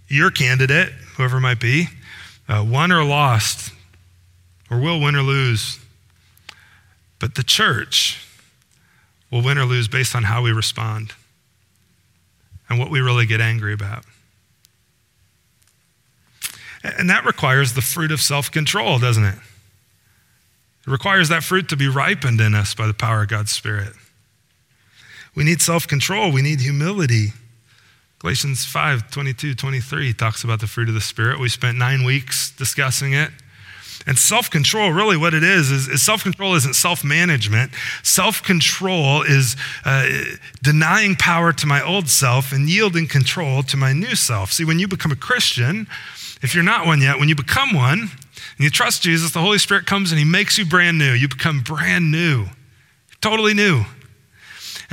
your 0.08 0.32
candidate, 0.32 0.90
whoever 1.18 1.38
it 1.38 1.42
might 1.42 1.60
be, 1.60 1.88
uh, 2.50 2.66
won 2.68 2.92
or 2.92 3.04
lost, 3.04 3.72
or 4.74 4.80
will 4.80 5.00
win 5.00 5.16
or 5.16 5.22
lose. 5.22 5.80
But 7.20 7.36
the 7.36 7.44
church 7.44 8.26
will 9.32 9.44
win 9.44 9.58
or 9.58 9.66
lose 9.66 9.88
based 9.88 10.16
on 10.16 10.24
how 10.24 10.42
we 10.42 10.52
respond 10.52 11.14
and 12.68 12.80
what 12.80 12.90
we 12.90 13.00
really 13.00 13.26
get 13.26 13.40
angry 13.40 13.74
about. 13.74 14.04
And 16.84 17.10
that 17.10 17.24
requires 17.24 17.74
the 17.74 17.82
fruit 17.82 18.12
of 18.12 18.20
self 18.20 18.52
control, 18.52 19.00
doesn't 19.00 19.24
it? 19.24 19.38
It 20.86 20.92
requires 20.92 21.30
that 21.30 21.44
fruit 21.44 21.70
to 21.70 21.78
be 21.78 21.88
ripened 21.88 22.42
in 22.42 22.56
us 22.56 22.74
by 22.74 22.88
the 22.88 22.94
power 22.94 23.22
of 23.22 23.30
God's 23.30 23.52
Spirit. 23.52 23.94
We 25.36 25.44
need 25.44 25.62
self 25.62 25.88
control, 25.88 26.32
we 26.32 26.42
need 26.42 26.60
humility. 26.60 27.28
Galatians 28.20 28.66
5 28.66 29.12
22, 29.12 29.54
23 29.56 30.14
talks 30.14 30.44
about 30.44 30.62
the 30.62 30.68
fruit 30.68 30.88
of 30.90 30.96
the 30.96 31.02
Spirit. 31.02 31.40
We 31.40 31.50
spent 31.50 31.78
nine 31.78 32.04
weeks 32.04 32.52
discussing 32.52 33.14
it. 33.14 33.30
And 34.06 34.18
self 34.18 34.50
control, 34.50 34.92
really, 34.92 35.16
what 35.16 35.34
it 35.34 35.44
is, 35.44 35.72
is, 35.72 35.88
is 35.88 36.02
self 36.02 36.24
control 36.24 36.56
isn't 36.56 36.76
self 36.76 37.04
management. 37.04 37.72
Self 38.04 38.44
control 38.44 39.22
is 39.22 39.56
uh, 39.86 40.10
denying 40.62 41.16
power 41.16 41.54
to 41.54 41.66
my 41.66 41.82
old 41.82 42.10
self 42.10 42.52
and 42.52 42.70
yielding 42.70 43.08
control 43.08 43.64
to 43.64 43.78
my 43.78 43.94
new 43.94 44.16
self. 44.16 44.52
See, 44.52 44.66
when 44.66 44.80
you 44.80 44.88
become 44.88 45.12
a 45.12 45.16
Christian, 45.16 45.88
if 46.42 46.54
you're 46.54 46.64
not 46.64 46.86
one 46.86 47.02
yet, 47.02 47.20
when 47.20 47.30
you 47.30 47.36
become 47.36 47.74
one 47.74 48.00
and 48.00 48.60
you 48.60 48.70
trust 48.70 49.04
Jesus, 49.04 49.32
the 49.32 49.40
Holy 49.40 49.58
Spirit 49.58 49.86
comes 49.86 50.12
and 50.12 50.20
He 50.20 50.26
makes 50.26 50.58
you 50.58 50.66
brand 50.66 50.98
new. 50.98 51.14
You 51.14 51.30
become 51.30 51.62
brand 51.62 52.12
new, 52.12 52.48
totally 53.22 53.54
new. 53.54 53.86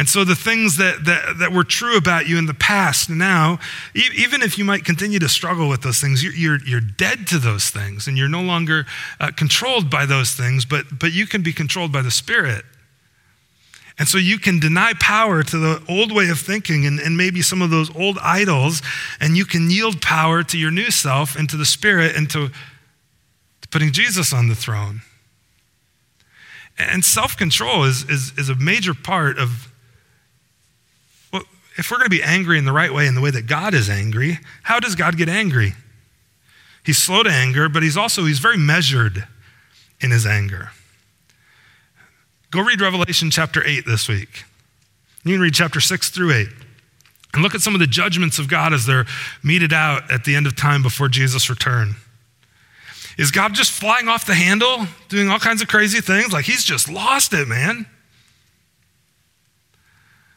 And 0.01 0.09
so 0.09 0.25
the 0.25 0.35
things 0.35 0.79
that, 0.79 1.05
that, 1.05 1.41
that 1.41 1.53
were 1.53 1.63
true 1.63 1.99
about 1.99 2.27
you 2.27 2.39
in 2.39 2.47
the 2.47 2.55
past 2.55 3.11
now, 3.11 3.59
e- 3.95 4.09
even 4.17 4.41
if 4.41 4.57
you 4.57 4.65
might 4.65 4.83
continue 4.83 5.19
to 5.19 5.29
struggle 5.29 5.69
with 5.69 5.83
those 5.83 6.01
things, 6.01 6.25
you're, 6.25 6.33
you're, 6.33 6.59
you're 6.65 6.81
dead 6.81 7.27
to 7.27 7.39
those 7.39 7.69
things 7.69 8.07
and 8.07 8.17
you're 8.17 8.27
no 8.27 8.41
longer 8.41 8.87
uh, 9.21 9.31
controlled 9.37 9.91
by 9.91 10.07
those 10.07 10.33
things, 10.33 10.65
but, 10.65 10.87
but 10.99 11.13
you 11.13 11.27
can 11.27 11.43
be 11.43 11.53
controlled 11.53 11.93
by 11.93 12.01
the 12.01 12.11
Spirit. 12.11 12.65
And 13.99 14.09
so 14.09 14.17
you 14.17 14.39
can 14.39 14.59
deny 14.59 14.95
power 14.99 15.43
to 15.43 15.59
the 15.59 15.83
old 15.87 16.17
way 16.17 16.31
of 16.31 16.39
thinking 16.39 16.87
and, 16.87 16.99
and 16.99 17.19
maybe 17.19 17.43
some 17.43 17.61
of 17.61 17.69
those 17.69 17.95
old 17.95 18.17
idols, 18.23 18.81
and 19.21 19.37
you 19.37 19.45
can 19.45 19.71
yield 19.71 20.01
power 20.01 20.43
to 20.43 20.57
your 20.57 20.71
new 20.71 20.91
self 20.91 21.37
and 21.37 21.47
to 21.51 21.59
the 21.59 21.67
Spirit 21.67 22.17
and 22.17 22.31
to, 22.31 22.49
to 22.49 23.69
putting 23.69 23.93
Jesus 23.93 24.33
on 24.33 24.49
the 24.49 24.55
throne. 24.55 25.03
And 26.79 27.05
self 27.05 27.37
control 27.37 27.85
is, 27.85 28.09
is, 28.09 28.33
is 28.39 28.49
a 28.49 28.55
major 28.55 28.95
part 28.95 29.39
of 29.39 29.70
if 31.81 31.91
we're 31.91 31.97
going 31.97 32.11
to 32.11 32.17
be 32.17 32.23
angry 32.23 32.59
in 32.59 32.67
the 32.67 32.73
right 32.73 32.93
way, 32.93 33.07
in 33.07 33.15
the 33.15 33.23
way 33.23 33.31
that 33.31 33.47
God 33.47 33.73
is 33.73 33.89
angry, 33.89 34.39
how 34.63 34.79
does 34.81 34.95
God 34.95 35.17
get 35.17 35.31
angry? 35.31 35.73
He's 36.85 36.99
slow 36.99 37.23
to 37.23 37.31
anger, 37.31 37.71
but 37.71 37.83
he's 37.83 37.97
also 37.97 38.27
he's 38.27 38.39
very 38.39 38.59
measured 38.59 39.27
in 39.99 40.11
his 40.11 40.27
anger. 40.27 40.73
Go 42.51 42.61
read 42.61 42.83
Revelation 42.83 43.31
chapter 43.31 43.67
8 43.67 43.87
this 43.87 44.09
week. 44.09 44.45
You 45.25 45.35
can 45.35 45.41
read 45.41 45.55
chapter 45.55 45.81
6 45.81 46.11
through 46.11 46.35
8. 46.35 46.49
And 47.33 47.43
look 47.43 47.55
at 47.55 47.63
some 47.63 47.75
of 47.75 47.81
the 47.81 47.87
judgments 47.87 48.39
of 48.39 48.47
God 48.47 48.75
as 48.75 48.85
they're 48.85 49.07
meted 49.43 49.73
out 49.73 50.13
at 50.13 50.25
the 50.25 50.37
end 50.37 50.47
of 50.47 50.57
time 50.57 50.83
before 50.83 51.09
Jesus' 51.09 51.49
return. 51.49 51.95
Is 53.17 53.31
God 53.31 53.55
just 53.55 53.71
flying 53.71 54.07
off 54.07 54.27
the 54.27 54.35
handle, 54.35 54.87
doing 55.09 55.31
all 55.31 55.39
kinds 55.39 55.63
of 55.63 55.69
crazy 55.69 56.03
things? 56.03 56.31
Like 56.31 56.45
he's 56.45 56.63
just 56.63 56.91
lost 56.91 57.33
it, 57.33 57.49
man. 57.49 57.87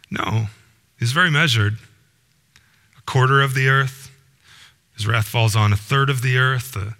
No. 0.09 0.47
He's 1.03 1.11
very 1.11 1.29
measured. 1.29 1.79
A 2.97 3.01
quarter 3.01 3.41
of 3.41 3.55
the 3.55 3.67
earth. 3.67 4.09
His 4.95 5.05
wrath 5.05 5.27
falls 5.27 5.53
on 5.53 5.73
a 5.73 5.75
third 5.75 6.09
of 6.09 6.21
the 6.21 6.37
earth, 6.37 6.77
a, 6.77 6.95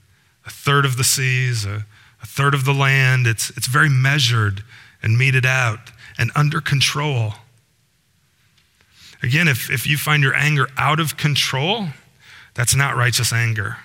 a 0.46 0.50
third 0.50 0.84
of 0.84 0.98
the 0.98 1.06
seas, 1.06 1.64
a, 1.64 1.86
a 2.22 2.26
third 2.26 2.54
of 2.54 2.66
the 2.66 2.74
land. 2.74 3.26
It's, 3.28 3.50
it's 3.52 3.68
very 3.68 3.88
measured 3.88 4.62
and 5.02 5.18
meted 5.18 5.46
out 5.46 5.94
and 6.18 6.32
under 6.36 6.60
control. 6.60 7.36
Again, 9.24 9.48
if, 9.48 9.72
if 9.72 9.88
you 9.88 9.96
find 9.96 10.22
your 10.22 10.36
anger 10.36 10.68
out 10.78 11.00
of 11.00 11.16
control, 11.16 11.88
that's 12.56 12.76
not 12.76 12.98
righteous 12.98 13.32
anger. 13.32 13.78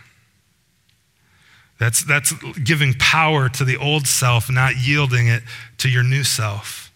That's, 1.78 2.02
that's 2.02 2.32
giving 2.64 2.94
power 2.94 3.48
to 3.50 3.64
the 3.64 3.76
old 3.76 4.08
self, 4.08 4.50
not 4.50 4.74
yielding 4.76 5.28
it 5.28 5.44
to 5.76 5.88
your 5.88 6.02
new 6.02 6.24
self. 6.24 6.87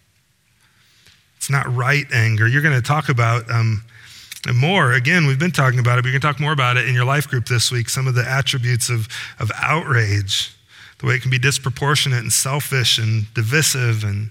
It's 1.43 1.51
not 1.51 1.66
right 1.74 2.07
anger. 2.12 2.47
You're 2.47 2.62
going 2.62 2.76
to 2.76 2.80
talk 2.80 3.09
about 3.09 3.51
um, 3.51 3.82
more. 4.55 4.93
Again, 4.93 5.26
we've 5.26 5.40
been 5.40 5.51
talking 5.51 5.80
about 5.80 5.99
it, 5.99 6.03
but 6.03 6.12
you're 6.12 6.20
going 6.20 6.20
to 6.20 6.26
talk 6.28 6.38
more 6.38 6.53
about 6.53 6.76
it 6.76 6.86
in 6.86 6.95
your 6.95 7.05
life 7.05 7.26
group 7.26 7.47
this 7.47 7.72
week. 7.72 7.88
Some 7.88 8.07
of 8.07 8.14
the 8.14 8.24
attributes 8.24 8.88
of, 8.88 9.09
of 9.40 9.51
outrage, 9.61 10.55
the 11.01 11.07
way 11.07 11.16
it 11.16 11.20
can 11.20 11.32
be 11.32 11.40
disproportionate 11.40 12.20
and 12.20 12.32
selfish 12.32 12.97
and 12.97 13.26
divisive 13.34 14.05
and 14.05 14.30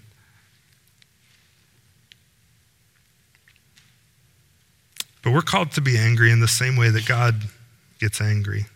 But 5.21 5.33
we're 5.33 5.41
called 5.41 5.71
to 5.73 5.81
be 5.81 5.97
angry 5.97 6.31
in 6.31 6.39
the 6.39 6.47
same 6.47 6.77
way 6.77 6.89
that 6.91 7.05
God 7.05 7.35
gets 7.99 8.21
angry. 8.21 8.67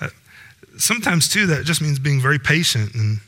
Uh, 0.00 0.08
sometimes, 0.76 1.28
too, 1.28 1.46
that 1.46 1.64
just 1.64 1.80
means 1.80 2.00
being 2.00 2.20
very 2.20 2.40
patient 2.40 2.92
and 2.94 3.20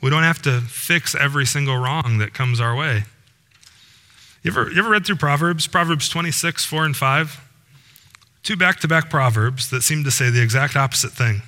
we 0.00 0.10
don't 0.10 0.22
have 0.22 0.42
to 0.42 0.60
fix 0.60 1.14
every 1.14 1.46
single 1.46 1.76
wrong 1.76 2.18
that 2.18 2.34
comes 2.34 2.60
our 2.60 2.76
way. 2.76 3.04
You 4.42 4.50
ever, 4.50 4.70
you 4.70 4.78
ever 4.78 4.90
read 4.90 5.06
through 5.06 5.16
Proverbs? 5.16 5.66
Proverbs 5.66 6.08
26, 6.08 6.64
4 6.64 6.84
and 6.84 6.96
5? 6.96 7.40
Two 8.42 8.56
back 8.56 8.78
to 8.80 8.88
back 8.88 9.08
Proverbs 9.08 9.70
that 9.70 9.82
seem 9.82 10.04
to 10.04 10.10
say 10.10 10.28
the 10.28 10.42
exact 10.42 10.76
opposite 10.76 11.12
thing. 11.12 11.40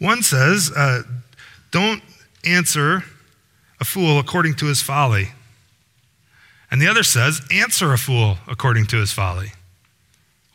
One 0.00 0.22
says, 0.22 0.72
uh, 0.74 1.02
Don't 1.70 2.02
answer 2.44 3.04
a 3.80 3.84
fool 3.84 4.18
according 4.18 4.54
to 4.54 4.66
his 4.66 4.82
folly. 4.82 5.30
And 6.70 6.82
the 6.82 6.88
other 6.88 7.04
says, 7.04 7.40
Answer 7.52 7.92
a 7.92 7.98
fool 7.98 8.38
according 8.48 8.86
to 8.86 8.96
his 8.96 9.12
folly. 9.12 9.52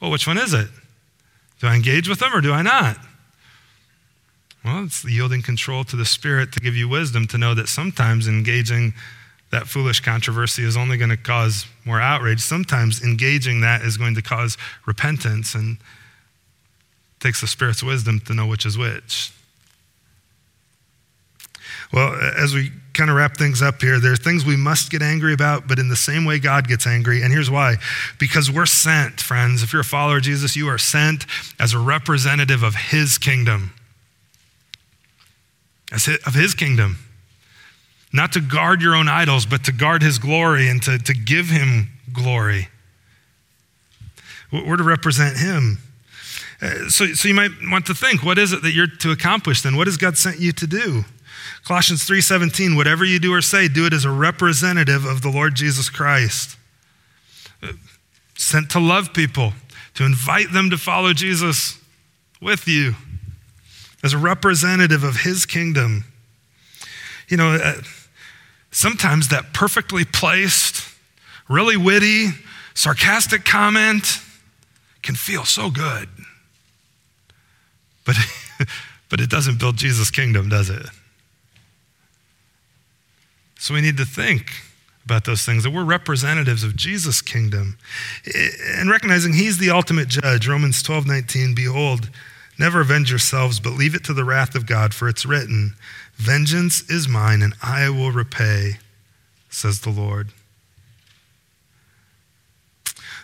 Well, 0.02 0.12
which 0.12 0.28
one 0.28 0.38
is 0.38 0.54
it? 0.54 0.68
Do 1.62 1.68
I 1.68 1.76
engage 1.76 2.10
with 2.10 2.20
them 2.20 2.34
or 2.34 2.42
do 2.42 2.52
I 2.52 2.62
not? 2.62 2.98
Well, 4.64 4.86
it's 4.86 5.04
yielding 5.04 5.42
control 5.42 5.84
to 5.86 5.96
the 5.96 6.06
Spirit 6.06 6.54
to 6.54 6.60
give 6.60 6.76
you 6.76 6.88
wisdom 6.88 7.28
to 7.28 7.38
know 7.38 7.54
that 7.54 7.68
sometimes 7.68 8.28
engaging 8.28 8.94
that 9.52 9.68
foolish 9.68 10.00
controversy 10.00 10.64
is 10.64 10.78
only 10.78 10.98
going 10.98 11.10
to 11.10 11.18
cause 11.18 11.66
more 11.86 12.00
outrage. 12.00 12.40
Sometimes 12.40 13.04
engaging 13.04 13.62
that 13.62 13.82
is 13.82 13.98
going 13.98 14.16
to 14.16 14.22
cause 14.22 14.58
repentance 14.86 15.54
and 15.54 15.78
takes 17.20 17.42
the 17.42 17.48
Spirit's 17.48 17.84
wisdom 17.84 18.20
to 18.22 18.34
know 18.34 18.48
which 18.48 18.66
is 18.66 18.78
which. 18.78 19.32
Well, 21.92 22.16
as 22.36 22.56
we 22.56 22.72
kind 22.94 23.10
of 23.10 23.16
wrap 23.16 23.38
things 23.38 23.62
up 23.62 23.82
here, 23.82 24.00
there 24.00 24.14
are 24.14 24.18
things 24.18 24.46
we 24.46 24.56
must 24.56 24.90
get 24.90 25.04
angry 25.04 25.34
about, 25.34 25.68
but 25.68 25.78
in 25.78 25.90
the 25.90 25.96
same 25.96 26.26
way 26.26 26.40
God 26.40 26.68
gets 26.68 26.88
angry. 26.88 27.22
And 27.22 27.32
here's 27.32 27.52
why 27.52 27.76
because 28.18 28.50
we're 28.50 28.66
sent, 28.66 29.22
friends. 29.22 29.62
If 29.62 29.74
you're 29.74 29.82
a 29.82 29.86
follower 29.86 30.18
of 30.18 30.24
Jesus, 30.24 30.56
you 30.56 30.68
are 30.70 30.80
sent 30.80 31.26
as 31.60 31.74
a 31.74 31.80
representative 31.80 32.64
of 32.64 32.76
His 32.76 33.18
kingdom 33.18 33.74
of 35.94 36.34
his 36.34 36.54
kingdom. 36.54 36.98
Not 38.12 38.34
to 38.34 38.42
guard 38.42 38.82
your 38.82 38.96
own 38.96 39.08
idols, 39.08 39.46
but 39.46 39.64
to 39.66 39.72
guard 39.72 40.04
his 40.04 40.20
glory 40.20 40.70
and 40.70 40.82
to, 40.84 41.00
to 41.00 41.14
give 41.14 41.48
him 41.48 41.90
glory. 42.12 42.68
We're 44.52 44.78
to 44.78 44.84
represent 44.84 45.38
him. 45.38 45.80
Uh, 46.62 46.90
so, 46.90 47.08
so 47.14 47.28
you 47.28 47.34
might 47.34 47.52
want 47.64 47.88
to 47.88 47.96
think, 47.96 48.24
what 48.24 48.38
is 48.38 48.54
it 48.54 48.62
that 48.62 48.72
you're 48.72 48.88
to 48.88 49.12
accomplish 49.12 49.64
then? 49.64 49.76
What 49.76 49.88
has 49.88 49.98
God 49.98 50.18
sent 50.18 50.40
you 50.40 50.52
to 50.52 50.68
do? 50.68 51.06
Colossians 51.66 52.04
3:17, 52.08 52.76
whatever 52.76 53.04
you 53.04 53.20
do 53.20 53.34
or 53.34 53.42
say, 53.42 53.68
do 53.68 53.86
it 53.86 53.94
as 53.94 54.06
a 54.06 54.12
representative 54.12 55.06
of 55.06 55.22
the 55.22 55.30
Lord 55.30 55.56
Jesus 55.56 55.90
Christ. 55.90 56.56
Uh, 57.62 57.74
sent 58.36 58.70
to 58.72 58.80
love 58.80 59.14
people, 59.14 59.54
to 59.96 60.06
invite 60.06 60.52
them 60.52 60.70
to 60.70 60.78
follow 60.78 61.14
Jesus 61.14 61.80
with 62.42 62.68
you 62.68 62.96
as 64.04 64.14
a 64.14 64.18
representative 64.18 65.04
of 65.04 65.22
his 65.22 65.46
kingdom. 65.46 66.04
You 67.30 67.38
know, 67.38 67.54
uh, 67.54 67.82
sometimes 68.72 69.30
that 69.30 69.54
perfectly 69.54 70.04
placed, 70.04 70.88
really 71.48 71.78
witty, 71.78 72.30
sarcastic 72.74 73.46
comment 73.46 74.20
can 75.02 75.16
feel 75.16 75.46
so 75.46 75.70
good. 75.70 76.10
But 78.06 78.18
but 79.10 79.22
it 79.22 79.30
doesn't 79.30 79.60
build 79.60 79.78
Jesus' 79.78 80.12
kingdom, 80.12 80.50
does 80.50 80.70
it? 80.70 80.86
So 83.60 83.74
we 83.74 83.82
need 83.82 83.98
to 83.98 84.06
think 84.06 84.52
about 85.06 85.26
those 85.26 85.44
things, 85.44 85.64
that 85.64 85.72
we're 85.72 85.84
representatives 85.84 86.64
of 86.64 86.76
Jesus' 86.76 87.22
kingdom. 87.22 87.78
And 88.78 88.90
recognizing 88.90 89.34
he's 89.34 89.58
the 89.58 89.70
ultimate 89.70 90.08
judge. 90.08 90.48
Romans 90.48 90.82
12 90.82 91.08
19, 91.08 91.56
behold, 91.56 92.10
never 92.60 92.82
avenge 92.82 93.10
yourselves, 93.10 93.60
but 93.60 93.74
leave 93.74 93.96
it 93.96 94.04
to 94.06 94.14
the 94.14 94.24
wrath 94.24 94.56
of 94.56 94.66
God, 94.66 94.94
for 94.94 95.08
it's 95.08 95.26
written, 95.26 95.76
Vengeance 96.16 96.88
is 96.90 97.08
mine, 97.08 97.42
and 97.42 97.54
I 97.62 97.90
will 97.90 98.12
repay, 98.12 98.78
says 99.50 99.82
the 99.82 99.90
Lord. 99.90 100.30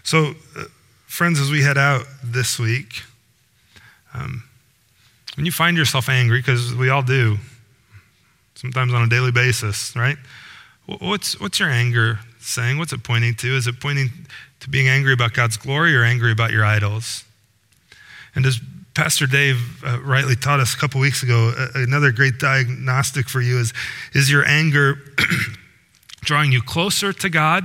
So, 0.04 0.34
uh, 0.58 0.64
friends, 1.06 1.40
as 1.40 1.52
we 1.52 1.62
head 1.62 1.78
out 1.78 2.04
this 2.24 2.58
week, 2.58 3.04
um, 4.14 4.44
when 5.36 5.46
you 5.46 5.52
find 5.52 5.78
yourself 5.78 6.10
angry, 6.10 6.40
because 6.40 6.74
we 6.74 6.90
all 6.90 7.04
do, 7.04 7.38
sometimes 8.56 8.94
on 8.94 9.04
a 9.04 9.08
daily 9.08 9.32
basis, 9.32 9.96
right? 9.96 10.18
What's, 11.00 11.40
what's 11.40 11.60
your 11.60 11.70
anger 11.70 12.20
saying? 12.40 12.78
What's 12.80 12.92
it 12.92 13.04
pointing 13.04 13.36
to? 13.36 13.56
Is 13.56 13.68
it 13.68 13.80
pointing 13.80 14.10
to 14.62 14.70
being 14.70 14.90
angry 14.90 15.14
about 15.14 15.34
God's 15.34 15.56
glory 15.56 15.96
or 15.96 16.04
angry 16.04 16.32
about 16.32 16.52
your 16.52 16.66
idols? 16.66 17.24
And 18.36 18.46
as 18.46 18.60
Pastor 18.94 19.28
Dave 19.28 19.84
uh, 19.86 20.00
rightly 20.02 20.36
taught 20.36 20.60
us 20.60 20.74
a 20.74 20.78
couple 20.78 21.00
weeks 21.00 21.24
ago, 21.24 21.54
uh, 21.58 21.68
another 21.76 22.12
great 22.12 22.38
diagnostic 22.40 23.30
for 23.30 23.42
you 23.42 23.60
is, 23.60 23.74
is 24.14 24.32
your 24.32 24.46
anger 24.46 25.00
drawing 26.22 26.52
you 26.52 26.62
closer 26.62 27.14
to 27.14 27.30
God 27.30 27.64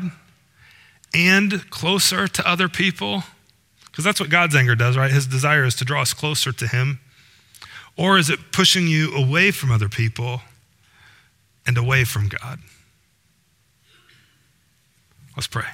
and 1.14 1.68
closer 1.70 2.29
to 2.29 2.49
other 2.49 2.68
people? 2.68 3.25
Because 3.87 4.05
that's 4.05 4.20
what 4.20 4.29
God's 4.29 4.55
anger 4.55 4.75
does, 4.75 4.97
right? 4.97 5.11
His 5.11 5.27
desire 5.27 5.64
is 5.64 5.75
to 5.77 5.85
draw 5.85 6.03
us 6.03 6.12
closer 6.12 6.53
to 6.53 6.66
Him. 6.66 7.01
Or 7.97 8.18
is 8.18 8.29
it 8.29 8.53
pushing 8.53 8.89
you 8.89 9.14
away 9.14 9.51
from 9.51 9.70
other 9.70 9.89
people 9.89 10.43
and 11.66 11.79
away 11.79 12.05
from 12.05 12.29
God? 12.29 12.59
Let's 15.37 15.47
pray. 15.47 15.66